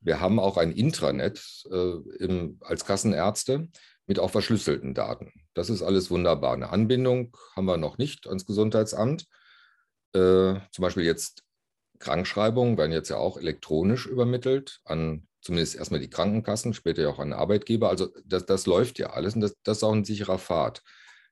Wir 0.01 0.19
haben 0.19 0.39
auch 0.39 0.57
ein 0.57 0.73
Intranet 0.73 1.41
äh, 1.71 1.95
im, 2.19 2.59
als 2.61 2.83
Kassenärzte 2.83 3.69
mit 4.05 4.19
auch 4.19 4.31
verschlüsselten 4.31 4.93
Daten. 4.93 5.31
Das 5.53 5.69
ist 5.69 5.81
alles 5.81 6.11
wunderbar. 6.11 6.53
Eine 6.53 6.69
Anbindung 6.69 7.35
haben 7.55 7.65
wir 7.65 7.77
noch 7.77 7.97
nicht 7.97 8.27
ans 8.27 8.45
Gesundheitsamt. 8.45 9.27
Äh, 10.13 10.59
zum 10.71 10.81
Beispiel 10.81 11.03
jetzt 11.03 11.43
Krankschreibungen 11.99 12.77
werden 12.77 12.91
jetzt 12.91 13.09
ja 13.09 13.17
auch 13.17 13.37
elektronisch 13.37 14.05
übermittelt 14.05 14.81
an 14.83 15.27
zumindest 15.43 15.75
erstmal 15.75 15.99
die 15.99 16.09
Krankenkassen, 16.09 16.73
später 16.73 17.03
ja 17.03 17.09
auch 17.09 17.19
an 17.19 17.33
Arbeitgeber. 17.33 17.89
Also 17.89 18.09
das, 18.25 18.45
das 18.45 18.65
läuft 18.65 18.97
ja 18.97 19.11
alles 19.11 19.35
und 19.35 19.41
das, 19.41 19.55
das 19.63 19.77
ist 19.77 19.83
auch 19.83 19.93
ein 19.93 20.05
sicherer 20.05 20.39
Pfad. 20.39 20.81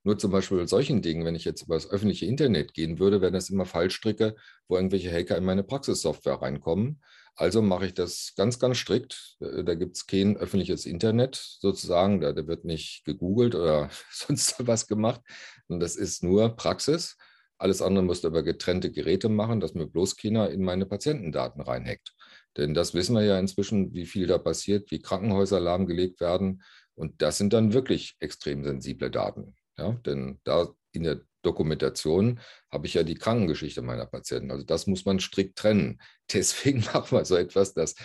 Nur 0.03 0.17
zum 0.17 0.31
Beispiel 0.31 0.57
bei 0.57 0.65
solchen 0.65 1.01
Dingen, 1.01 1.25
wenn 1.25 1.35
ich 1.35 1.45
jetzt 1.45 1.63
über 1.63 1.75
das 1.75 1.89
öffentliche 1.89 2.25
Internet 2.25 2.73
gehen 2.73 2.99
würde, 2.99 3.21
wären 3.21 3.33
das 3.33 3.49
immer 3.49 3.65
Fallstricke, 3.65 4.35
wo 4.67 4.75
irgendwelche 4.75 5.11
Hacker 5.11 5.37
in 5.37 5.45
meine 5.45 5.63
Praxissoftware 5.63 6.41
reinkommen. 6.41 7.01
Also 7.35 7.61
mache 7.61 7.87
ich 7.87 7.93
das 7.93 8.33
ganz, 8.35 8.59
ganz 8.59 8.77
strikt. 8.77 9.37
Äh, 9.39 9.63
da 9.63 9.75
gibt 9.75 9.95
es 9.95 10.07
kein 10.07 10.37
öffentliches 10.37 10.85
Internet 10.85 11.35
sozusagen. 11.35 12.21
Da, 12.21 12.33
da, 12.33 12.47
wird 12.47 12.65
nicht 12.65 13.03
gegoogelt 13.05 13.55
oder 13.55 13.89
sonst 14.11 14.55
was 14.67 14.87
gemacht. 14.87 15.21
Und 15.67 15.79
das 15.79 15.95
ist 15.95 16.23
nur 16.23 16.55
Praxis. 16.55 17.17
Alles 17.57 17.81
andere 17.81 18.03
musst 18.03 18.23
du 18.23 18.27
über 18.27 18.43
getrennte 18.43 18.91
Geräte 18.91 19.29
machen, 19.29 19.59
dass 19.59 19.75
mir 19.75 19.87
bloß 19.87 20.17
keiner 20.17 20.49
in 20.49 20.63
meine 20.63 20.85
Patientendaten 20.85 21.61
reinhackt. 21.61 22.13
Denn 22.57 22.73
das 22.73 22.93
wissen 22.93 23.15
wir 23.15 23.23
ja 23.23 23.39
inzwischen, 23.39 23.93
wie 23.93 24.05
viel 24.05 24.27
da 24.27 24.37
passiert, 24.37 24.91
wie 24.91 25.01
Krankenhäuser 25.01 25.59
lahmgelegt 25.59 26.19
werden. 26.19 26.63
Und 26.95 27.21
das 27.21 27.37
sind 27.37 27.53
dann 27.53 27.73
wirklich 27.73 28.15
extrem 28.19 28.63
sensible 28.63 29.11
Daten. 29.11 29.55
Ja? 29.77 29.93
Denn 30.05 30.39
da 30.43 30.73
in 30.91 31.03
der 31.03 31.21
Dokumentation 31.41 32.39
habe 32.71 32.87
ich 32.87 32.93
ja 32.93 33.03
die 33.03 33.15
Krankengeschichte 33.15 33.81
meiner 33.81 34.05
Patienten. 34.05 34.51
Also 34.51 34.63
das 34.63 34.87
muss 34.87 35.05
man 35.05 35.19
strikt 35.19 35.57
trennen. 35.57 35.99
Deswegen 36.33 36.81
machen 36.81 37.17
wir 37.17 37.25
so 37.25 37.35
etwas, 37.35 37.73
dass 37.73 37.95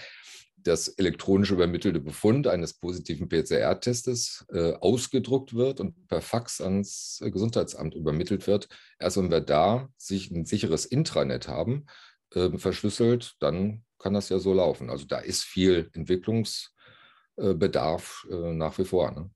das 0.66 0.88
elektronisch 0.88 1.52
übermittelte 1.52 2.00
Befund 2.00 2.48
eines 2.48 2.74
positiven 2.74 3.28
PCR-Testes 3.28 4.44
äh, 4.52 4.72
ausgedruckt 4.72 5.54
wird 5.54 5.80
und 5.80 6.08
per 6.08 6.20
Fax 6.20 6.60
ans 6.60 7.20
Gesundheitsamt 7.22 7.94
übermittelt 7.94 8.46
wird. 8.46 8.68
Erst 8.98 9.16
wenn 9.16 9.30
wir 9.30 9.40
da 9.40 9.88
sich 9.96 10.30
ein 10.30 10.44
sicheres 10.44 10.84
Intranet 10.84 11.46
haben, 11.46 11.86
äh, 12.34 12.50
verschlüsselt, 12.58 13.36
dann 13.38 13.84
kann 13.98 14.14
das 14.14 14.28
ja 14.28 14.38
so 14.38 14.52
laufen. 14.52 14.90
Also 14.90 15.06
da 15.06 15.18
ist 15.18 15.44
viel 15.44 15.90
Entwicklungsbedarf 15.92 18.26
äh, 18.30 18.52
nach 18.52 18.78
wie 18.78 18.84
vor. 18.84 19.12
Ne? 19.12 19.30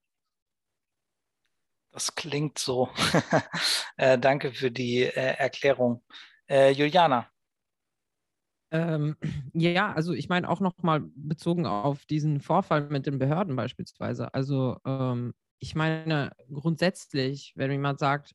Das 1.92 2.14
klingt 2.14 2.58
so. 2.58 2.88
äh, 3.96 4.18
danke 4.18 4.52
für 4.52 4.70
die 4.70 5.02
äh, 5.02 5.36
Erklärung. 5.36 6.02
Äh, 6.48 6.70
Juliana. 6.70 7.28
Ähm, 8.70 9.16
ja, 9.54 9.92
also 9.92 10.12
ich 10.12 10.28
meine 10.28 10.48
auch 10.48 10.60
nochmal 10.60 11.02
bezogen 11.14 11.66
auf 11.66 12.04
diesen 12.06 12.40
Vorfall 12.40 12.88
mit 12.88 13.06
den 13.06 13.18
Behörden 13.18 13.56
beispielsweise. 13.56 14.32
Also 14.34 14.78
ähm, 14.84 15.34
ich 15.58 15.74
meine 15.74 16.32
grundsätzlich, 16.52 17.52
wenn 17.56 17.70
jemand 17.70 17.98
sagt, 17.98 18.34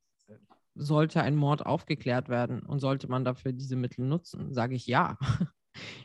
sollte 0.75 1.21
ein 1.21 1.35
Mord 1.35 1.65
aufgeklärt 1.65 2.27
werden 2.27 2.61
und 2.61 2.79
sollte 2.79 3.07
man 3.07 3.23
dafür 3.23 3.53
diese 3.53 3.77
Mittel 3.77 4.05
nutzen, 4.05 4.53
sage 4.53 4.75
ich 4.75 4.87
ja. 4.87 5.17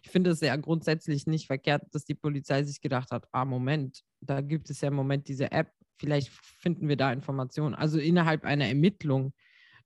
Ich 0.03 0.11
finde 0.11 0.31
es 0.31 0.41
ja 0.41 0.57
grundsätzlich 0.57 1.29
nicht 1.29 1.47
verkehrt, 1.47 1.85
dass 1.93 2.05
die 2.05 2.17
Polizei 2.17 2.65
sich 2.65 2.81
gedacht 2.81 3.13
hat, 3.13 3.29
ah 3.31 3.45
Moment, 3.45 4.03
da 4.21 4.41
gibt 4.41 4.69
es 4.69 4.81
ja 4.81 4.89
im 4.89 4.95
Moment 4.95 5.29
diese 5.29 5.53
App, 5.53 5.73
vielleicht 6.01 6.31
finden 6.59 6.89
wir 6.89 6.97
da 6.97 7.13
Informationen. 7.13 7.75
Also 7.75 7.99
innerhalb 7.99 8.45
einer 8.45 8.67
Ermittlung 8.67 9.33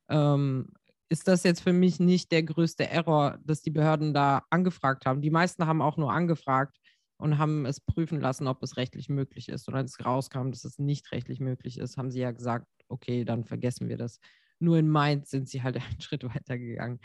ähm, 0.09 0.73
ist 1.09 1.29
das 1.29 1.43
jetzt 1.43 1.61
für 1.61 1.73
mich 1.73 2.01
nicht 2.01 2.33
der 2.33 2.43
größte 2.43 2.89
Error, 2.89 3.39
dass 3.45 3.63
die 3.63 3.71
Behörden 3.71 4.15
da 4.15 4.45
angefragt 4.51 5.07
haben. 5.07 5.21
Die 5.21 5.31
meisten 5.31 5.67
haben 5.67 5.83
auch 5.83 5.97
nur 5.97 6.13
angefragt 6.13 6.79
und 7.17 7.39
haben 7.39 7.67
es 7.67 7.81
prüfen 7.81 8.21
lassen, 8.21 8.47
ob 8.47 8.63
es 8.63 8.77
rechtlich 8.77 9.09
möglich 9.09 9.49
ist. 9.49 9.69
Und 9.69 9.75
als 9.75 9.93
es 9.99 10.05
rauskam, 10.05 10.51
dass 10.51 10.65
es 10.65 10.79
nicht 10.79 11.11
rechtlich 11.13 11.41
möglich 11.41 11.79
ist, 11.79 11.97
haben 11.97 12.11
sie 12.11 12.21
ja 12.21 12.31
gesagt, 12.31 12.67
okay, 12.89 13.25
dann 13.25 13.45
vergessen 13.45 13.89
wir 13.89 13.97
das. 13.97 14.19
Nur 14.59 14.79
in 14.79 14.89
Mainz 14.89 15.31
sind 15.31 15.49
sie 15.49 15.63
halt 15.63 15.77
einen 15.77 16.01
Schritt 16.01 16.25
weiter 16.25 16.59
gegangen. 16.59 17.01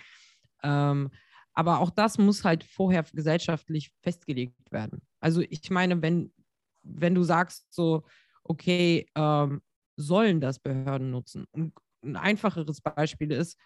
Ähm, 0.64 1.10
aber 1.54 1.80
auch 1.80 1.90
das 1.90 2.18
muss 2.18 2.46
halt 2.46 2.64
vorher 2.64 3.04
gesellschaftlich 3.04 3.92
festgelegt 4.02 4.72
werden. 4.72 5.02
Also 5.20 5.42
ich 5.42 5.70
meine, 5.70 6.02
wenn, 6.02 6.32
wenn 6.84 7.16
du 7.16 7.24
sagst 7.24 7.74
so, 7.74 8.06
okay, 8.50 9.08
ähm, 9.16 9.62
sollen 9.98 10.42
das 10.42 10.60
Behörden 10.60 11.12
nutzen? 11.12 11.46
Und 11.52 11.74
ein 12.04 12.18
einfacheres 12.18 12.82
Beispiel 12.82 13.32
ist, 13.32 13.58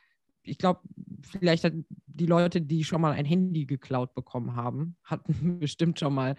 ich 0.43 0.58
glaube, 0.58 0.82
vielleicht 1.22 1.63
hat 1.63 1.74
die 2.08 2.26
Leute, 2.26 2.62
die 2.62 2.84
schon 2.84 3.02
mal 3.02 3.13
ein 3.13 3.26
Handy 3.26 3.65
geklaut 3.65 4.13
bekommen 4.13 4.56
haben, 4.56 4.98
hatten 5.06 5.60
bestimmt 5.60 6.00
schon 6.00 6.13
mal, 6.13 6.36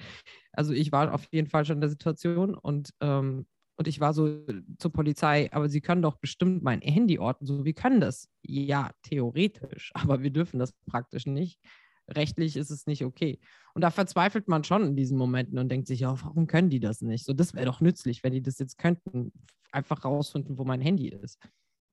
also 0.52 0.72
ich 0.72 0.92
war 0.92 1.12
auf 1.14 1.26
jeden 1.32 1.48
Fall 1.48 1.64
schon 1.64 1.78
in 1.78 1.80
der 1.82 1.90
Situation 1.90 2.54
und, 2.54 2.90
ähm, 3.00 3.46
und 3.76 3.88
ich 3.88 4.00
war 4.00 4.14
so 4.14 4.46
zur 4.78 4.92
Polizei, 4.92 5.50
aber 5.52 5.68
sie 5.68 5.80
können 5.80 6.02
doch 6.02 6.16
bestimmt 6.18 6.62
mein 6.62 6.80
Handy 6.80 7.18
orten, 7.18 7.46
so 7.46 7.64
wir 7.64 7.74
können 7.74 8.00
das. 8.00 8.28
Ja, 8.42 8.92
theoretisch, 9.02 9.90
aber 9.94 10.22
wir 10.22 10.30
dürfen 10.30 10.58
das 10.60 10.72
praktisch 10.86 11.26
nicht. 11.26 11.60
Rechtlich 12.08 12.56
ist 12.56 12.70
es 12.70 12.86
nicht 12.86 13.04
okay. 13.04 13.38
Und 13.74 13.82
da 13.82 13.90
verzweifelt 13.90 14.48
man 14.48 14.64
schon 14.64 14.84
in 14.86 14.96
diesen 14.96 15.16
Momenten 15.16 15.58
und 15.58 15.70
denkt 15.70 15.86
sich, 15.86 16.00
ja, 16.00 16.20
warum 16.22 16.46
können 16.46 16.70
die 16.70 16.80
das 16.80 17.00
nicht? 17.00 17.24
So, 17.24 17.32
das 17.32 17.54
wäre 17.54 17.66
doch 17.66 17.80
nützlich, 17.80 18.22
wenn 18.22 18.32
die 18.32 18.42
das 18.42 18.58
jetzt 18.58 18.78
könnten, 18.78 19.32
einfach 19.72 20.04
rausfinden, 20.04 20.58
wo 20.58 20.64
mein 20.64 20.80
Handy 20.80 21.08
ist. 21.08 21.38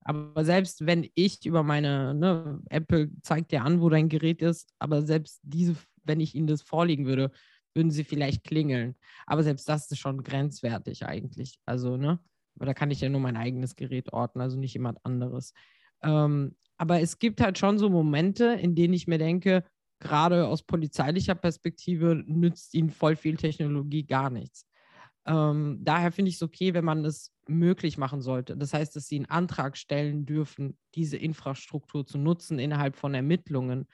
Aber 0.04 0.44
selbst 0.44 0.86
wenn 0.86 1.08
ich 1.14 1.46
über 1.46 1.64
meine, 1.64 2.14
ne, 2.14 2.60
Apple 2.70 3.12
zeigt 3.22 3.52
dir 3.52 3.64
an, 3.64 3.82
wo 3.82 3.90
dein 3.90 4.10
Gerät 4.10 4.42
ist, 4.42 4.74
aber 4.80 5.02
selbst 5.04 5.40
diese, 5.44 5.76
wenn 6.04 6.20
ich 6.20 6.36
ihnen 6.36 6.48
das 6.48 6.62
vorlegen 6.62 7.06
würde, 7.06 7.32
würden 7.74 7.92
sie 7.92 8.04
vielleicht 8.04 8.44
klingeln. 8.44 8.96
Aber 9.26 9.44
selbst 9.44 9.70
das 9.70 9.90
ist 9.90 10.00
schon 10.00 10.24
grenzwertig 10.24 11.06
eigentlich. 11.06 11.58
Also, 11.66 11.98
ne? 11.98 12.20
Da 12.56 12.74
kann 12.74 12.92
ich 12.92 13.02
ja 13.02 13.10
nur 13.10 13.22
mein 13.22 13.38
eigenes 13.38 13.76
Gerät 13.76 14.12
orten, 14.12 14.42
also 14.42 14.60
nicht 14.60 14.74
jemand 14.74 15.04
anderes. 15.06 15.54
Ähm, 16.04 16.56
aber 16.78 17.00
es 17.00 17.20
gibt 17.20 17.42
halt 17.42 17.58
schon 17.58 17.78
so 17.78 17.90
Momente, 17.90 18.46
in 18.54 18.76
denen 18.76 18.94
ich 18.94 19.08
mir 19.08 19.20
denke, 19.20 19.64
gerade 20.02 20.48
aus 20.48 20.64
polizeilicher 20.64 21.36
Perspektive 21.36 22.16
nützt 22.26 22.74
ihnen 22.74 22.90
voll 22.90 23.16
viel 23.16 23.38
Technologie 23.38 24.04
gar 24.04 24.30
nichts. 24.30 24.66
Ähm, 25.26 25.80
daher 25.82 26.12
finde 26.12 26.30
ich 26.30 26.36
es 26.36 26.42
okay, 26.42 26.74
wenn 26.74 26.84
man 26.84 27.06
es 27.06 27.32
möglich 27.48 27.98
machen 27.98 28.22
sollte. 28.22 28.58
Das 28.58 28.74
heißt, 28.74 28.96
dass 28.96 29.08
sie 29.08 29.18
einen 29.18 29.26
Antrag 29.28 29.78
stellen 29.78 30.26
dürfen, 30.26 30.78
diese 30.96 31.18
Infrastruktur 31.18 32.06
zu 32.06 32.18
nutzen 32.18 32.60
innerhalb 32.60 32.96
von 32.96 33.14
Ermittlungen. 33.14 33.88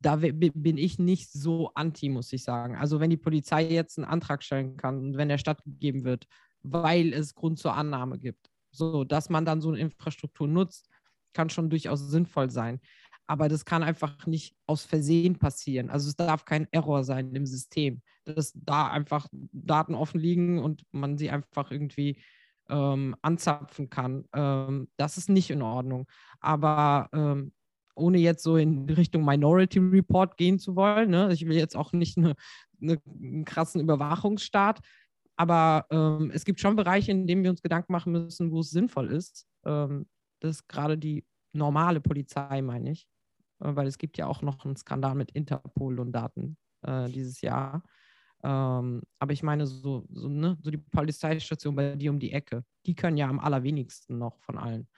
Da 0.00 0.16
bin 0.16 0.78
ich 0.78 0.98
nicht 0.98 1.30
so 1.30 1.72
anti, 1.74 2.08
muss 2.08 2.32
ich 2.32 2.42
sagen. 2.42 2.76
Also 2.76 3.00
wenn 3.00 3.10
die 3.10 3.18
Polizei 3.18 3.68
jetzt 3.68 3.98
einen 3.98 4.06
Antrag 4.06 4.42
stellen 4.42 4.76
kann 4.78 4.98
und 4.98 5.16
wenn 5.18 5.28
der 5.28 5.38
stattgegeben 5.38 6.04
wird, 6.04 6.26
weil 6.62 7.12
es 7.12 7.34
Grund 7.34 7.58
zur 7.58 7.74
Annahme 7.74 8.18
gibt, 8.18 8.50
so 8.70 9.04
dass 9.04 9.28
man 9.28 9.44
dann 9.44 9.60
so 9.60 9.68
eine 9.68 9.80
Infrastruktur 9.80 10.48
nutzt, 10.48 10.88
kann 11.34 11.50
schon 11.50 11.68
durchaus 11.68 12.08
sinnvoll 12.08 12.50
sein 12.50 12.80
aber 13.30 13.48
das 13.48 13.64
kann 13.64 13.84
einfach 13.84 14.26
nicht 14.26 14.56
aus 14.66 14.84
Versehen 14.84 15.38
passieren. 15.38 15.88
Also 15.88 16.08
es 16.08 16.16
darf 16.16 16.44
kein 16.44 16.66
Error 16.72 17.04
sein 17.04 17.32
im 17.32 17.46
System, 17.46 18.02
dass 18.24 18.52
da 18.56 18.88
einfach 18.88 19.28
Daten 19.30 19.94
offen 19.94 20.18
liegen 20.18 20.58
und 20.58 20.82
man 20.90 21.16
sie 21.16 21.30
einfach 21.30 21.70
irgendwie 21.70 22.20
ähm, 22.68 23.14
anzapfen 23.22 23.88
kann. 23.88 24.24
Ähm, 24.34 24.88
das 24.96 25.16
ist 25.16 25.28
nicht 25.28 25.48
in 25.50 25.62
Ordnung. 25.62 26.08
Aber 26.40 27.08
ähm, 27.12 27.52
ohne 27.94 28.18
jetzt 28.18 28.42
so 28.42 28.56
in 28.56 28.90
Richtung 28.90 29.24
Minority 29.24 29.78
Report 29.78 30.36
gehen 30.36 30.58
zu 30.58 30.74
wollen, 30.74 31.10
ne? 31.10 31.32
ich 31.32 31.46
will 31.46 31.56
jetzt 31.56 31.76
auch 31.76 31.92
nicht 31.92 32.18
eine, 32.18 32.34
eine, 32.82 32.98
einen 33.06 33.44
krassen 33.44 33.80
Überwachungsstaat, 33.80 34.80
aber 35.36 35.86
ähm, 35.90 36.32
es 36.34 36.44
gibt 36.44 36.58
schon 36.58 36.74
Bereiche, 36.74 37.12
in 37.12 37.28
denen 37.28 37.44
wir 37.44 37.50
uns 37.50 37.62
Gedanken 37.62 37.92
machen 37.92 38.10
müssen, 38.10 38.50
wo 38.50 38.58
es 38.58 38.70
sinnvoll 38.70 39.12
ist. 39.12 39.46
Ähm, 39.64 40.08
das 40.40 40.56
ist 40.56 40.68
gerade 40.68 40.98
die 40.98 41.24
normale 41.52 42.00
Polizei, 42.00 42.60
meine 42.60 42.90
ich, 42.90 43.06
weil 43.60 43.86
es 43.86 43.98
gibt 43.98 44.18
ja 44.18 44.26
auch 44.26 44.42
noch 44.42 44.64
einen 44.64 44.76
Skandal 44.76 45.14
mit 45.14 45.30
Interpol 45.32 46.00
und 46.00 46.12
Daten 46.12 46.56
äh, 46.82 47.08
dieses 47.08 47.40
Jahr. 47.40 47.82
Ähm, 48.42 49.02
aber 49.18 49.32
ich 49.32 49.42
meine, 49.42 49.66
so, 49.66 50.06
so, 50.10 50.28
ne, 50.28 50.56
so 50.62 50.70
die 50.70 50.78
Polizeistation 50.78 51.74
bei 51.76 51.94
dir 51.94 52.10
um 52.10 52.18
die 52.18 52.32
Ecke, 52.32 52.64
die 52.86 52.94
können 52.94 53.16
ja 53.16 53.28
am 53.28 53.38
allerwenigsten 53.38 54.18
noch 54.18 54.40
von 54.40 54.58
allen. 54.58 54.88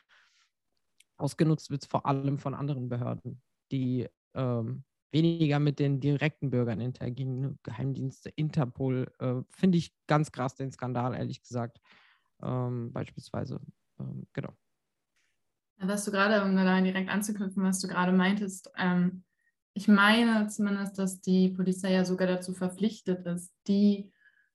Ausgenutzt 1.16 1.70
wird 1.70 1.82
es 1.82 1.88
vor 1.88 2.06
allem 2.06 2.38
von 2.38 2.54
anderen 2.54 2.88
Behörden, 2.88 3.42
die 3.70 4.08
ähm, 4.34 4.84
weniger 5.12 5.58
mit 5.58 5.78
den 5.78 6.00
direkten 6.00 6.50
Bürgern 6.50 6.80
interagieren. 6.80 7.40
Ne? 7.40 7.58
Geheimdienste, 7.62 8.30
Interpol, 8.30 9.12
äh, 9.18 9.42
finde 9.50 9.78
ich 9.78 9.94
ganz 10.06 10.32
krass 10.32 10.54
den 10.54 10.72
Skandal, 10.72 11.14
ehrlich 11.14 11.42
gesagt. 11.42 11.80
Ähm, 12.42 12.92
beispielsweise, 12.92 13.60
ähm, 14.00 14.26
genau. 14.32 14.52
Was 15.84 16.04
du 16.04 16.12
gerade, 16.12 16.44
um 16.44 16.54
da 16.56 16.80
direkt 16.80 17.10
anzuknüpfen, 17.10 17.64
was 17.64 17.80
du 17.80 17.88
gerade 17.88 18.12
meintest, 18.12 18.70
ähm, 18.78 19.24
ich 19.74 19.88
meine 19.88 20.46
zumindest, 20.48 20.98
dass 20.98 21.20
die 21.20 21.48
Polizei 21.48 21.92
ja 21.92 22.04
sogar 22.04 22.28
dazu 22.28 22.52
verpflichtet 22.52 23.26
ist, 23.26 23.52
die 23.66 24.12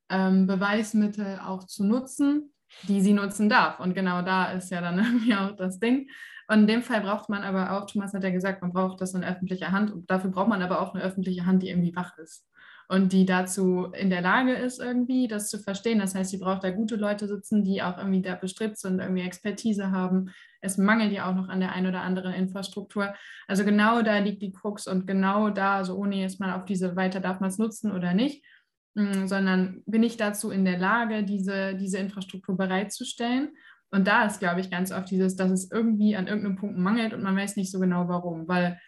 ähm, 0.09 0.47
Beweismittel 0.47 1.39
auch 1.39 1.65
zu 1.65 1.83
nutzen, 1.83 2.53
die 2.83 3.01
sie 3.01 3.13
nutzen 3.13 3.49
darf. 3.49 3.79
Und 3.79 3.93
genau 3.93 4.21
da 4.21 4.51
ist 4.51 4.69
ja 4.69 4.79
dann 4.79 4.99
irgendwie 5.03 5.35
auch 5.35 5.55
das 5.55 5.79
Ding. 5.79 6.09
Und 6.47 6.61
in 6.61 6.67
dem 6.67 6.81
Fall 6.81 7.01
braucht 7.01 7.29
man 7.29 7.43
aber 7.43 7.73
auch, 7.73 7.87
Thomas 7.87 8.13
hat 8.13 8.23
ja 8.23 8.29
gesagt, 8.29 8.61
man 8.61 8.71
braucht 8.71 9.01
das 9.01 9.13
in 9.13 9.23
öffentlicher 9.23 9.71
Hand. 9.71 9.91
Und 9.91 10.09
dafür 10.09 10.29
braucht 10.29 10.47
man 10.47 10.61
aber 10.61 10.81
auch 10.81 10.93
eine 10.93 11.03
öffentliche 11.03 11.45
Hand, 11.45 11.61
die 11.61 11.69
irgendwie 11.69 11.95
wach 11.95 12.17
ist 12.17 12.47
und 12.89 13.11
die 13.11 13.25
dazu 13.25 13.91
in 13.93 14.09
der 14.09 14.21
Lage 14.21 14.53
ist, 14.53 14.79
irgendwie 14.79 15.27
das 15.27 15.49
zu 15.49 15.59
verstehen. 15.59 15.99
Das 15.99 16.15
heißt, 16.15 16.31
sie 16.31 16.37
braucht 16.37 16.63
da 16.63 16.71
gute 16.71 16.95
Leute 16.95 17.27
sitzen, 17.27 17.63
die 17.63 17.81
auch 17.81 17.97
irgendwie 17.97 18.21
da 18.21 18.35
bestrebt 18.35 18.77
sind, 18.77 18.99
irgendwie 18.99 19.23
Expertise 19.23 19.91
haben. 19.91 20.31
Es 20.61 20.77
mangelt 20.77 21.11
ja 21.11 21.29
auch 21.29 21.35
noch 21.35 21.49
an 21.49 21.59
der 21.59 21.73
einen 21.73 21.87
oder 21.87 22.01
anderen 22.01 22.33
Infrastruktur. 22.33 23.13
Also 23.47 23.65
genau 23.65 24.01
da 24.03 24.19
liegt 24.19 24.41
die 24.41 24.53
Krux 24.53 24.87
und 24.87 25.05
genau 25.05 25.49
da, 25.49 25.75
also 25.77 25.97
ohne 25.97 26.15
jetzt 26.15 26.39
mal 26.39 26.55
auf 26.55 26.63
diese 26.63 26.95
weiter 26.95 27.19
darf 27.19 27.41
man 27.41 27.49
es 27.49 27.57
nutzen 27.57 27.91
oder 27.91 28.13
nicht, 28.13 28.45
mm, 28.95 29.25
sondern 29.25 29.83
bin 29.85 30.03
ich 30.03 30.15
dazu 30.15 30.49
in 30.49 30.63
der 30.63 30.77
Lage, 30.77 31.23
diese, 31.23 31.75
diese 31.75 31.97
Infrastruktur 31.97 32.55
bereitzustellen. 32.55 33.49
Und 33.91 34.07
da 34.07 34.25
ist, 34.25 34.39
glaube 34.39 34.61
ich, 34.61 34.71
ganz 34.71 34.93
oft 34.93 35.11
dieses, 35.11 35.35
dass 35.35 35.51
es 35.51 35.69
irgendwie 35.71 36.15
an 36.15 36.27
irgendeinem 36.27 36.55
Punkt 36.55 36.77
mangelt 36.77 37.13
und 37.13 37.21
man 37.21 37.35
weiß 37.35 37.57
nicht 37.57 37.71
so 37.71 37.79
genau 37.79 38.07
warum, 38.07 38.47
weil 38.47 38.79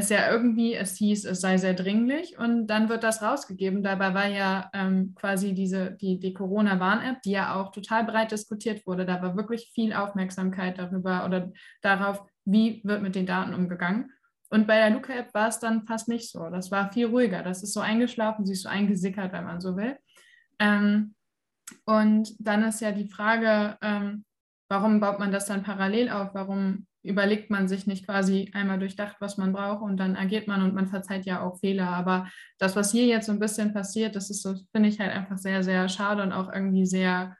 es 0.00 0.08
ja 0.08 0.30
irgendwie, 0.30 0.74
es 0.74 0.96
hieß, 0.96 1.24
es 1.24 1.40
sei 1.40 1.58
sehr 1.58 1.74
dringlich 1.74 2.38
und 2.38 2.66
dann 2.66 2.88
wird 2.88 3.04
das 3.04 3.22
rausgegeben. 3.22 3.82
Dabei 3.82 4.14
war 4.14 4.26
ja 4.26 4.70
ähm, 4.72 5.14
quasi 5.14 5.54
diese, 5.54 5.92
die, 5.92 6.18
die 6.18 6.32
Corona-Warn-App, 6.32 7.22
die 7.22 7.32
ja 7.32 7.54
auch 7.54 7.72
total 7.72 8.04
breit 8.04 8.32
diskutiert 8.32 8.86
wurde. 8.86 9.06
Da 9.06 9.22
war 9.22 9.36
wirklich 9.36 9.70
viel 9.74 9.92
Aufmerksamkeit 9.92 10.78
darüber 10.78 11.24
oder 11.24 11.50
darauf, 11.82 12.22
wie 12.44 12.80
wird 12.84 13.02
mit 13.02 13.14
den 13.14 13.26
Daten 13.26 13.54
umgegangen. 13.54 14.10
Und 14.48 14.66
bei 14.66 14.76
der 14.78 14.90
Luca-App 14.90 15.34
war 15.34 15.48
es 15.48 15.58
dann 15.58 15.86
fast 15.86 16.08
nicht 16.08 16.30
so. 16.30 16.48
Das 16.50 16.70
war 16.70 16.92
viel 16.92 17.06
ruhiger. 17.06 17.42
Das 17.42 17.62
ist 17.62 17.72
so 17.72 17.80
eingeschlafen, 17.80 18.46
sie 18.46 18.52
ist 18.52 18.62
so 18.62 18.68
eingesickert, 18.68 19.32
wenn 19.32 19.44
man 19.44 19.60
so 19.60 19.76
will. 19.76 19.96
Ähm, 20.58 21.14
und 21.84 22.34
dann 22.38 22.62
ist 22.64 22.80
ja 22.80 22.92
die 22.92 23.08
Frage, 23.08 23.76
ähm, 23.82 24.24
warum 24.68 25.00
baut 25.00 25.18
man 25.18 25.32
das 25.32 25.46
dann 25.46 25.62
parallel 25.62 26.10
auf? 26.10 26.30
Warum 26.32 26.86
überlegt 27.06 27.50
man 27.50 27.68
sich 27.68 27.86
nicht 27.86 28.06
quasi 28.06 28.50
einmal 28.54 28.78
durchdacht, 28.78 29.16
was 29.20 29.36
man 29.38 29.52
braucht 29.52 29.82
und 29.82 29.96
dann 29.96 30.16
agiert 30.16 30.48
man 30.48 30.62
und 30.62 30.74
man 30.74 30.88
verzeiht 30.88 31.26
ja 31.26 31.42
auch 31.42 31.58
Fehler. 31.58 31.88
Aber 31.88 32.28
das, 32.58 32.76
was 32.76 32.92
hier 32.92 33.06
jetzt 33.06 33.26
so 33.26 33.32
ein 33.32 33.38
bisschen 33.38 33.72
passiert, 33.72 34.16
das 34.16 34.30
ist 34.30 34.42
so, 34.42 34.54
finde 34.72 34.88
ich 34.88 35.00
halt 35.00 35.12
einfach 35.12 35.38
sehr, 35.38 35.62
sehr 35.62 35.88
schade 35.88 36.22
und 36.22 36.32
auch 36.32 36.52
irgendwie 36.52 36.86
sehr, 36.86 37.36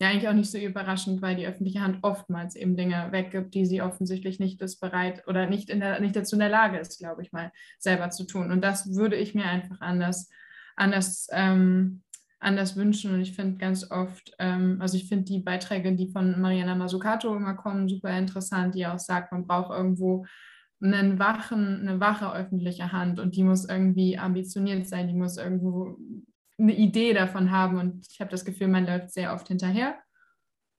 ja, 0.00 0.08
eigentlich 0.08 0.28
auch 0.28 0.34
nicht 0.34 0.50
so 0.50 0.58
überraschend, 0.58 1.20
weil 1.22 1.36
die 1.36 1.46
öffentliche 1.46 1.80
Hand 1.80 1.98
oftmals 2.02 2.54
eben 2.54 2.76
Dinge 2.76 3.08
weggibt, 3.10 3.54
die 3.54 3.66
sie 3.66 3.82
offensichtlich 3.82 4.38
nicht 4.38 4.60
ist 4.62 4.78
bereit 4.80 5.24
oder 5.26 5.46
nicht, 5.46 5.70
in 5.70 5.80
der, 5.80 6.00
nicht 6.00 6.16
dazu 6.16 6.36
in 6.36 6.40
der 6.40 6.48
Lage 6.48 6.78
ist, 6.78 6.98
glaube 6.98 7.22
ich 7.22 7.32
mal, 7.32 7.50
selber 7.78 8.10
zu 8.10 8.24
tun. 8.24 8.50
Und 8.52 8.62
das 8.62 8.94
würde 8.94 9.16
ich 9.16 9.34
mir 9.34 9.46
einfach 9.46 9.80
anders, 9.80 10.28
anders 10.76 11.28
ähm, 11.32 12.02
anders 12.40 12.76
wünschen. 12.76 13.14
Und 13.14 13.20
ich 13.20 13.34
finde 13.34 13.58
ganz 13.58 13.90
oft, 13.90 14.32
ähm, 14.38 14.78
also 14.80 14.96
ich 14.96 15.08
finde 15.08 15.24
die 15.24 15.40
Beiträge, 15.40 15.94
die 15.94 16.10
von 16.10 16.40
Mariana 16.40 16.74
Mazzucato 16.74 17.34
immer 17.34 17.54
kommen, 17.54 17.88
super 17.88 18.16
interessant, 18.16 18.74
die 18.74 18.86
auch 18.86 18.98
sagt, 18.98 19.32
man 19.32 19.46
braucht 19.46 19.70
irgendwo 19.70 20.24
einen 20.80 21.18
wachen, 21.18 21.80
eine 21.80 22.00
wache 22.00 22.32
öffentliche 22.32 22.92
Hand 22.92 23.18
und 23.18 23.34
die 23.34 23.42
muss 23.42 23.68
irgendwie 23.68 24.16
ambitioniert 24.16 24.86
sein, 24.86 25.08
die 25.08 25.14
muss 25.14 25.36
irgendwo 25.36 25.96
eine 26.56 26.74
Idee 26.74 27.12
davon 27.12 27.50
haben. 27.50 27.78
Und 27.78 28.06
ich 28.10 28.20
habe 28.20 28.30
das 28.30 28.44
Gefühl, 28.44 28.68
man 28.68 28.86
läuft 28.86 29.10
sehr 29.12 29.34
oft 29.34 29.48
hinterher. 29.48 29.96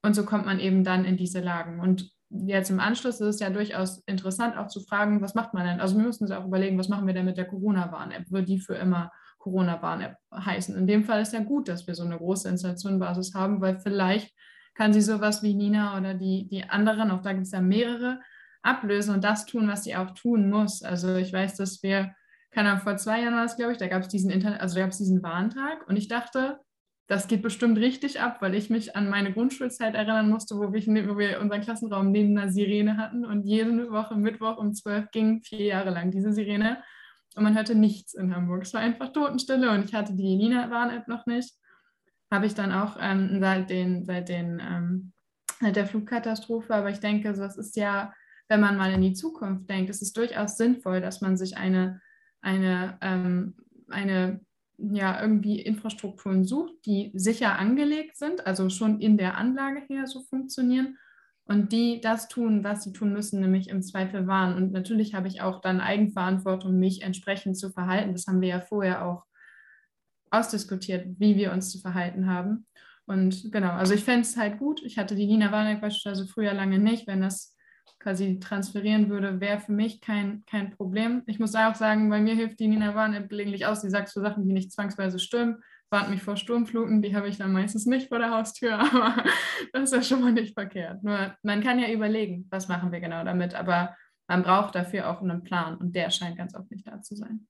Und 0.02 0.14
so 0.14 0.24
kommt 0.24 0.46
man 0.46 0.58
eben 0.58 0.84
dann 0.84 1.04
in 1.04 1.18
diese 1.18 1.40
Lagen. 1.40 1.80
Und 1.80 2.10
jetzt 2.30 2.70
im 2.70 2.80
Anschluss 2.80 3.20
ist 3.20 3.34
es 3.34 3.40
ja 3.40 3.50
durchaus 3.50 3.98
interessant, 4.06 4.56
auch 4.56 4.68
zu 4.68 4.80
fragen, 4.80 5.20
was 5.20 5.34
macht 5.34 5.52
man 5.52 5.66
denn? 5.66 5.80
Also 5.80 5.96
wir 5.96 6.04
müssen 6.04 6.24
uns 6.24 6.32
auch 6.32 6.46
überlegen, 6.46 6.78
was 6.78 6.88
machen 6.88 7.06
wir 7.06 7.12
denn 7.12 7.26
mit 7.26 7.36
der 7.36 7.46
Corona-Warn-App? 7.46 8.30
Wird 8.30 8.48
die 8.48 8.60
für 8.60 8.74
immer 8.74 9.10
Corona-Warn-App 9.40 10.16
heißen. 10.32 10.76
In 10.76 10.86
dem 10.86 11.04
Fall 11.04 11.22
ist 11.22 11.32
ja 11.32 11.40
gut, 11.40 11.68
dass 11.68 11.86
wir 11.86 11.94
so 11.94 12.04
eine 12.04 12.18
große 12.18 12.48
Installationenbasis 12.48 13.34
haben, 13.34 13.60
weil 13.60 13.80
vielleicht 13.80 14.32
kann 14.74 14.92
sie 14.92 15.00
sowas 15.00 15.42
wie 15.42 15.54
Nina 15.54 15.98
oder 15.98 16.14
die, 16.14 16.46
die 16.48 16.64
anderen, 16.64 17.10
auch 17.10 17.22
da 17.22 17.32
gibt 17.32 17.46
es 17.46 17.52
ja 17.52 17.60
mehrere, 17.60 18.20
ablösen 18.62 19.14
und 19.14 19.24
das 19.24 19.46
tun, 19.46 19.68
was 19.68 19.84
sie 19.84 19.96
auch 19.96 20.10
tun 20.12 20.48
muss. 20.48 20.82
Also 20.82 21.16
ich 21.16 21.32
weiß, 21.32 21.56
dass 21.56 21.82
wir, 21.82 22.14
keine 22.50 22.70
Ahnung, 22.70 22.82
vor 22.82 22.96
zwei 22.96 23.22
Jahren 23.22 23.34
war 23.34 23.44
es, 23.44 23.56
glaube 23.56 23.72
ich, 23.72 23.78
da 23.78 23.88
gab 23.88 24.02
es 24.02 24.08
diesen 24.08 24.30
Internet, 24.30 24.60
also 24.60 24.78
gab 24.78 24.90
es 24.90 24.98
diesen 24.98 25.22
Warntag 25.22 25.88
und 25.88 25.96
ich 25.96 26.08
dachte, 26.08 26.60
das 27.06 27.26
geht 27.26 27.42
bestimmt 27.42 27.78
richtig 27.78 28.20
ab, 28.20 28.36
weil 28.40 28.54
ich 28.54 28.70
mich 28.70 28.94
an 28.94 29.08
meine 29.08 29.32
Grundschulzeit 29.32 29.96
erinnern 29.96 30.30
musste, 30.30 30.56
wo 30.56 30.72
wir, 30.72 31.08
wo 31.08 31.18
wir 31.18 31.40
unseren 31.40 31.60
Klassenraum 31.60 32.12
neben 32.12 32.38
einer 32.38 32.52
Sirene 32.52 32.98
hatten 32.98 33.24
und 33.24 33.44
jede 33.44 33.90
Woche 33.90 34.14
Mittwoch 34.14 34.58
um 34.58 34.74
zwölf 34.74 35.10
ging 35.10 35.42
vier 35.42 35.64
Jahre 35.64 35.90
lang 35.90 36.12
diese 36.12 36.32
Sirene 36.32 36.82
und 37.36 37.44
man 37.44 37.54
hörte 37.54 37.74
nichts 37.74 38.14
in 38.14 38.34
Hamburg. 38.34 38.62
Es 38.62 38.74
war 38.74 38.80
einfach 38.80 39.12
Totenstille 39.12 39.70
und 39.70 39.84
ich 39.84 39.94
hatte 39.94 40.14
die 40.14 40.36
Nina-Warn-App 40.36 41.08
noch 41.08 41.26
nicht. 41.26 41.54
Habe 42.30 42.46
ich 42.46 42.54
dann 42.54 42.72
auch 42.72 42.96
ähm, 43.00 43.38
seit, 43.40 43.70
den, 43.70 44.04
seit, 44.04 44.28
den, 44.28 44.60
ähm, 44.60 45.12
seit 45.60 45.76
der 45.76 45.86
Flugkatastrophe. 45.86 46.74
Aber 46.74 46.90
ich 46.90 47.00
denke, 47.00 47.34
so, 47.34 47.44
es 47.44 47.56
ist 47.56 47.76
ja, 47.76 48.12
wenn 48.48 48.60
man 48.60 48.76
mal 48.76 48.92
in 48.92 49.02
die 49.02 49.12
Zukunft 49.12 49.68
denkt, 49.70 49.90
es 49.90 50.02
ist 50.02 50.16
durchaus 50.16 50.56
sinnvoll, 50.56 51.00
dass 51.00 51.20
man 51.20 51.36
sich 51.36 51.56
eine, 51.56 52.00
eine, 52.40 52.98
ähm, 53.00 53.54
eine 53.88 54.40
ja, 54.78 55.20
irgendwie 55.20 55.60
Infrastrukturen 55.60 56.44
sucht, 56.44 56.74
die 56.86 57.10
sicher 57.14 57.58
angelegt 57.58 58.16
sind, 58.16 58.46
also 58.46 58.70
schon 58.70 59.00
in 59.00 59.18
der 59.18 59.36
Anlage 59.36 59.80
her 59.88 60.06
so 60.06 60.22
funktionieren 60.22 60.96
und 61.50 61.72
die 61.72 62.00
das 62.00 62.28
tun, 62.28 62.62
was 62.62 62.84
sie 62.84 62.92
tun 62.92 63.12
müssen, 63.12 63.40
nämlich 63.40 63.70
im 63.70 63.82
Zweifel 63.82 64.28
warnen. 64.28 64.54
Und 64.54 64.70
natürlich 64.70 65.14
habe 65.14 65.26
ich 65.26 65.42
auch 65.42 65.60
dann 65.60 65.80
Eigenverantwortung, 65.80 66.78
mich 66.78 67.02
entsprechend 67.02 67.58
zu 67.58 67.72
verhalten. 67.72 68.12
Das 68.12 68.28
haben 68.28 68.40
wir 68.40 68.48
ja 68.48 68.60
vorher 68.60 69.04
auch 69.04 69.24
ausdiskutiert, 70.30 71.18
wie 71.18 71.34
wir 71.34 71.50
uns 71.50 71.72
zu 71.72 71.80
verhalten 71.80 72.28
haben. 72.28 72.68
Und 73.04 73.50
genau, 73.50 73.72
also 73.72 73.94
ich 73.94 74.04
fände 74.04 74.20
es 74.20 74.36
halt 74.36 74.60
gut. 74.60 74.80
Ich 74.84 74.96
hatte 74.96 75.16
die 75.16 75.26
Nina 75.26 75.50
Warneck 75.50 75.80
beispielsweise 75.80 76.28
früher 76.28 76.54
lange 76.54 76.78
nicht. 76.78 77.08
Wenn 77.08 77.20
das 77.20 77.56
quasi 77.98 78.38
transferieren 78.38 79.08
würde, 79.08 79.40
wäre 79.40 79.58
für 79.58 79.72
mich 79.72 80.00
kein, 80.00 80.44
kein 80.46 80.70
Problem. 80.70 81.24
Ich 81.26 81.40
muss 81.40 81.56
auch 81.56 81.74
sagen, 81.74 82.10
bei 82.10 82.20
mir 82.20 82.36
hilft 82.36 82.60
die 82.60 82.68
Nina 82.68 82.94
Warneck 82.94 83.28
gelegentlich 83.28 83.66
aus. 83.66 83.80
Die 83.80 83.90
sagt 83.90 84.08
so 84.08 84.20
Sachen, 84.20 84.46
die 84.46 84.52
nicht 84.52 84.70
zwangsweise 84.70 85.18
stimmen 85.18 85.60
warnt 85.90 86.10
mich 86.10 86.22
vor 86.22 86.36
Sturmfluten, 86.36 87.02
die 87.02 87.14
habe 87.14 87.28
ich 87.28 87.38
dann 87.38 87.52
meistens 87.52 87.86
nicht 87.86 88.08
vor 88.08 88.18
der 88.18 88.30
Haustür, 88.30 88.78
aber 88.78 89.24
das 89.72 89.84
ist 89.84 89.94
ja 89.94 90.02
schon 90.02 90.22
mal 90.22 90.32
nicht 90.32 90.54
verkehrt. 90.54 91.02
Nur 91.02 91.34
man 91.42 91.62
kann 91.62 91.78
ja 91.78 91.90
überlegen, 91.90 92.46
was 92.50 92.68
machen 92.68 92.92
wir 92.92 93.00
genau 93.00 93.24
damit, 93.24 93.54
aber 93.54 93.96
man 94.28 94.42
braucht 94.42 94.74
dafür 94.76 95.10
auch 95.10 95.20
einen 95.20 95.42
Plan 95.42 95.76
und 95.76 95.94
der 95.96 96.10
scheint 96.10 96.36
ganz 96.36 96.54
oft 96.54 96.70
nicht 96.70 96.86
da 96.86 97.02
zu 97.02 97.16
sein. 97.16 97.48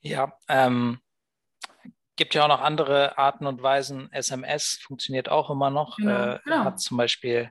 Ja, 0.00 0.32
ähm, 0.48 0.98
gibt 2.16 2.34
ja 2.34 2.44
auch 2.44 2.48
noch 2.48 2.60
andere 2.60 3.18
Arten 3.18 3.46
und 3.46 3.62
Weisen. 3.62 4.12
SMS 4.12 4.78
funktioniert 4.82 5.28
auch 5.28 5.50
immer 5.50 5.70
noch. 5.70 5.96
Genau, 5.96 6.34
äh, 6.34 6.38
genau. 6.44 6.64
Hat 6.64 6.80
zum 6.80 6.96
Beispiel 6.96 7.50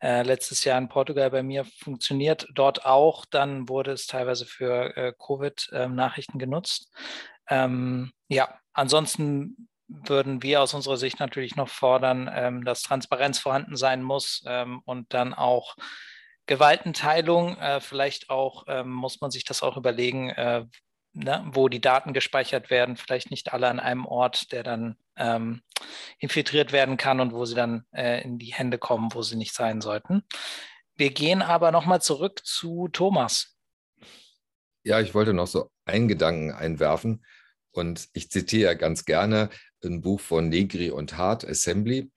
äh, 0.00 0.22
letztes 0.22 0.64
Jahr 0.64 0.78
in 0.78 0.88
Portugal 0.88 1.30
bei 1.30 1.42
mir 1.42 1.64
funktioniert. 1.64 2.46
Dort 2.54 2.84
auch. 2.84 3.24
Dann 3.24 3.68
wurde 3.68 3.92
es 3.92 4.06
teilweise 4.06 4.46
für 4.46 4.96
äh, 4.96 5.12
Covid-Nachrichten 5.18 6.38
genutzt. 6.38 6.92
Ähm, 7.48 8.12
ja, 8.28 8.58
ansonsten 8.76 9.68
würden 9.88 10.42
wir 10.42 10.62
aus 10.62 10.74
unserer 10.74 10.96
Sicht 10.96 11.20
natürlich 11.20 11.56
noch 11.56 11.68
fordern, 11.68 12.30
ähm, 12.32 12.64
dass 12.64 12.82
Transparenz 12.82 13.38
vorhanden 13.38 13.76
sein 13.76 14.02
muss 14.02 14.42
ähm, 14.46 14.80
und 14.84 15.12
dann 15.14 15.32
auch 15.32 15.76
Gewaltenteilung. 16.46 17.56
Äh, 17.58 17.80
vielleicht 17.80 18.30
auch 18.30 18.64
ähm, 18.68 18.90
muss 18.90 19.20
man 19.20 19.30
sich 19.30 19.44
das 19.44 19.62
auch 19.62 19.76
überlegen, 19.76 20.30
äh, 20.30 20.64
ne, 21.12 21.44
wo 21.52 21.68
die 21.68 21.80
Daten 21.80 22.12
gespeichert 22.12 22.70
werden. 22.70 22.96
Vielleicht 22.96 23.30
nicht 23.30 23.52
alle 23.52 23.68
an 23.68 23.80
einem 23.80 24.06
Ort, 24.06 24.52
der 24.52 24.62
dann 24.62 24.96
ähm, 25.16 25.62
infiltriert 26.18 26.72
werden 26.72 26.96
kann 26.96 27.20
und 27.20 27.32
wo 27.32 27.44
sie 27.44 27.54
dann 27.54 27.84
äh, 27.92 28.22
in 28.22 28.38
die 28.38 28.54
Hände 28.54 28.78
kommen, 28.78 29.14
wo 29.14 29.22
sie 29.22 29.36
nicht 29.36 29.54
sein 29.54 29.80
sollten. 29.80 30.24
Wir 30.96 31.10
gehen 31.10 31.42
aber 31.42 31.72
nochmal 31.72 32.00
zurück 32.00 32.40
zu 32.44 32.88
Thomas. 32.88 33.56
Ja, 34.82 35.00
ich 35.00 35.14
wollte 35.14 35.32
noch 35.34 35.46
so 35.46 35.70
einen 35.84 36.08
Gedanken 36.08 36.52
einwerfen. 36.52 37.24
Und 37.76 38.08
ich 38.12 38.30
zitiere 38.30 38.76
ganz 38.76 39.04
gerne 39.04 39.50
ein 39.84 40.00
Buch 40.00 40.20
von 40.20 40.48
Negri 40.48 40.90
und 40.90 41.16
Hart, 41.16 41.46
Assembly. 41.46 42.10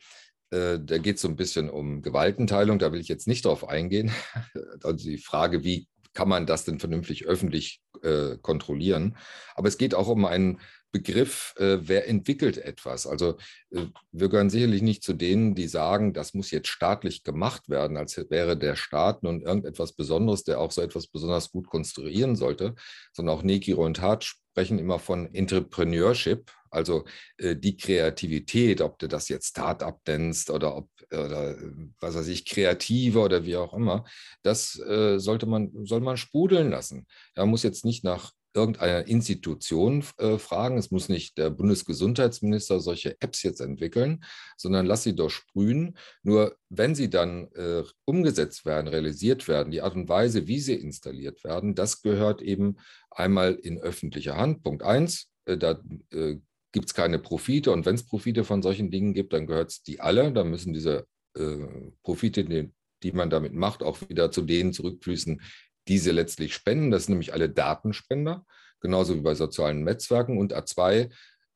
Äh, 0.51 0.79
da 0.81 0.97
geht 0.97 1.17
es 1.17 1.21
so 1.21 1.27
ein 1.27 1.35
bisschen 1.35 1.69
um 1.69 2.01
Gewaltenteilung. 2.01 2.79
Da 2.79 2.91
will 2.91 3.01
ich 3.01 3.07
jetzt 3.07 3.27
nicht 3.27 3.45
drauf 3.45 3.67
eingehen. 3.67 4.11
Also 4.83 5.09
die 5.09 5.17
Frage, 5.17 5.63
wie 5.63 5.87
kann 6.13 6.29
man 6.29 6.45
das 6.45 6.65
denn 6.65 6.79
vernünftig 6.79 7.25
öffentlich 7.25 7.81
äh, 8.01 8.37
kontrollieren? 8.41 9.17
Aber 9.55 9.67
es 9.67 9.77
geht 9.77 9.93
auch 9.93 10.07
um 10.07 10.25
einen 10.25 10.59
Begriff, 10.91 11.53
äh, 11.57 11.77
wer 11.81 12.07
entwickelt 12.07 12.57
etwas. 12.57 13.05
Also 13.05 13.37
äh, 13.71 13.85
wir 14.11 14.29
gehören 14.29 14.49
sicherlich 14.49 14.81
nicht 14.81 15.03
zu 15.03 15.13
denen, 15.13 15.55
die 15.55 15.67
sagen, 15.67 16.13
das 16.13 16.33
muss 16.33 16.51
jetzt 16.51 16.69
staatlich 16.69 17.23
gemacht 17.23 17.69
werden, 17.69 17.97
als 17.97 18.17
wäre 18.29 18.57
der 18.57 18.75
Staat 18.75 19.23
nun 19.23 19.41
irgendetwas 19.41 19.93
Besonderes, 19.93 20.43
der 20.43 20.59
auch 20.59 20.71
so 20.71 20.81
etwas 20.81 21.07
besonders 21.07 21.51
gut 21.51 21.67
konstruieren 21.67 22.35
sollte, 22.35 22.75
sondern 23.13 23.35
auch 23.35 23.43
Nekiro 23.43 23.85
und 23.85 24.01
Hart 24.01 24.23
sprechen 24.23 24.79
immer 24.79 24.99
von 24.99 25.33
Entrepreneurship, 25.33 26.51
also 26.71 27.05
äh, 27.37 27.55
die 27.55 27.77
Kreativität, 27.77 28.81
ob 28.81 28.99
du 28.99 29.07
das 29.07 29.29
jetzt 29.29 29.49
Start-up 29.49 30.01
nennst 30.07 30.49
oder 30.49 30.75
ob, 30.75 30.89
oder, 31.11 31.55
was 31.99 32.15
weiß 32.15 32.27
ich, 32.27 32.45
Kreative 32.45 33.19
oder 33.19 33.45
wie 33.45 33.57
auch 33.57 33.73
immer, 33.73 34.05
das 34.43 34.79
äh, 34.79 35.19
sollte 35.19 35.45
man, 35.45 35.71
soll 35.85 36.01
man 36.01 36.17
sprudeln 36.17 36.69
lassen. 36.69 37.07
Da 37.35 37.45
muss 37.45 37.63
jetzt 37.63 37.85
nicht 37.85 38.03
nach 38.03 38.31
irgendeiner 38.53 39.07
Institution 39.07 40.03
äh, 40.17 40.37
fragen. 40.37 40.77
Es 40.77 40.91
muss 40.91 41.09
nicht 41.09 41.37
der 41.37 41.49
Bundesgesundheitsminister 41.49 42.79
solche 42.79 43.15
Apps 43.21 43.43
jetzt 43.43 43.61
entwickeln, 43.61 44.23
sondern 44.57 44.85
lass 44.85 45.03
sie 45.03 45.15
doch 45.15 45.29
sprühen. 45.29 45.97
Nur 46.23 46.57
wenn 46.69 46.95
sie 46.95 47.09
dann 47.09 47.47
äh, 47.53 47.83
umgesetzt 48.05 48.65
werden, 48.65 48.87
realisiert 48.87 49.47
werden, 49.47 49.71
die 49.71 49.81
Art 49.81 49.95
und 49.95 50.09
Weise, 50.09 50.47
wie 50.47 50.59
sie 50.59 50.75
installiert 50.75 51.43
werden, 51.43 51.75
das 51.75 52.01
gehört 52.01 52.41
eben 52.41 52.77
einmal 53.11 53.53
in 53.53 53.79
öffentlicher 53.79 54.35
Hand. 54.35 54.63
Punkt 54.63 54.83
eins, 54.83 55.29
äh, 55.45 55.57
da 55.57 55.81
äh, 56.11 56.37
gibt 56.71 56.87
es 56.87 56.93
keine 56.93 57.19
Profite 57.19 57.71
und 57.71 57.85
wenn 57.85 57.95
es 57.95 58.05
Profite 58.05 58.43
von 58.43 58.61
solchen 58.61 58.91
Dingen 58.91 59.13
gibt, 59.13 59.33
dann 59.33 59.47
gehört 59.47 59.71
es 59.71 59.83
die 59.83 59.99
alle. 59.99 60.31
Dann 60.31 60.49
müssen 60.49 60.73
diese 60.73 61.07
äh, 61.35 61.57
Profite, 62.03 62.45
die, 62.45 62.71
die 63.03 63.11
man 63.11 63.29
damit 63.29 63.53
macht, 63.53 63.83
auch 63.83 63.97
wieder 64.07 64.31
zu 64.31 64.41
denen 64.41 64.73
zurückfließen, 64.73 65.41
diese 65.89 66.11
letztlich 66.11 66.53
spenden. 66.53 66.91
Das 66.91 67.05
sind 67.05 67.13
nämlich 67.13 67.33
alle 67.33 67.49
Datenspender, 67.49 68.45
genauso 68.79 69.15
wie 69.15 69.21
bei 69.21 69.35
sozialen 69.35 69.83
Netzwerken. 69.83 70.37
Und 70.37 70.55
A2 70.55 71.11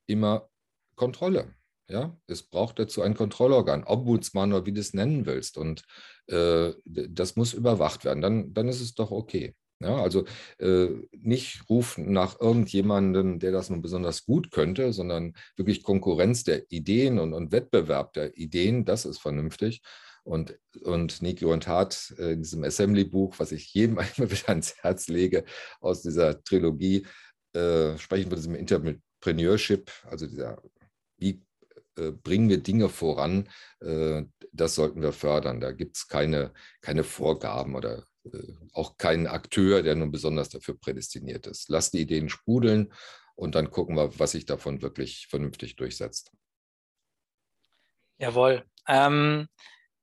immer 0.07 0.49
Kontrolle. 0.95 1.53
Ja, 1.89 2.17
es 2.27 2.43
braucht 2.43 2.79
dazu 2.79 3.01
ein 3.01 3.13
Kontrollorgan, 3.13 3.83
Ombudsmann 3.83 4.53
oder 4.53 4.65
wie 4.65 4.71
du 4.71 4.81
es 4.81 4.93
nennen 4.93 5.25
willst. 5.25 5.57
Und 5.57 5.83
äh, 6.27 6.71
das 6.85 7.35
muss 7.35 7.53
überwacht 7.53 8.05
werden. 8.05 8.21
Dann, 8.21 8.53
dann 8.53 8.67
ist 8.67 8.81
es 8.81 8.95
doch 8.95 9.11
okay. 9.11 9.53
Ja, 9.79 10.01
also 10.01 10.23
äh, 10.59 10.87
nicht 11.11 11.69
rufen 11.69 12.13
nach 12.13 12.39
irgendjemandem, 12.39 13.39
der 13.39 13.51
das 13.51 13.69
nun 13.69 13.81
besonders 13.81 14.25
gut 14.25 14.49
könnte, 14.49 14.93
sondern 14.93 15.33
wirklich 15.57 15.83
Konkurrenz 15.83 16.45
der 16.45 16.71
Ideen 16.71 17.19
und, 17.19 17.33
und 17.33 17.51
Wettbewerb 17.51 18.13
der 18.13 18.37
Ideen, 18.37 18.85
das 18.85 19.05
ist 19.05 19.19
vernünftig. 19.19 19.81
Und, 20.23 20.57
und 20.83 21.21
Niki 21.21 21.45
und 21.45 21.67
Hart 21.67 22.13
äh, 22.17 22.33
in 22.33 22.43
diesem 22.43 22.63
Assembly-Buch, 22.63 23.35
was 23.39 23.51
ich 23.51 23.73
jedem 23.73 23.97
einmal 23.99 24.31
wieder 24.31 24.49
ans 24.49 24.75
Herz 24.77 25.07
lege, 25.07 25.43
aus 25.81 26.01
dieser 26.01 26.43
Trilogie, 26.43 27.05
äh, 27.53 27.97
sprechen 27.97 28.29
von 28.29 28.37
diesem 28.37 28.55
Entrepreneurship, 28.55 29.91
also 30.05 30.25
dieser, 30.25 30.61
wie 31.17 31.43
äh, 31.97 32.11
bringen 32.11 32.49
wir 32.49 32.57
Dinge 32.57 32.89
voran, 32.89 33.49
äh, 33.81 34.23
das 34.51 34.75
sollten 34.75 35.01
wir 35.01 35.13
fördern. 35.13 35.59
Da 35.59 35.71
gibt 35.71 35.97
es 35.97 36.07
keine, 36.07 36.53
keine 36.81 37.03
Vorgaben 37.03 37.75
oder 37.75 38.05
äh, 38.25 38.53
auch 38.71 38.97
keinen 38.97 39.27
Akteur, 39.27 39.83
der 39.83 39.95
nun 39.95 40.11
besonders 40.11 40.49
dafür 40.49 40.77
prädestiniert 40.79 41.47
ist. 41.47 41.69
Lass 41.69 41.91
die 41.91 42.01
Ideen 42.01 42.29
sprudeln 42.29 42.93
und 43.35 43.55
dann 43.55 43.71
gucken 43.71 43.95
wir, 43.95 44.17
was 44.19 44.31
sich 44.31 44.45
davon 44.45 44.81
wirklich 44.81 45.27
vernünftig 45.29 45.75
durchsetzt. 45.75 46.31
Jawohl. 48.17 48.63
Ähm, 48.87 49.47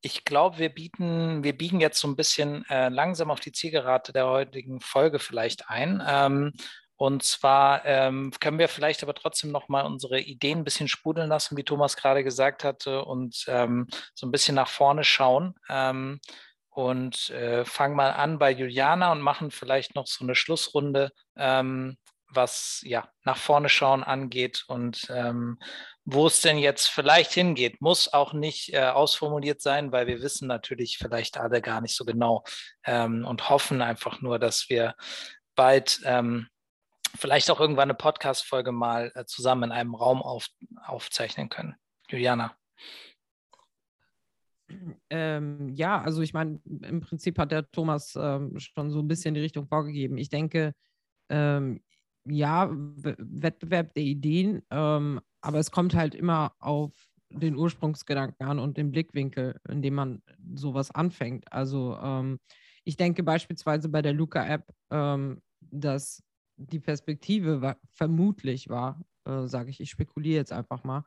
ich 0.03 0.25
glaube, 0.25 0.59
wir 0.59 0.71
bieten, 0.71 1.45
wir 1.45 1.57
biegen 1.57 1.81
jetzt 1.81 2.01
so 2.01 2.09
ein 2.09 2.17
bisschen 2.17 2.65
äh, 2.69 2.89
langsam 2.89 3.31
auf 3.31 3.41
die 3.41 3.53
Zielgerade 3.53 4.13
der 4.13 4.27
heutigen 4.27 4.81
Folge 4.81 5.19
vielleicht 5.19 5.69
ein. 5.69 6.03
Ähm, 6.07 6.53
und 6.97 7.23
zwar 7.23 7.85
ähm, 7.87 8.31
können 8.41 8.59
wir 8.59 8.69
vielleicht 8.69 9.03
aber 9.03 9.15
trotzdem 9.15 9.51
noch 9.53 9.69
mal 9.69 9.87
unsere 9.87 10.21
Ideen 10.21 10.59
ein 10.59 10.65
bisschen 10.65 10.89
sprudeln 10.89 11.29
lassen, 11.29 11.57
wie 11.57 11.65
Thomas 11.65 11.97
gerade 11.97 12.23
gesagt 12.23 12.63
hatte, 12.63 13.05
und 13.05 13.45
ähm, 13.49 13.89
so 14.15 14.27
ein 14.27 14.31
bisschen 14.31 14.55
nach 14.55 14.69
vorne 14.69 15.05
schauen. 15.05 15.55
Ähm, 15.69 16.21
und 16.69 17.31
äh, 17.31 17.65
fangen 17.65 17.97
mal 17.97 18.13
an 18.13 18.39
bei 18.39 18.51
Juliana 18.51 19.13
und 19.13 19.21
machen 19.23 19.51
vielleicht 19.51 19.95
noch 19.95 20.07
so 20.07 20.25
eine 20.25 20.35
Schlussrunde, 20.35 21.11
ähm, 21.37 21.97
was 22.29 22.81
ja 22.85 23.09
nach 23.25 23.37
vorne 23.37 23.69
schauen 23.69 24.05
angeht 24.05 24.65
und 24.69 25.07
ähm, 25.11 25.59
wo 26.13 26.27
es 26.27 26.41
denn 26.41 26.59
jetzt 26.59 26.89
vielleicht 26.89 27.33
hingeht. 27.33 27.81
Muss 27.81 28.13
auch 28.13 28.33
nicht 28.33 28.73
äh, 28.73 28.81
ausformuliert 28.81 29.61
sein, 29.61 29.93
weil 29.93 30.07
wir 30.07 30.23
wissen 30.23 30.49
natürlich 30.49 30.99
vielleicht 30.99 31.39
alle 31.39 31.61
gar 31.61 31.81
nicht 31.81 31.95
so 31.95 32.05
genau 32.05 32.45
ähm, 32.85 33.25
und 33.25 33.49
hoffen 33.49 33.83
einfach 33.83 34.21
nur, 34.21 34.39
dass 34.39 34.69
wir 34.69 34.95
bald 35.55 36.01
ähm, 36.05 36.49
vielleicht 37.17 37.51
auch 37.51 37.61
irgendwann 37.61 37.91
eine 37.91 37.95
Podcast-Folge 37.95 38.73
mal 38.73 39.13
äh, 39.15 39.25
zusammen 39.25 39.65
in 39.65 39.73
einem 39.73 39.95
Raum 39.95 40.23
auf, 40.23 40.49
aufzeichnen 40.85 41.49
können. 41.49 41.75
Juliana. 42.09 42.55
Ähm, 45.11 45.71
ja, 45.75 46.01
also 46.01 46.23
ich 46.23 46.33
meine, 46.33 46.61
im 46.65 47.01
Prinzip 47.01 47.39
hat 47.39 47.51
der 47.51 47.71
Thomas 47.71 48.17
ähm, 48.17 48.59
schon 48.59 48.91
so 48.91 49.01
ein 49.01 49.09
bisschen 49.09 49.35
die 49.35 49.41
Richtung 49.41 49.67
vorgegeben. 49.67 50.17
Ich 50.17 50.29
denke, 50.29 50.75
ähm, 51.29 51.83
ja, 52.25 52.69
Wettbewerb 52.71 53.95
der 53.95 54.05
Ideen, 54.05 54.63
ähm, 54.71 55.21
aber 55.41 55.59
es 55.59 55.71
kommt 55.71 55.95
halt 55.95 56.15
immer 56.15 56.55
auf 56.59 56.93
den 57.31 57.57
Ursprungsgedanken 57.57 58.47
an 58.47 58.59
und 58.59 58.77
den 58.77 58.91
Blickwinkel, 58.91 59.61
in 59.69 59.83
dem 59.83 59.95
man 59.95 60.23
sowas 60.55 60.91
anfängt. 60.91 61.51
Also 61.53 61.97
ähm, 62.03 62.41
ich 62.85 62.97
denke 62.97 63.23
beispielsweise 63.23 63.89
bei 63.89 64.03
der 64.03 64.13
Luca-App, 64.13 64.65
ähm, 64.91 65.41
dass 65.61 66.23
die 66.57 66.81
Perspektive 66.81 67.63
war, 67.63 67.77
vermutlich 67.91 68.69
war, 68.69 69.01
äh, 69.25 69.47
sage 69.47 69.71
ich, 69.71 69.81
ich 69.81 69.91
spekuliere 69.91 70.39
jetzt 70.39 70.53
einfach 70.53 70.85
mal, 70.85 71.05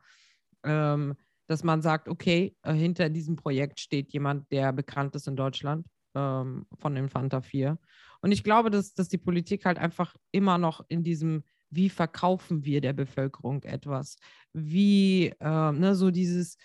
ähm, 0.64 1.14
dass 1.46 1.62
man 1.62 1.82
sagt, 1.82 2.08
okay, 2.08 2.56
äh, 2.62 2.72
hinter 2.72 3.10
diesem 3.10 3.36
Projekt 3.36 3.80
steht 3.80 4.12
jemand, 4.12 4.50
der 4.50 4.72
bekannt 4.72 5.14
ist 5.14 5.28
in 5.28 5.36
Deutschland 5.36 5.86
ähm, 6.14 6.66
von 6.78 6.96
Infanta 6.96 7.40
4. 7.40 7.78
Und 8.22 8.32
ich 8.32 8.42
glaube, 8.42 8.70
dass, 8.70 8.94
dass 8.94 9.08
die 9.08 9.18
Politik 9.18 9.64
halt 9.66 9.78
einfach 9.78 10.16
immer 10.32 10.58
noch 10.58 10.84
in 10.88 11.02
diesem, 11.02 11.44
wie 11.74 11.88
verkaufen 11.88 12.64
wir 12.64 12.80
der 12.80 12.92
Bevölkerung 12.92 13.62
etwas? 13.64 14.16
Wie, 14.52 15.32
äh, 15.40 15.72
ne, 15.72 15.94
so 15.94 16.10
dieses, 16.10 16.56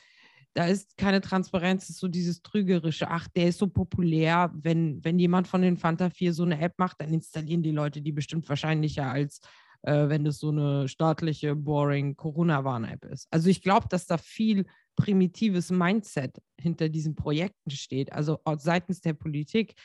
da 0.53 0.65
ist 0.65 0.97
keine 0.97 1.21
Transparenz, 1.21 1.89
ist 1.89 1.99
so 1.99 2.07
dieses 2.07 2.41
trügerische, 2.41 3.09
ach, 3.09 3.27
der 3.29 3.47
ist 3.47 3.59
so 3.59 3.67
populär, 3.67 4.51
wenn, 4.53 5.03
wenn 5.03 5.19
jemand 5.19 5.47
von 5.47 5.61
den 5.61 5.77
Fanta 5.77 6.09
4 6.09 6.33
so 6.33 6.43
eine 6.43 6.59
App 6.59 6.77
macht, 6.77 7.01
dann 7.01 7.13
installieren 7.13 7.63
die 7.63 7.71
Leute 7.71 8.01
die 8.01 8.11
bestimmt 8.11 8.47
wahrscheinlicher, 8.49 9.09
als 9.09 9.41
äh, 9.83 10.09
wenn 10.09 10.23
das 10.23 10.39
so 10.39 10.49
eine 10.49 10.87
staatliche, 10.87 11.55
boring 11.55 12.15
Corona-Warn-App 12.15 13.05
ist. 13.05 13.27
Also 13.31 13.49
ich 13.49 13.61
glaube, 13.61 13.87
dass 13.89 14.05
da 14.05 14.17
viel 14.17 14.65
primitives 14.95 15.71
Mindset 15.71 16.41
hinter 16.59 16.89
diesen 16.89 17.15
Projekten 17.15 17.71
steht, 17.71 18.11
also 18.11 18.39
seitens 18.57 19.01
der 19.01 19.13
Politik, 19.13 19.75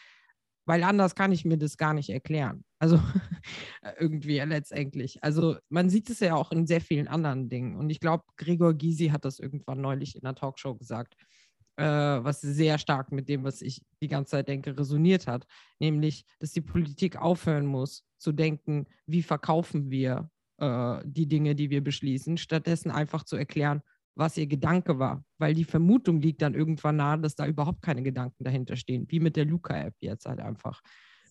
weil 0.66 0.82
anders 0.82 1.14
kann 1.14 1.32
ich 1.32 1.44
mir 1.44 1.58
das 1.58 1.76
gar 1.76 1.94
nicht 1.94 2.10
erklären. 2.10 2.64
Also 2.78 3.00
irgendwie 3.98 4.38
letztendlich. 4.38 5.22
Also 5.22 5.56
man 5.68 5.90
sieht 5.90 6.10
es 6.10 6.20
ja 6.20 6.34
auch 6.34 6.52
in 6.52 6.66
sehr 6.66 6.80
vielen 6.80 7.08
anderen 7.08 7.48
Dingen. 7.48 7.76
Und 7.76 7.90
ich 7.90 8.00
glaube, 8.00 8.24
Gregor 8.36 8.74
Gysi 8.74 9.08
hat 9.08 9.24
das 9.24 9.38
irgendwann 9.38 9.80
neulich 9.80 10.16
in 10.16 10.24
einer 10.24 10.34
Talkshow 10.34 10.74
gesagt, 10.74 11.14
äh, 11.76 11.84
was 11.84 12.40
sehr 12.40 12.78
stark 12.78 13.12
mit 13.12 13.28
dem, 13.28 13.44
was 13.44 13.60
ich 13.60 13.82
die 14.00 14.08
ganze 14.08 14.32
Zeit 14.32 14.48
denke, 14.48 14.78
resoniert 14.78 15.26
hat. 15.26 15.46
Nämlich, 15.80 16.24
dass 16.38 16.52
die 16.52 16.60
Politik 16.60 17.16
aufhören 17.16 17.66
muss 17.66 18.04
zu 18.18 18.32
denken, 18.32 18.86
wie 19.06 19.22
verkaufen 19.22 19.90
wir 19.90 20.30
äh, 20.58 21.00
die 21.04 21.26
Dinge, 21.26 21.54
die 21.54 21.70
wir 21.70 21.82
beschließen, 21.82 22.36
stattdessen 22.36 22.90
einfach 22.90 23.24
zu 23.24 23.36
erklären, 23.36 23.82
was 24.14 24.36
ihr 24.36 24.46
Gedanke 24.46 24.98
war, 24.98 25.24
weil 25.38 25.54
die 25.54 25.64
Vermutung 25.64 26.20
liegt 26.20 26.42
dann 26.42 26.54
irgendwann 26.54 26.96
nahe, 26.96 27.18
dass 27.18 27.34
da 27.34 27.46
überhaupt 27.46 27.82
keine 27.82 28.02
Gedanken 28.02 28.44
dahinter 28.44 28.76
stehen, 28.76 29.06
wie 29.08 29.20
mit 29.20 29.36
der 29.36 29.44
Luca-App 29.44 29.94
jetzt 30.00 30.26
halt 30.26 30.40
einfach. 30.40 30.80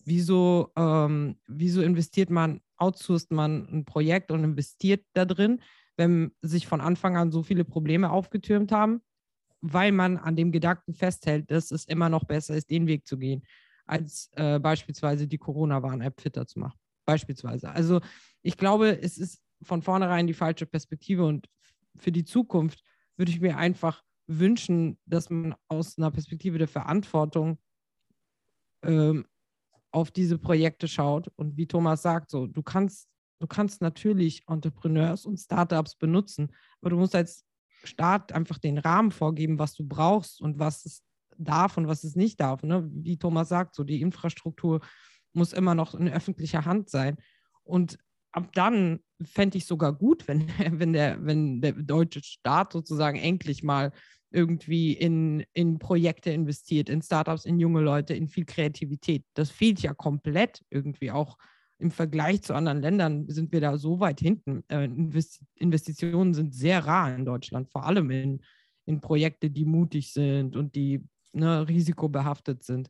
Wieso, 0.04 0.70
ähm, 0.76 1.38
wieso 1.46 1.80
investiert 1.80 2.28
man, 2.28 2.60
outsourced 2.76 3.32
man 3.32 3.66
ein 3.70 3.84
Projekt 3.84 4.30
und 4.30 4.44
investiert 4.44 5.04
da 5.14 5.24
drin, 5.24 5.60
wenn 5.96 6.32
sich 6.42 6.66
von 6.66 6.80
Anfang 6.80 7.16
an 7.16 7.32
so 7.32 7.42
viele 7.42 7.64
Probleme 7.64 8.10
aufgetürmt 8.10 8.70
haben, 8.72 9.00
weil 9.60 9.92
man 9.92 10.18
an 10.18 10.36
dem 10.36 10.52
Gedanken 10.52 10.92
festhält, 10.92 11.50
dass 11.50 11.70
es 11.70 11.86
immer 11.86 12.10
noch 12.10 12.24
besser 12.24 12.54
ist, 12.54 12.70
den 12.70 12.86
Weg 12.86 13.06
zu 13.06 13.16
gehen, 13.16 13.44
als 13.86 14.30
äh, 14.32 14.58
beispielsweise 14.58 15.26
die 15.26 15.38
Corona-Warn-App 15.38 16.20
fitter 16.20 16.46
zu 16.46 16.58
machen. 16.58 16.78
Beispielsweise. 17.06 17.70
Also 17.70 18.00
ich 18.42 18.58
glaube, 18.58 19.00
es 19.00 19.16
ist 19.16 19.40
von 19.62 19.80
vornherein 19.80 20.26
die 20.26 20.34
falsche 20.34 20.66
Perspektive 20.66 21.24
und 21.24 21.46
für 21.96 22.12
die 22.12 22.24
Zukunft 22.24 22.82
würde 23.16 23.30
ich 23.30 23.40
mir 23.40 23.56
einfach 23.56 24.02
wünschen, 24.26 24.98
dass 25.06 25.30
man 25.30 25.54
aus 25.68 25.98
einer 25.98 26.10
Perspektive 26.10 26.58
der 26.58 26.68
Verantwortung 26.68 27.58
ähm, 28.82 29.26
auf 29.90 30.10
diese 30.10 30.38
Projekte 30.38 30.88
schaut. 30.88 31.30
Und 31.36 31.56
wie 31.56 31.66
Thomas 31.66 32.02
sagt, 32.02 32.30
so, 32.30 32.46
du 32.46 32.62
kannst, 32.62 33.08
du 33.38 33.46
kannst 33.46 33.80
natürlich 33.80 34.42
Entrepreneurs 34.48 35.26
und 35.26 35.38
Startups 35.38 35.96
benutzen, 35.96 36.52
aber 36.80 36.90
du 36.90 36.96
musst 36.96 37.14
als 37.14 37.44
Staat 37.84 38.32
einfach 38.32 38.58
den 38.58 38.78
Rahmen 38.78 39.12
vorgeben, 39.12 39.58
was 39.58 39.74
du 39.74 39.86
brauchst 39.86 40.40
und 40.40 40.58
was 40.58 40.86
es 40.86 41.02
darf 41.36 41.76
und 41.76 41.86
was 41.86 42.04
es 42.04 42.16
nicht 42.16 42.40
darf. 42.40 42.62
Ne? 42.62 42.88
Wie 42.92 43.18
Thomas 43.18 43.48
sagt, 43.48 43.74
so 43.74 43.84
die 43.84 44.00
Infrastruktur 44.00 44.80
muss 45.32 45.52
immer 45.52 45.74
noch 45.74 45.94
in 45.94 46.08
öffentlicher 46.08 46.64
Hand 46.64 46.88
sein. 46.88 47.16
Und 47.62 47.98
ab 48.34 48.50
dann 48.54 49.00
fände 49.22 49.58
ich 49.58 49.66
sogar 49.66 49.92
gut, 49.92 50.26
wenn, 50.28 50.46
wenn, 50.80 50.92
der, 50.92 51.24
wenn 51.24 51.60
der 51.60 51.72
deutsche 51.72 52.22
Staat 52.22 52.72
sozusagen 52.72 53.18
endlich 53.18 53.62
mal 53.62 53.92
irgendwie 54.30 54.92
in, 54.92 55.44
in 55.52 55.78
Projekte 55.78 56.30
investiert, 56.30 56.88
in 56.88 57.02
Startups, 57.02 57.44
in 57.44 57.60
junge 57.60 57.80
Leute, 57.80 58.14
in 58.14 58.28
viel 58.28 58.44
Kreativität. 58.44 59.24
Das 59.34 59.50
fehlt 59.50 59.80
ja 59.80 59.94
komplett 59.94 60.64
irgendwie 60.70 61.12
auch 61.12 61.38
im 61.78 61.90
Vergleich 61.90 62.42
zu 62.42 62.54
anderen 62.54 62.80
Ländern 62.80 63.28
sind 63.28 63.52
wir 63.52 63.60
da 63.60 63.76
so 63.76 64.00
weit 64.00 64.20
hinten. 64.20 64.64
Äh, 64.68 64.88
Investitionen 65.56 66.34
sind 66.34 66.54
sehr 66.54 66.84
rar 66.84 67.14
in 67.14 67.24
Deutschland, 67.24 67.68
vor 67.70 67.84
allem 67.84 68.10
in, 68.10 68.42
in 68.86 69.00
Projekte, 69.00 69.50
die 69.50 69.64
mutig 69.64 70.12
sind 70.12 70.56
und 70.56 70.74
die 70.74 71.04
ne, 71.32 71.68
risikobehaftet 71.68 72.62
sind. 72.64 72.88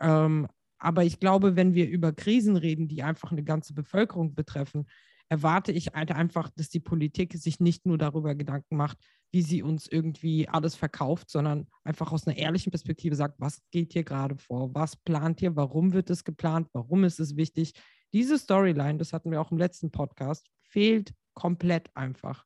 Ähm, 0.00 0.46
aber 0.80 1.04
ich 1.04 1.20
glaube, 1.20 1.56
wenn 1.56 1.74
wir 1.74 1.88
über 1.88 2.12
Krisen 2.12 2.56
reden, 2.56 2.88
die 2.88 3.02
einfach 3.02 3.30
eine 3.30 3.44
ganze 3.44 3.74
Bevölkerung 3.74 4.34
betreffen, 4.34 4.86
erwarte 5.28 5.70
ich 5.70 5.88
halt 5.94 6.10
einfach, 6.10 6.50
dass 6.56 6.70
die 6.70 6.80
Politik 6.80 7.34
sich 7.34 7.60
nicht 7.60 7.86
nur 7.86 7.98
darüber 7.98 8.34
Gedanken 8.34 8.76
macht, 8.76 8.98
wie 9.30 9.42
sie 9.42 9.62
uns 9.62 9.86
irgendwie 9.86 10.48
alles 10.48 10.74
verkauft, 10.74 11.30
sondern 11.30 11.68
einfach 11.84 12.10
aus 12.10 12.26
einer 12.26 12.36
ehrlichen 12.36 12.70
Perspektive 12.72 13.14
sagt, 13.14 13.36
was 13.38 13.60
geht 13.70 13.92
hier 13.92 14.02
gerade 14.02 14.36
vor, 14.36 14.74
was 14.74 14.96
plant 14.96 15.40
ihr, 15.40 15.54
warum 15.54 15.92
wird 15.92 16.10
es 16.10 16.24
geplant, 16.24 16.68
warum 16.72 17.04
ist 17.04 17.20
es 17.20 17.36
wichtig. 17.36 17.74
Diese 18.12 18.38
Storyline, 18.38 18.98
das 18.98 19.12
hatten 19.12 19.30
wir 19.30 19.40
auch 19.40 19.52
im 19.52 19.58
letzten 19.58 19.92
Podcast, 19.92 20.48
fehlt 20.62 21.14
komplett 21.34 21.94
einfach. 21.94 22.44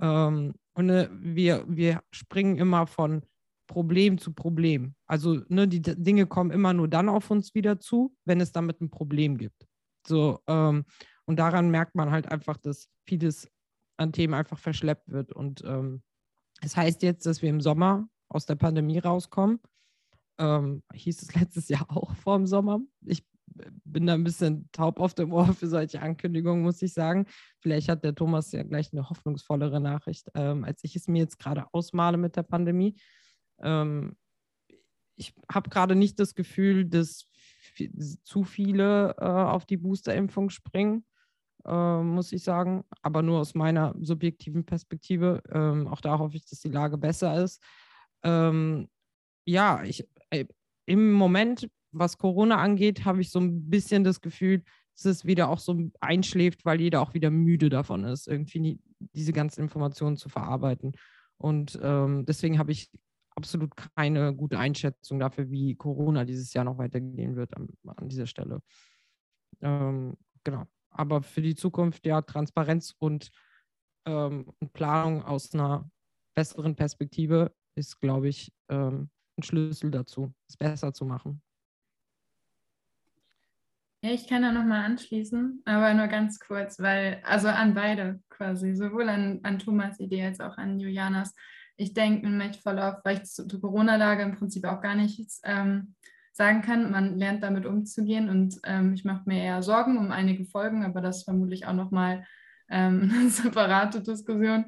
Ähm, 0.00 0.54
und 0.72 0.88
äh, 0.88 1.10
wir, 1.12 1.66
wir 1.68 2.02
springen 2.12 2.56
immer 2.56 2.86
von 2.86 3.22
Problem 3.66 4.18
zu 4.18 4.32
Problem. 4.32 4.94
Also 5.06 5.40
ne, 5.48 5.68
die 5.68 5.82
Dinge 5.82 6.26
kommen 6.26 6.50
immer 6.50 6.72
nur 6.72 6.88
dann 6.88 7.08
auf 7.08 7.30
uns 7.30 7.54
wieder 7.54 7.80
zu, 7.80 8.14
wenn 8.24 8.40
es 8.40 8.52
damit 8.52 8.80
ein 8.80 8.90
Problem 8.90 9.38
gibt. 9.38 9.66
So, 10.06 10.40
ähm, 10.46 10.84
und 11.24 11.38
daran 11.38 11.70
merkt 11.70 11.94
man 11.94 12.10
halt 12.10 12.30
einfach, 12.30 12.56
dass 12.56 12.88
vieles 13.06 13.48
an 13.96 14.12
Themen 14.12 14.34
einfach 14.34 14.58
verschleppt 14.58 15.08
wird. 15.08 15.32
Und 15.32 15.62
ähm, 15.64 16.02
es 16.60 16.76
heißt 16.76 17.02
jetzt, 17.02 17.26
dass 17.26 17.42
wir 17.42 17.50
im 17.50 17.60
Sommer 17.60 18.08
aus 18.28 18.46
der 18.46 18.56
Pandemie 18.56 18.98
rauskommen. 18.98 19.60
Ähm, 20.38 20.82
hieß 20.92 21.22
es 21.22 21.34
letztes 21.40 21.68
Jahr 21.68 21.86
auch 21.90 22.14
vor 22.16 22.36
dem 22.36 22.46
Sommer. 22.46 22.80
Ich 23.04 23.24
bin 23.84 24.06
da 24.06 24.14
ein 24.14 24.24
bisschen 24.24 24.68
taub 24.72 24.98
auf 24.98 25.14
dem 25.14 25.32
Ohr 25.32 25.52
für 25.52 25.66
solche 25.66 26.00
Ankündigungen, 26.00 26.62
muss 26.62 26.80
ich 26.82 26.94
sagen. 26.94 27.26
Vielleicht 27.60 27.88
hat 27.88 28.02
der 28.02 28.14
Thomas 28.14 28.50
ja 28.52 28.62
gleich 28.62 28.92
eine 28.92 29.08
hoffnungsvollere 29.08 29.80
Nachricht, 29.80 30.30
ähm, 30.34 30.64
als 30.64 30.82
ich 30.84 30.96
es 30.96 31.06
mir 31.06 31.18
jetzt 31.18 31.38
gerade 31.38 31.66
ausmale 31.72 32.16
mit 32.16 32.36
der 32.36 32.44
Pandemie. 32.44 32.96
Ähm, 33.62 34.16
ich 35.16 35.34
habe 35.50 35.70
gerade 35.70 35.94
nicht 35.94 36.18
das 36.18 36.34
Gefühl, 36.34 36.84
dass 36.84 37.28
zu 38.24 38.44
viele 38.44 39.14
äh, 39.18 39.24
auf 39.24 39.66
die 39.66 39.76
Boosterimpfung 39.76 40.50
springen, 40.50 41.04
äh, 41.64 42.02
muss 42.02 42.32
ich 42.32 42.42
sagen. 42.42 42.84
Aber 43.02 43.22
nur 43.22 43.40
aus 43.40 43.54
meiner 43.54 43.94
subjektiven 44.00 44.64
Perspektive. 44.64 45.42
Ähm, 45.50 45.86
auch 45.88 46.00
da 46.00 46.18
hoffe 46.18 46.36
ich, 46.36 46.46
dass 46.46 46.60
die 46.60 46.68
Lage 46.68 46.98
besser 46.98 47.42
ist. 47.42 47.62
Ähm, 48.22 48.88
ja, 49.44 49.82
ich, 49.84 50.06
äh, 50.30 50.46
im 50.86 51.12
Moment, 51.12 51.68
was 51.92 52.18
Corona 52.18 52.56
angeht, 52.56 53.04
habe 53.04 53.20
ich 53.20 53.30
so 53.30 53.40
ein 53.40 53.68
bisschen 53.70 54.04
das 54.04 54.20
Gefühl, 54.20 54.62
dass 54.94 55.04
es 55.04 55.24
wieder 55.24 55.48
auch 55.48 55.58
so 55.58 55.90
einschläft, 56.00 56.64
weil 56.64 56.80
jeder 56.80 57.00
auch 57.00 57.14
wieder 57.14 57.30
müde 57.30 57.68
davon 57.68 58.04
ist, 58.04 58.28
irgendwie 58.28 58.60
nie, 58.60 58.80
diese 58.98 59.32
ganzen 59.32 59.62
Informationen 59.62 60.16
zu 60.16 60.28
verarbeiten. 60.28 60.92
Und 61.38 61.78
ähm, 61.82 62.24
deswegen 62.26 62.58
habe 62.58 62.72
ich 62.72 62.90
absolut 63.34 63.72
keine 63.94 64.34
gute 64.34 64.58
Einschätzung 64.58 65.18
dafür, 65.18 65.50
wie 65.50 65.74
Corona 65.74 66.24
dieses 66.24 66.52
Jahr 66.52 66.64
noch 66.64 66.78
weitergehen 66.78 67.36
wird 67.36 67.56
an, 67.56 67.68
an 67.86 68.08
dieser 68.08 68.26
Stelle. 68.26 68.62
Ähm, 69.60 70.16
genau. 70.44 70.64
Aber 70.90 71.22
für 71.22 71.42
die 71.42 71.54
Zukunft 71.54 72.06
ja 72.06 72.22
Transparenz 72.22 72.94
und, 72.98 73.30
ähm, 74.06 74.52
Planung 74.72 75.22
aus 75.22 75.54
einer 75.54 75.90
besseren 76.34 76.74
Perspektive 76.76 77.54
ist, 77.74 78.00
glaube 78.00 78.28
ich, 78.28 78.52
ähm, 78.68 79.10
ein 79.38 79.42
Schlüssel 79.42 79.90
dazu, 79.90 80.34
es 80.48 80.56
besser 80.56 80.92
zu 80.92 81.04
machen. 81.04 81.42
Ja, 84.04 84.10
ich 84.10 84.26
kann 84.26 84.42
da 84.42 84.50
nochmal 84.50 84.84
anschließen, 84.84 85.62
aber 85.64 85.94
nur 85.94 86.08
ganz 86.08 86.40
kurz, 86.40 86.80
weil, 86.80 87.22
also 87.24 87.46
an 87.46 87.72
beide 87.72 88.20
quasi, 88.30 88.74
sowohl 88.74 89.08
an, 89.08 89.38
an 89.44 89.60
Thomas 89.60 90.00
Idee 90.00 90.24
als 90.24 90.40
auch 90.40 90.58
an 90.58 90.80
Julianas. 90.80 91.32
Ich 91.76 91.94
denke 91.94 92.26
im 92.26 92.52
Verlauf, 92.54 92.96
weil 93.04 93.18
ich 93.18 93.24
zur 93.24 93.60
Corona-Lage 93.60 94.22
im 94.22 94.36
Prinzip 94.36 94.64
auch 94.64 94.80
gar 94.80 94.94
nichts 94.94 95.40
ähm, 95.44 95.94
sagen 96.32 96.62
kann. 96.62 96.90
Man 96.90 97.18
lernt 97.18 97.42
damit 97.42 97.66
umzugehen 97.66 98.28
und 98.28 98.58
ähm, 98.64 98.94
ich 98.94 99.04
mache 99.04 99.22
mir 99.26 99.42
eher 99.42 99.62
Sorgen 99.62 99.98
um 99.98 100.10
einige 100.10 100.44
Folgen, 100.44 100.84
aber 100.84 101.00
das 101.00 101.24
vermutlich 101.24 101.66
auch 101.66 101.74
nochmal 101.74 102.24
ähm, 102.70 103.10
eine 103.14 103.30
separate 103.30 104.02
Diskussion. 104.02 104.66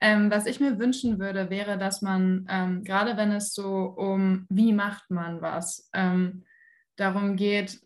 Ähm, 0.00 0.30
was 0.30 0.46
ich 0.46 0.60
mir 0.60 0.78
wünschen 0.78 1.18
würde, 1.18 1.50
wäre, 1.50 1.78
dass 1.78 2.02
man, 2.02 2.46
ähm, 2.50 2.84
gerade 2.84 3.16
wenn 3.16 3.32
es 3.32 3.54
so 3.54 3.84
um, 3.96 4.46
wie 4.50 4.72
macht 4.72 5.10
man 5.10 5.40
was, 5.40 5.88
ähm, 5.94 6.44
darum 6.96 7.36
geht, 7.36 7.80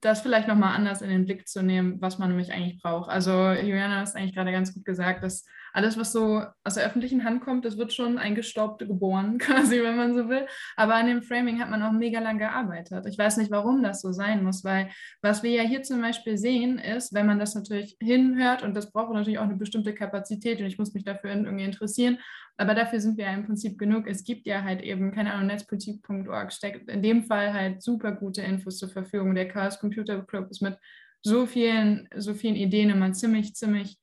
das 0.00 0.20
vielleicht 0.20 0.48
nochmal 0.48 0.76
anders 0.76 1.02
in 1.02 1.08
den 1.08 1.24
Blick 1.24 1.48
zu 1.48 1.62
nehmen, 1.62 2.00
was 2.00 2.18
man 2.18 2.28
nämlich 2.28 2.52
eigentlich 2.52 2.80
braucht. 2.80 3.10
Also 3.10 3.30
Juliana 3.30 4.00
hat 4.00 4.14
eigentlich 4.14 4.34
gerade 4.34 4.52
ganz 4.52 4.74
gut 4.74 4.84
gesagt, 4.84 5.22
dass 5.24 5.44
alles, 5.72 5.96
was 5.96 6.12
so 6.12 6.42
aus 6.64 6.74
der 6.74 6.84
öffentlichen 6.84 7.24
Hand 7.24 7.42
kommt, 7.42 7.64
das 7.64 7.78
wird 7.78 7.92
schon 7.92 8.18
eingestaubt 8.18 8.80
geboren, 8.80 9.38
quasi, 9.38 9.82
wenn 9.82 9.96
man 9.96 10.14
so 10.14 10.28
will. 10.28 10.46
Aber 10.76 10.94
an 10.94 11.06
dem 11.06 11.22
Framing 11.22 11.60
hat 11.60 11.70
man 11.70 11.82
auch 11.82 11.92
mega 11.92 12.20
lang 12.20 12.38
gearbeitet. 12.38 13.06
Ich 13.06 13.18
weiß 13.18 13.38
nicht, 13.38 13.50
warum 13.50 13.82
das 13.82 14.02
so 14.02 14.12
sein 14.12 14.44
muss, 14.44 14.64
weil 14.64 14.90
was 15.22 15.42
wir 15.42 15.50
ja 15.50 15.62
hier 15.62 15.82
zum 15.82 16.00
Beispiel 16.00 16.36
sehen, 16.36 16.78
ist, 16.78 17.14
wenn 17.14 17.26
man 17.26 17.38
das 17.38 17.54
natürlich 17.54 17.96
hinhört, 18.00 18.62
und 18.62 18.74
das 18.74 18.92
braucht 18.92 19.12
natürlich 19.12 19.38
auch 19.38 19.44
eine 19.44 19.56
bestimmte 19.56 19.94
Kapazität 19.94 20.60
und 20.60 20.66
ich 20.66 20.78
muss 20.78 20.94
mich 20.94 21.04
dafür 21.04 21.30
irgendwie 21.30 21.64
interessieren, 21.64 22.18
aber 22.56 22.74
dafür 22.74 23.00
sind 23.00 23.16
wir 23.16 23.24
ja 23.24 23.34
im 23.34 23.46
Prinzip 23.46 23.78
genug. 23.78 24.06
Es 24.06 24.24
gibt 24.24 24.46
ja 24.46 24.62
halt 24.62 24.82
eben, 24.82 25.12
keine 25.12 25.32
Ahnung, 25.32 25.46
netzpolitik.org 25.46 26.52
steckt 26.52 26.88
in 26.90 27.02
dem 27.02 27.24
Fall 27.24 27.52
halt 27.52 27.82
super 27.82 28.12
gute 28.12 28.42
Infos 28.42 28.78
zur 28.78 28.90
Verfügung. 28.90 29.34
Der 29.34 29.48
Chaos 29.48 29.78
Computer 29.78 30.22
Club 30.22 30.50
ist 30.50 30.60
mit 30.60 30.76
so 31.22 31.46
vielen, 31.46 32.08
so 32.16 32.34
vielen 32.34 32.56
Ideen 32.56 32.90
immer 32.90 33.12
ziemlich, 33.12 33.54
ziemlich 33.54 33.98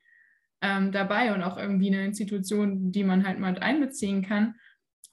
ähm, 0.61 0.91
dabei 0.91 1.33
und 1.33 1.43
auch 1.43 1.57
irgendwie 1.57 1.87
eine 1.87 2.05
Institution, 2.05 2.91
die 2.91 3.03
man 3.03 3.25
halt 3.25 3.39
mal 3.39 3.57
einbeziehen 3.59 4.21
kann. 4.21 4.55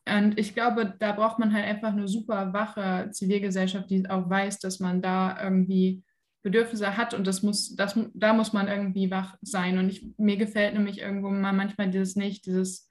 Und 0.08 0.38
ich 0.38 0.54
glaube, 0.54 0.94
da 0.98 1.12
braucht 1.12 1.38
man 1.38 1.52
halt 1.52 1.64
einfach 1.64 1.92
eine 1.92 2.06
super 2.06 2.52
wache 2.52 3.10
Zivilgesellschaft, 3.10 3.90
die 3.90 4.08
auch 4.08 4.28
weiß, 4.30 4.60
dass 4.60 4.78
man 4.78 5.02
da 5.02 5.42
irgendwie 5.42 6.04
Bedürfnisse 6.42 6.96
hat 6.96 7.12
und 7.12 7.26
das 7.26 7.42
muss, 7.42 7.74
das, 7.74 7.98
da 8.14 8.32
muss 8.32 8.52
man 8.52 8.68
irgendwie 8.68 9.10
wach 9.10 9.36
sein. 9.42 9.78
Und 9.78 9.88
ich, 9.88 10.06
mir 10.16 10.36
gefällt 10.36 10.74
nämlich 10.74 11.00
irgendwo 11.00 11.28
mal 11.28 11.52
manchmal 11.52 11.90
dieses 11.90 12.14
nicht, 12.14 12.46
dieses 12.46 12.88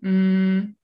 mh, 0.00 0.10
mm, 0.10 0.76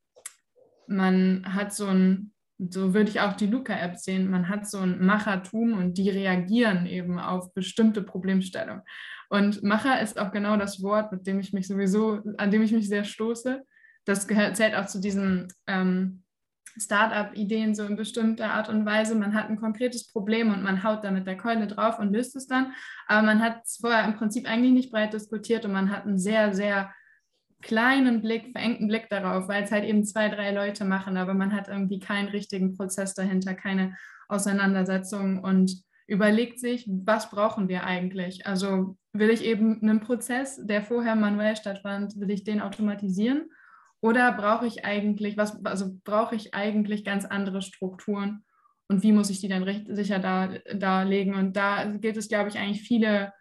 man 0.88 1.44
hat 1.54 1.72
so 1.72 1.86
ein, 1.86 2.32
so 2.58 2.92
würde 2.94 3.10
ich 3.10 3.20
auch 3.20 3.34
die 3.34 3.46
Luca-App 3.46 3.96
sehen, 3.96 4.28
man 4.28 4.48
hat 4.48 4.68
so 4.68 4.78
ein 4.78 5.04
Machertum 5.04 5.74
und 5.74 5.96
die 5.96 6.10
reagieren 6.10 6.86
eben 6.86 7.18
auf 7.18 7.54
bestimmte 7.54 8.02
Problemstellungen. 8.02 8.82
Und 9.30 9.62
Macher 9.62 10.00
ist 10.00 10.18
auch 10.18 10.32
genau 10.32 10.56
das 10.56 10.82
Wort, 10.82 11.12
mit 11.12 11.26
dem 11.26 11.38
ich 11.38 11.52
mich 11.52 11.68
sowieso, 11.68 12.20
an 12.36 12.50
dem 12.50 12.62
ich 12.62 12.72
mich 12.72 12.88
sehr 12.88 13.04
stoße. 13.04 13.62
Das 14.04 14.26
gehört, 14.26 14.56
zählt 14.56 14.74
auch 14.74 14.86
zu 14.86 15.00
diesen 15.00 15.46
ähm, 15.68 16.24
Startup-Ideen 16.76 17.74
so 17.76 17.84
in 17.84 17.96
bestimmter 17.96 18.50
Art 18.50 18.68
und 18.68 18.84
Weise. 18.84 19.14
Man 19.14 19.34
hat 19.34 19.48
ein 19.48 19.60
konkretes 19.60 20.10
Problem 20.10 20.52
und 20.52 20.64
man 20.64 20.82
haut 20.82 21.04
da 21.04 21.12
mit 21.12 21.28
der 21.28 21.36
Keule 21.36 21.68
drauf 21.68 22.00
und 22.00 22.12
löst 22.12 22.34
es 22.34 22.48
dann. 22.48 22.72
Aber 23.06 23.24
man 23.24 23.40
hat 23.40 23.62
es 23.64 23.76
vorher 23.80 24.04
im 24.04 24.16
Prinzip 24.16 24.48
eigentlich 24.48 24.72
nicht 24.72 24.90
breit 24.90 25.12
diskutiert 25.12 25.64
und 25.64 25.72
man 25.72 25.90
hat 25.90 26.06
einen 26.06 26.18
sehr, 26.18 26.52
sehr 26.52 26.92
kleinen 27.62 28.22
Blick, 28.22 28.50
verengten 28.52 28.88
Blick 28.88 29.08
darauf, 29.10 29.46
weil 29.46 29.62
es 29.62 29.70
halt 29.70 29.84
eben 29.84 30.04
zwei, 30.04 30.28
drei 30.28 30.50
Leute 30.50 30.84
machen, 30.84 31.16
aber 31.16 31.34
man 31.34 31.54
hat 31.54 31.68
irgendwie 31.68 32.00
keinen 32.00 32.28
richtigen 32.28 32.76
Prozess 32.76 33.14
dahinter, 33.14 33.54
keine 33.54 33.96
Auseinandersetzung 34.28 35.44
und 35.44 35.84
überlegt 36.10 36.58
sich, 36.58 36.88
was 36.88 37.30
brauchen 37.30 37.68
wir 37.68 37.84
eigentlich? 37.84 38.44
Also 38.44 38.96
will 39.12 39.30
ich 39.30 39.44
eben 39.44 39.80
einen 39.80 40.00
Prozess, 40.00 40.60
der 40.66 40.82
vorher 40.82 41.14
manuell 41.14 41.54
stattfand, 41.56 42.18
will 42.18 42.30
ich 42.30 42.42
den 42.42 42.60
automatisieren? 42.60 43.48
Oder 44.00 44.32
brauche 44.32 44.66
ich 44.66 44.84
eigentlich, 44.84 45.36
was, 45.36 45.64
also 45.64 45.92
brauche 46.02 46.34
ich 46.34 46.52
eigentlich 46.52 47.04
ganz 47.04 47.24
andere 47.24 47.62
Strukturen? 47.62 48.44
Und 48.88 49.04
wie 49.04 49.12
muss 49.12 49.30
ich 49.30 49.40
die 49.40 49.46
dann 49.46 49.62
recht 49.62 49.86
sicher 49.88 50.18
da, 50.18 50.48
darlegen? 50.74 51.34
Und 51.34 51.56
da 51.56 51.84
gilt 51.84 52.16
es, 52.16 52.28
glaube 52.28 52.48
ich, 52.48 52.58
eigentlich 52.58 52.82
viele, 52.82 53.32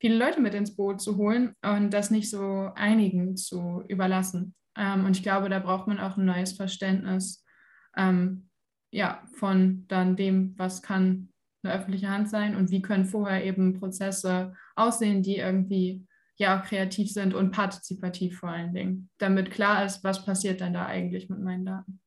viele 0.00 0.16
Leute 0.16 0.40
mit 0.40 0.54
ins 0.54 0.74
Boot 0.74 1.02
zu 1.02 1.18
holen 1.18 1.54
und 1.62 1.92
das 1.92 2.10
nicht 2.10 2.30
so 2.30 2.70
einigen 2.74 3.36
zu 3.36 3.84
überlassen. 3.88 4.54
Ähm, 4.78 5.04
und 5.04 5.14
ich 5.14 5.22
glaube, 5.22 5.50
da 5.50 5.58
braucht 5.58 5.88
man 5.88 6.00
auch 6.00 6.16
ein 6.16 6.24
neues 6.24 6.54
Verständnis 6.54 7.44
ähm, 7.98 8.48
ja, 8.90 9.22
von 9.34 9.84
dann 9.88 10.16
dem, 10.16 10.54
was 10.56 10.80
kann 10.80 11.28
eine 11.64 11.74
öffentliche 11.74 12.10
Hand 12.10 12.28
sein 12.28 12.56
und 12.56 12.70
wie 12.70 12.82
können 12.82 13.04
vorher 13.04 13.44
eben 13.44 13.78
Prozesse 13.78 14.54
aussehen, 14.76 15.22
die 15.22 15.36
irgendwie 15.36 16.06
ja 16.36 16.58
auch 16.58 16.64
kreativ 16.64 17.10
sind 17.10 17.34
und 17.34 17.52
partizipativ 17.52 18.38
vor 18.38 18.48
allen 18.48 18.74
Dingen, 18.74 19.10
damit 19.18 19.50
klar 19.50 19.84
ist, 19.84 20.02
was 20.02 20.24
passiert 20.24 20.60
dann 20.60 20.74
da 20.74 20.86
eigentlich 20.86 21.28
mit 21.28 21.40
meinen 21.40 21.64
Daten. 21.64 22.00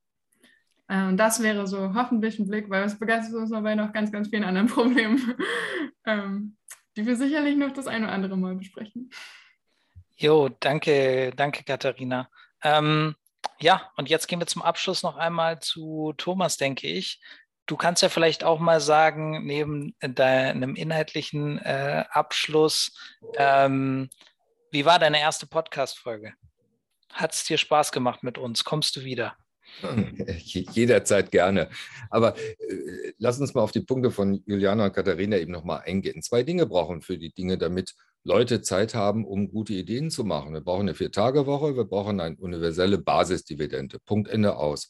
Äh, 0.87 1.03
und 1.03 1.17
das 1.17 1.41
wäre 1.41 1.67
so 1.67 1.93
hoffentlich 1.93 2.39
ein 2.39 2.47
Blick, 2.47 2.69
weil 2.69 2.83
es 2.83 2.99
begeistert 2.99 3.35
uns 3.35 3.49
noch 3.49 3.63
bei 3.63 3.75
noch 3.75 3.93
ganz, 3.93 4.11
ganz 4.11 4.29
vielen 4.29 4.43
anderen 4.43 4.67
Problemen, 4.73 5.35
ähm, 6.05 6.57
die 6.95 7.05
wir 7.05 7.15
sicherlich 7.15 7.55
noch 7.55 7.71
das 7.71 7.87
eine 7.87 8.05
oder 8.05 8.13
andere 8.13 8.37
Mal 8.37 8.55
besprechen. 8.55 9.09
Jo, 10.17 10.49
danke, 10.59 11.31
danke 11.35 11.63
Katharina. 11.63 12.29
Ähm, 12.63 13.15
ja, 13.59 13.91
und 13.97 14.09
jetzt 14.09 14.27
gehen 14.27 14.39
wir 14.39 14.47
zum 14.47 14.61
Abschluss 14.61 15.03
noch 15.03 15.15
einmal 15.15 15.59
zu 15.59 16.13
Thomas, 16.17 16.57
denke 16.57 16.87
ich. 16.87 17.21
Du 17.67 17.75
kannst 17.75 18.01
ja 18.01 18.09
vielleicht 18.09 18.45
auch 18.45 18.59
mal 18.59 18.79
sagen, 18.79 19.45
neben 19.45 19.93
deinem 19.99 20.75
inhaltlichen 20.75 21.59
äh, 21.59 22.05
Abschluss, 22.09 22.97
ähm, 23.35 24.09
wie 24.71 24.85
war 24.85 24.99
deine 24.99 25.19
erste 25.19 25.47
Podcast-Folge? 25.47 26.33
Hat 27.11 27.33
es 27.33 27.43
dir 27.43 27.57
Spaß 27.57 27.91
gemacht 27.91 28.23
mit 28.23 28.37
uns? 28.37 28.63
Kommst 28.63 28.95
du 28.95 29.03
wieder? 29.03 29.35
Jederzeit 30.45 31.29
gerne. 31.29 31.69
Aber 32.09 32.37
äh, 32.37 33.13
lass 33.17 33.39
uns 33.39 33.53
mal 33.53 33.61
auf 33.61 33.73
die 33.73 33.81
Punkte 33.81 34.11
von 34.11 34.41
Juliana 34.45 34.85
und 34.85 34.93
Katharina 34.93 35.37
eben 35.37 35.51
nochmal 35.51 35.81
eingehen. 35.85 36.21
Zwei 36.21 36.43
Dinge 36.43 36.65
brauchen 36.67 37.01
für 37.01 37.17
die 37.17 37.33
Dinge, 37.33 37.57
damit 37.57 37.95
Leute 38.23 38.61
Zeit 38.61 38.95
haben, 38.95 39.25
um 39.25 39.49
gute 39.49 39.73
Ideen 39.73 40.09
zu 40.09 40.23
machen. 40.23 40.53
Wir 40.53 40.61
brauchen 40.61 40.81
eine 40.81 40.95
Vier-Tage-Woche, 40.95 41.75
wir 41.75 41.85
brauchen 41.85 42.19
eine 42.19 42.37
universelle 42.37 42.97
Basisdividende. 42.97 43.99
Punkt 43.99 44.29
Ende 44.29 44.55
aus 44.55 44.87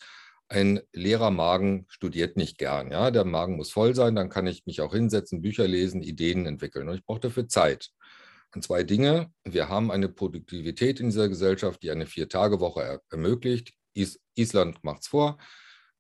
ein 0.50 0.80
leerer 0.94 1.32
Magen 1.32 1.86
studiert 1.90 2.38
nicht 2.38 2.58
gern. 2.58 2.92
Ja? 2.92 3.12
Der 3.12 3.26
Magen 3.26 3.58
muss 3.58 3.72
voll 3.72 3.96
sein, 3.96 4.16
dann 4.16 4.30
kann 4.30 4.48
ich 4.48 4.66
mich 4.66 4.82
auch 4.82 4.94
hinsetzen, 4.94 5.42
Bücher 5.42 5.68
lesen, 5.68 6.02
Ideen 6.02 6.46
entwickeln. 6.46 6.88
Und 6.88 6.96
ich 6.96 7.06
brauche 7.06 7.20
dafür 7.20 7.48
Zeit. 7.48 7.90
Und 8.56 8.64
zwei 8.64 8.84
Dinge. 8.84 9.32
Wir 9.44 9.70
haben 9.70 9.92
eine 9.92 10.10
Produktivität 10.10 11.00
in 11.00 11.08
dieser 11.08 11.30
Gesellschaft, 11.30 11.84
die 11.84 11.92
eine 11.92 12.06
Vier-Tage-Woche 12.06 12.82
er 12.82 13.02
ermöglicht. 13.10 13.74
Is 13.94 14.20
Island 14.36 14.84
macht 14.84 15.02
es 15.02 15.08
vor. 15.08 15.38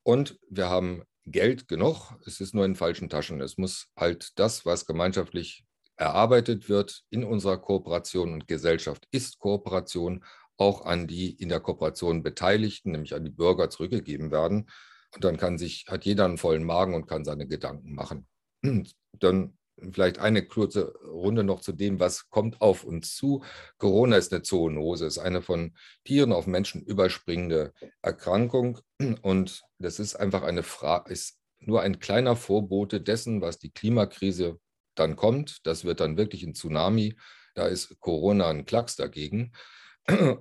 Und 0.03 0.39
wir 0.49 0.69
haben 0.69 1.03
Geld 1.25 1.67
genug. 1.67 2.13
Es 2.25 2.39
ist 2.39 2.55
nur 2.55 2.63
in 2.63 2.75
falschen 2.75 3.09
Taschen. 3.09 3.41
Es 3.41 3.57
muss 3.57 3.87
halt 3.97 4.31
das, 4.39 4.65
was 4.65 4.85
gemeinschaftlich 4.85 5.65
erarbeitet 5.97 6.69
wird 6.69 7.03
in 7.09 7.23
unserer 7.23 7.57
Kooperation 7.57 8.33
und 8.33 8.47
Gesellschaft 8.47 9.07
ist 9.11 9.39
Kooperation, 9.39 10.23
auch 10.57 10.85
an 10.85 11.07
die 11.07 11.31
in 11.31 11.49
der 11.49 11.59
Kooperation 11.59 12.23
Beteiligten, 12.23 12.91
nämlich 12.91 13.15
an 13.15 13.23
die 13.23 13.31
Bürger, 13.31 13.69
zurückgegeben 13.69 14.31
werden. 14.31 14.69
Und 15.13 15.23
dann 15.23 15.37
kann 15.37 15.57
sich, 15.57 15.85
hat 15.87 16.05
jeder 16.05 16.25
einen 16.25 16.37
vollen 16.37 16.63
Magen 16.63 16.93
und 16.93 17.07
kann 17.07 17.23
seine 17.23 17.47
Gedanken 17.47 17.93
machen. 17.93 18.27
Dann 19.19 19.57
vielleicht 19.91 20.19
eine 20.19 20.45
kurze 20.45 20.93
Runde 21.05 21.43
noch 21.43 21.61
zu 21.61 21.71
dem, 21.71 21.99
was 21.99 22.29
kommt 22.29 22.61
auf 22.61 22.83
uns 22.83 23.15
zu. 23.15 23.43
Corona 23.77 24.17
ist 24.17 24.33
eine 24.33 24.41
Zoonose, 24.41 25.05
ist 25.05 25.19
eine 25.19 25.41
von 25.41 25.75
Tieren 26.03 26.33
auf 26.33 26.47
Menschen 26.47 26.81
überspringende 26.81 27.73
Erkrankung. 28.01 28.79
Und 29.21 29.63
das 29.79 29.99
ist 29.99 30.15
einfach 30.15 30.43
eine 30.43 30.63
Frage, 30.63 31.11
ist 31.11 31.37
nur 31.59 31.81
ein 31.81 31.99
kleiner 31.99 32.35
Vorbote 32.35 33.01
dessen, 33.01 33.41
was 33.41 33.59
die 33.59 33.71
Klimakrise 33.71 34.59
dann 34.95 35.15
kommt. 35.15 35.65
Das 35.65 35.85
wird 35.85 35.99
dann 35.99 36.17
wirklich 36.17 36.43
ein 36.43 36.53
Tsunami. 36.53 37.17
Da 37.55 37.67
ist 37.67 37.99
Corona 37.99 38.49
ein 38.49 38.65
Klacks 38.65 38.95
dagegen. 38.95 39.53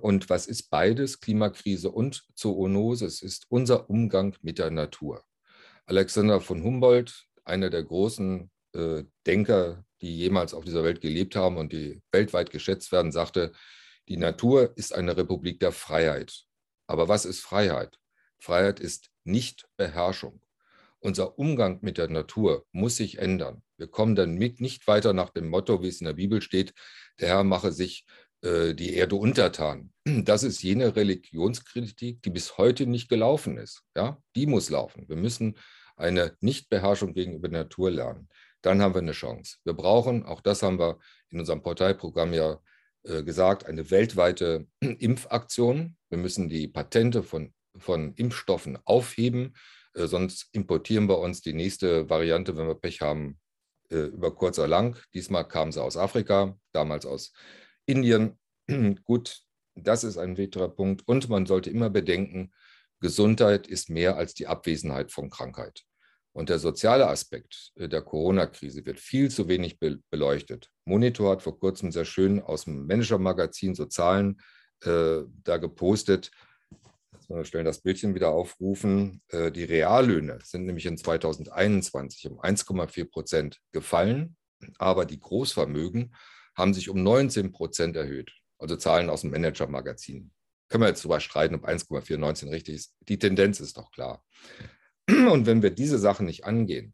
Und 0.01 0.29
was 0.29 0.47
ist 0.47 0.69
beides, 0.69 1.19
Klimakrise 1.19 1.91
und 1.91 2.25
Zoonose? 2.35 3.05
Es 3.05 3.21
ist 3.21 3.45
unser 3.49 3.89
Umgang 3.89 4.35
mit 4.41 4.59
der 4.59 4.71
Natur. 4.71 5.25
Alexander 5.85 6.39
von 6.39 6.63
Humboldt, 6.63 7.27
einer 7.43 7.69
der 7.69 7.83
großen 7.83 8.49
äh, 8.73 9.03
Denker, 9.25 9.83
die 10.01 10.15
jemals 10.17 10.53
auf 10.53 10.63
dieser 10.63 10.83
Welt 10.83 11.01
gelebt 11.01 11.35
haben 11.35 11.57
und 11.57 11.73
die 11.73 12.01
weltweit 12.11 12.49
geschätzt 12.49 12.91
werden, 12.91 13.11
sagte, 13.11 13.51
die 14.07 14.17
Natur 14.17 14.71
ist 14.77 14.95
eine 14.95 15.17
Republik 15.17 15.59
der 15.59 15.73
Freiheit. 15.73 16.45
Aber 16.87 17.09
was 17.09 17.25
ist 17.25 17.41
Freiheit? 17.41 17.99
Freiheit 18.39 18.79
ist 18.79 19.09
nicht 19.25 19.67
Beherrschung. 19.75 20.41
Unser 20.99 21.37
Umgang 21.37 21.79
mit 21.81 21.97
der 21.97 22.07
Natur 22.07 22.65
muss 22.71 22.95
sich 22.95 23.19
ändern. 23.19 23.63
Wir 23.77 23.87
kommen 23.87 24.15
dann 24.15 24.35
mit 24.35 24.61
nicht 24.61 24.87
weiter 24.87 25.13
nach 25.13 25.29
dem 25.29 25.49
Motto, 25.49 25.83
wie 25.83 25.89
es 25.89 26.01
in 26.01 26.05
der 26.05 26.13
Bibel 26.13 26.41
steht, 26.41 26.73
der 27.19 27.29
Herr 27.29 27.43
mache 27.43 27.71
sich 27.71 28.05
äh, 28.41 28.73
die 28.73 28.93
Erde 28.93 29.15
untertan. 29.15 29.91
Das 30.23 30.43
ist 30.43 30.63
jene 30.63 30.95
Religionskritik, 30.95 32.21
die 32.21 32.29
bis 32.29 32.57
heute 32.57 32.87
nicht 32.87 33.09
gelaufen 33.09 33.57
ist. 33.57 33.83
Ja, 33.95 34.21
die 34.35 34.45
muss 34.45 34.69
laufen. 34.69 35.07
Wir 35.09 35.17
müssen 35.17 35.57
eine 35.97 36.35
Nichtbeherrschung 36.39 37.13
gegenüber 37.13 37.49
der 37.49 37.63
Natur 37.63 37.91
lernen 37.91 38.29
dann 38.61 38.81
haben 38.81 38.93
wir 38.93 39.01
eine 39.01 39.11
Chance. 39.11 39.57
Wir 39.63 39.73
brauchen, 39.73 40.25
auch 40.25 40.41
das 40.41 40.63
haben 40.63 40.79
wir 40.79 40.99
in 41.29 41.39
unserem 41.39 41.61
Parteiprogramm 41.61 42.33
ja 42.33 42.59
äh, 43.03 43.23
gesagt, 43.23 43.65
eine 43.65 43.89
weltweite 43.91 44.67
Impfaktion. 44.81 45.95
Wir 46.09 46.17
müssen 46.17 46.49
die 46.49 46.67
Patente 46.67 47.23
von, 47.23 47.53
von 47.77 48.13
Impfstoffen 48.15 48.77
aufheben, 48.85 49.55
äh, 49.93 50.07
sonst 50.07 50.49
importieren 50.51 51.07
wir 51.07 51.19
uns 51.19 51.41
die 51.41 51.53
nächste 51.53 52.09
Variante, 52.09 52.57
wenn 52.57 52.67
wir 52.67 52.75
Pech 52.75 53.01
haben, 53.01 53.39
äh, 53.89 54.07
über 54.07 54.35
kurz 54.35 54.59
oder 54.59 54.67
lang. 54.67 54.97
Diesmal 55.13 55.47
kam 55.47 55.71
sie 55.71 55.81
aus 55.81 55.97
Afrika, 55.97 56.57
damals 56.73 57.05
aus 57.05 57.31
Indien. 57.87 58.37
Gut, 59.03 59.41
das 59.75 60.03
ist 60.03 60.17
ein 60.17 60.37
weiterer 60.37 60.69
Punkt. 60.69 61.07
Und 61.07 61.29
man 61.29 61.45
sollte 61.45 61.71
immer 61.71 61.89
bedenken, 61.89 62.51
Gesundheit 62.99 63.67
ist 63.67 63.89
mehr 63.89 64.17
als 64.17 64.33
die 64.33 64.47
Abwesenheit 64.47 65.11
von 65.11 65.29
Krankheit. 65.29 65.83
Und 66.33 66.49
der 66.49 66.59
soziale 66.59 67.07
Aspekt 67.07 67.71
äh, 67.75 67.89
der 67.89 68.01
Corona-Krise 68.01 68.85
wird 68.85 68.99
viel 68.99 69.31
zu 69.31 69.47
wenig 69.47 69.79
beleuchtet. 69.79 70.69
Monitor 70.85 71.31
hat 71.31 71.41
vor 71.41 71.59
kurzem 71.59 71.91
sehr 71.91 72.05
schön 72.05 72.41
aus 72.41 72.65
dem 72.65 72.85
Manager-Magazin 72.85 73.73
so 73.73 73.85
Zahlen 73.85 74.39
äh, 74.83 75.21
da 75.43 75.57
gepostet. 75.57 76.31
Wir 77.27 77.43
stellen 77.43 77.65
das 77.65 77.81
Bildchen 77.81 78.15
wieder 78.15 78.29
aufrufen. 78.29 79.21
Äh, 79.29 79.51
die 79.51 79.63
Reallöhne 79.63 80.39
sind 80.43 80.65
nämlich 80.65 80.85
in 80.85 80.97
2021 80.97 82.29
um 82.29 82.39
1,4 82.39 83.09
Prozent 83.09 83.59
gefallen, 83.71 84.37
aber 84.77 85.05
die 85.05 85.19
Großvermögen 85.19 86.13
haben 86.57 86.73
sich 86.73 86.89
um 86.89 87.01
19 87.03 87.51
Prozent 87.51 87.95
erhöht. 87.95 88.33
Also 88.57 88.75
Zahlen 88.75 89.09
aus 89.09 89.21
dem 89.21 89.31
Manager-Magazin. 89.31 90.31
Können 90.67 90.83
wir 90.83 90.89
jetzt 90.89 91.03
darüber 91.03 91.19
streiten, 91.19 91.55
ob 91.55 91.63
1,419 91.63 92.49
richtig 92.49 92.75
ist. 92.75 92.95
Die 93.07 93.19
Tendenz 93.19 93.59
ist 93.59 93.77
doch 93.77 93.91
klar. 93.91 94.23
Und 95.09 95.45
wenn 95.45 95.61
wir 95.61 95.69
diese 95.71 95.99
Sachen 95.99 96.25
nicht 96.25 96.43
angehen, 96.43 96.93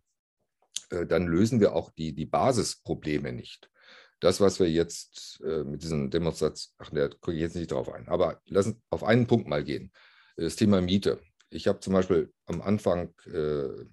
äh, 0.89 1.05
dann 1.05 1.26
lösen 1.26 1.59
wir 1.59 1.74
auch 1.74 1.89
die, 1.91 2.14
die 2.14 2.26
Basisprobleme 2.26 3.32
nicht. 3.32 3.70
Das, 4.20 4.39
was 4.39 4.59
wir 4.59 4.70
jetzt 4.70 5.41
äh, 5.43 5.64
mit 5.64 5.82
diesen 5.82 6.11
Demonstrationen, 6.11 6.76
ach, 6.78 6.89
da 6.91 7.07
gucke 7.07 7.34
ich 7.34 7.41
jetzt 7.41 7.55
nicht 7.55 7.72
drauf 7.72 7.91
ein, 7.91 8.07
aber 8.07 8.41
lass 8.45 8.68
uns 8.68 8.78
auf 8.89 9.03
einen 9.03 9.28
Punkt 9.28 9.47
mal 9.47 9.64
gehen. 9.64 9.91
Das 10.36 10.55
Thema 10.55 10.82
Miete. 10.82 11.20
Ich 11.49 11.68
habe 11.68 11.80
zum 11.80 11.93
Beispiel 11.93 12.32
am 12.45 12.61
Anfang 12.61 13.14
äh, 13.26 13.86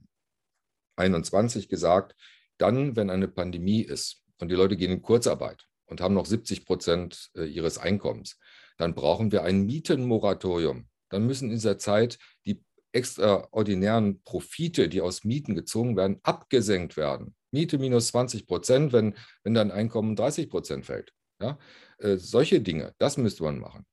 21 0.97 1.69
gesagt, 1.69 2.15
dann, 2.59 2.97
wenn 2.97 3.11
eine 3.11 3.29
Pandemie 3.29 3.83
ist 3.83 4.23
und 4.41 4.49
die 4.49 4.55
Leute 4.55 4.77
gehen 4.77 4.93
in 4.93 5.03
Kurzarbeit 5.03 5.67
und 5.87 6.01
haben 6.01 6.15
noch 6.15 6.27
70 6.27 6.65
Prozent 6.65 7.31
äh, 7.37 7.45
ihres 7.45 7.79
Einkommens, 7.79 8.39
dann 8.79 8.95
brauchen 8.95 9.33
wir 9.33 9.43
ein 9.43 9.67
Mietenmoratorium. 9.67 10.89
Dann 11.11 11.27
müssen 11.27 11.47
in 11.47 11.57
dieser 11.57 11.79
Zeit 11.79 12.19
die 12.47 12.63
extraordinären 12.93 14.23
Profite, 14.23 14.89
die 14.89 15.01
aus 15.01 15.25
Mieten 15.25 15.55
gezogen 15.55 15.97
werden, 15.97 16.19
abgesenkt 16.23 16.97
werden. 16.97 17.35
Miete 17.53 17.79
minus 17.79 18.09
20 18.09 18.47
Prozent, 18.47 18.93
wenn, 18.93 19.15
wenn 19.43 19.55
dein 19.55 19.71
Einkommen 19.71 20.17
30 20.17 20.49
Prozent 20.49 20.87
fällt. 20.87 21.13
Ja? 21.41 21.59
Äh, 21.99 22.17
solche 22.17 22.61
Dinge, 22.61 22.95
das 22.99 23.17
müsste 23.17 23.43
man 23.43 23.59
machen. 23.59 23.87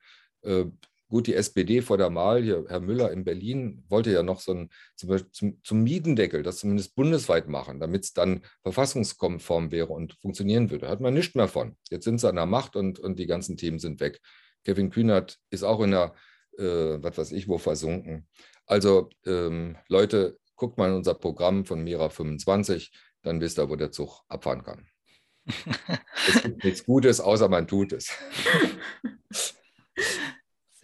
Äh, 0.43 0.65
gut, 1.09 1.27
die 1.27 1.35
SPD 1.35 1.81
vor 1.81 1.97
der 1.97 2.13
Wahl, 2.13 2.43
hier 2.43 2.65
Herr 2.67 2.79
Müller 2.79 3.11
in 3.11 3.23
Berlin, 3.23 3.83
wollte 3.89 4.11
ja 4.11 4.23
noch 4.23 4.39
so 4.39 4.53
ein 4.53 4.69
zum, 4.95 5.31
zum, 5.31 5.63
zum 5.63 5.83
Mietendeckel, 5.83 6.43
das 6.43 6.57
zumindest 6.59 6.95
bundesweit 6.95 7.47
machen, 7.47 7.79
damit 7.79 8.03
es 8.03 8.13
dann 8.13 8.41
verfassungskonform 8.63 9.71
wäre 9.71 9.93
und 9.93 10.13
funktionieren 10.21 10.69
würde. 10.69 10.89
Hat 10.89 11.01
man 11.01 11.13
nichts 11.13 11.35
mehr 11.35 11.47
von. 11.47 11.77
Jetzt 11.89 12.05
sind 12.05 12.19
sie 12.19 12.29
an 12.29 12.35
der 12.35 12.45
Macht 12.45 12.75
und, 12.75 12.99
und 12.99 13.19
die 13.19 13.27
ganzen 13.27 13.57
Themen 13.57 13.79
sind 13.79 13.99
weg. 13.99 14.19
Kevin 14.65 14.89
Kühnert 14.89 15.37
ist 15.49 15.63
auch 15.63 15.81
in 15.81 15.91
der, 15.91 16.13
äh, 16.57 17.01
was 17.01 17.17
weiß 17.17 17.31
ich, 17.31 17.47
wo 17.47 17.57
versunken. 17.57 18.27
Also 18.65 19.09
ähm, 19.25 19.77
Leute, 19.87 20.37
guckt 20.55 20.77
mal 20.77 20.89
in 20.89 20.95
unser 20.95 21.13
Programm 21.13 21.65
von 21.65 21.83
Mira 21.83 22.09
25, 22.09 22.91
dann 23.21 23.39
wisst 23.39 23.59
ihr, 23.59 23.69
wo 23.69 23.75
der 23.75 23.91
Zug 23.91 24.23
abfahren 24.27 24.63
kann. 24.63 24.87
es 26.27 26.43
gibt 26.43 26.63
nichts 26.65 26.83
Gutes, 26.83 27.21
außer 27.21 27.47
man 27.47 27.67
tut 27.67 27.93
es. 27.93 28.11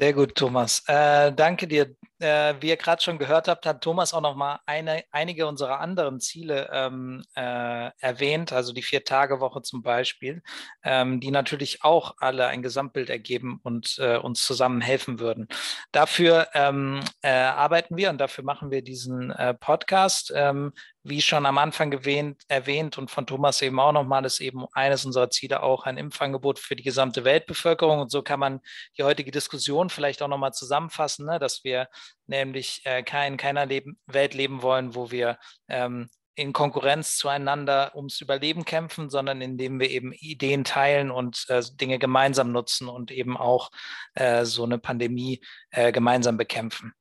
Sehr 0.03 0.11
gut, 0.11 0.35
Thomas. 0.35 0.83
Äh, 0.87 1.31
danke 1.31 1.65
dir. 1.65 1.95
Äh, 2.23 2.55
wie 2.61 2.69
ihr 2.69 2.77
gerade 2.77 3.01
schon 3.01 3.17
gehört 3.17 3.49
habt, 3.49 3.65
hat 3.65 3.81
Thomas 3.81 4.13
auch 4.13 4.21
noch 4.21 4.35
mal 4.35 4.61
eine, 4.65 5.03
einige 5.11 5.45
unserer 5.45 5.81
anderen 5.81 6.21
Ziele 6.21 6.69
ähm, 6.71 7.21
äh, 7.35 7.91
erwähnt, 7.99 8.53
also 8.53 8.71
die 8.71 8.81
Vier-Tage-Woche 8.81 9.61
zum 9.61 9.83
Beispiel, 9.83 10.41
ähm, 10.83 11.19
die 11.19 11.31
natürlich 11.31 11.83
auch 11.83 12.15
alle 12.19 12.47
ein 12.47 12.61
Gesamtbild 12.61 13.09
ergeben 13.09 13.59
und 13.63 13.97
äh, 13.99 14.15
uns 14.15 14.45
zusammen 14.45 14.79
helfen 14.79 15.19
würden. 15.19 15.49
Dafür 15.91 16.47
ähm, 16.53 17.01
äh, 17.21 17.29
arbeiten 17.29 17.97
wir 17.97 18.09
und 18.09 18.19
dafür 18.19 18.45
machen 18.45 18.71
wir 18.71 18.81
diesen 18.81 19.31
äh, 19.31 19.53
Podcast. 19.53 20.31
Ähm, 20.33 20.71
wie 21.03 21.21
schon 21.21 21.45
am 21.45 21.57
Anfang 21.57 21.91
gewähnt, 21.91 22.43
erwähnt 22.47 22.97
und 22.97 23.11
von 23.11 23.27
Thomas 23.27 23.61
eben 23.61 23.79
auch 23.79 23.91
nochmal, 23.91 24.23
ist 24.23 24.39
eben 24.39 24.65
eines 24.71 25.05
unserer 25.05 25.29
Ziele 25.29 25.61
auch 25.61 25.83
ein 25.83 25.97
Impfangebot 25.97 26.59
für 26.59 26.77
die 26.77 26.83
gesamte 26.83 27.25
Weltbevölkerung. 27.25 27.99
Und 27.99 28.09
so 28.09 28.21
kann 28.21 28.39
man 28.39 28.61
die 28.97 29.03
heutige 29.03 29.31
Diskussion 29.31 29.89
vielleicht 29.89 30.21
auch 30.21 30.29
nochmal 30.29 30.53
zusammenfassen, 30.53 31.25
ne, 31.25 31.39
dass 31.39 31.65
wir 31.65 31.89
nämlich 32.27 32.81
äh, 32.85 33.03
kein, 33.03 33.37
keiner 33.37 33.65
Leben, 33.65 33.99
Welt 34.07 34.33
leben 34.33 34.61
wollen, 34.61 34.95
wo 34.95 35.11
wir 35.11 35.37
ähm, 35.67 36.09
in 36.35 36.53
Konkurrenz 36.53 37.17
zueinander 37.17 37.95
ums 37.95 38.19
Überleben 38.21 38.65
kämpfen, 38.65 39.09
sondern 39.09 39.41
indem 39.41 39.79
wir 39.79 39.89
eben 39.89 40.13
Ideen 40.13 40.63
teilen 40.63 41.11
und 41.11 41.45
äh, 41.49 41.61
Dinge 41.73 41.99
gemeinsam 41.99 42.51
nutzen 42.51 42.87
und 42.87 43.11
eben 43.11 43.37
auch 43.37 43.69
äh, 44.15 44.45
so 44.45 44.63
eine 44.63 44.79
Pandemie 44.79 45.41
äh, 45.69 45.91
gemeinsam 45.91 46.37
bekämpfen. 46.37 46.93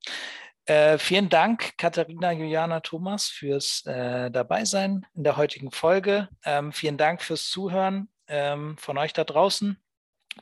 Äh, 0.67 0.99
vielen 0.99 1.29
Dank, 1.29 1.77
Katharina, 1.77 2.31
Juliana, 2.31 2.81
Thomas, 2.81 3.27
fürs 3.27 3.85
äh, 3.87 4.31
Dabeisein 4.31 5.07
in 5.15 5.25
der 5.25 5.37
heutigen 5.37 5.73
Folge. 5.73 6.29
Ähm, 6.45 6.73
vielen 6.73 6.99
Dank 6.99 7.23
fürs 7.23 7.49
Zuhören 7.49 8.09
ähm, 8.29 8.77
von 8.79 8.99
euch 8.99 9.13
da 9.13 9.25
draußen 9.25 9.82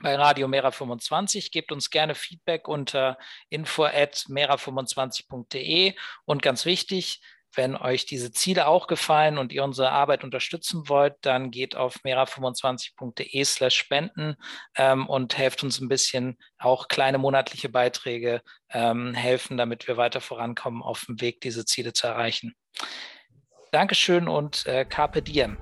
bei 0.00 0.14
Radio 0.14 0.48
Mera 0.48 0.70
25. 0.70 1.50
Gebt 1.50 1.72
uns 1.72 1.90
gerne 1.90 2.14
Feedback 2.14 2.68
unter 2.68 3.18
info 3.48 3.84
at 3.84 4.26
mera25.de 4.28 5.94
und 6.24 6.42
ganz 6.42 6.64
wichtig, 6.64 7.20
wenn 7.54 7.76
euch 7.76 8.06
diese 8.06 8.30
Ziele 8.30 8.66
auch 8.68 8.86
gefallen 8.86 9.38
und 9.38 9.52
ihr 9.52 9.64
unsere 9.64 9.90
Arbeit 9.90 10.22
unterstützen 10.22 10.88
wollt, 10.88 11.16
dann 11.22 11.50
geht 11.50 11.76
auf 11.76 11.96
mera25.de 12.04 13.44
slash 13.44 13.74
spenden 13.74 14.36
ähm, 14.76 15.08
und 15.08 15.36
helft 15.36 15.62
uns 15.64 15.80
ein 15.80 15.88
bisschen, 15.88 16.38
auch 16.58 16.88
kleine 16.88 17.18
monatliche 17.18 17.68
Beiträge 17.68 18.42
ähm, 18.70 19.14
helfen, 19.14 19.56
damit 19.56 19.88
wir 19.88 19.96
weiter 19.96 20.20
vorankommen 20.20 20.82
auf 20.82 21.04
dem 21.06 21.20
Weg, 21.20 21.40
diese 21.40 21.64
Ziele 21.64 21.92
zu 21.92 22.06
erreichen. 22.06 22.54
Dankeschön 23.72 24.28
und 24.28 24.66
äh, 24.66 24.84
Carpe 24.84 25.22
Diem. 25.22 25.56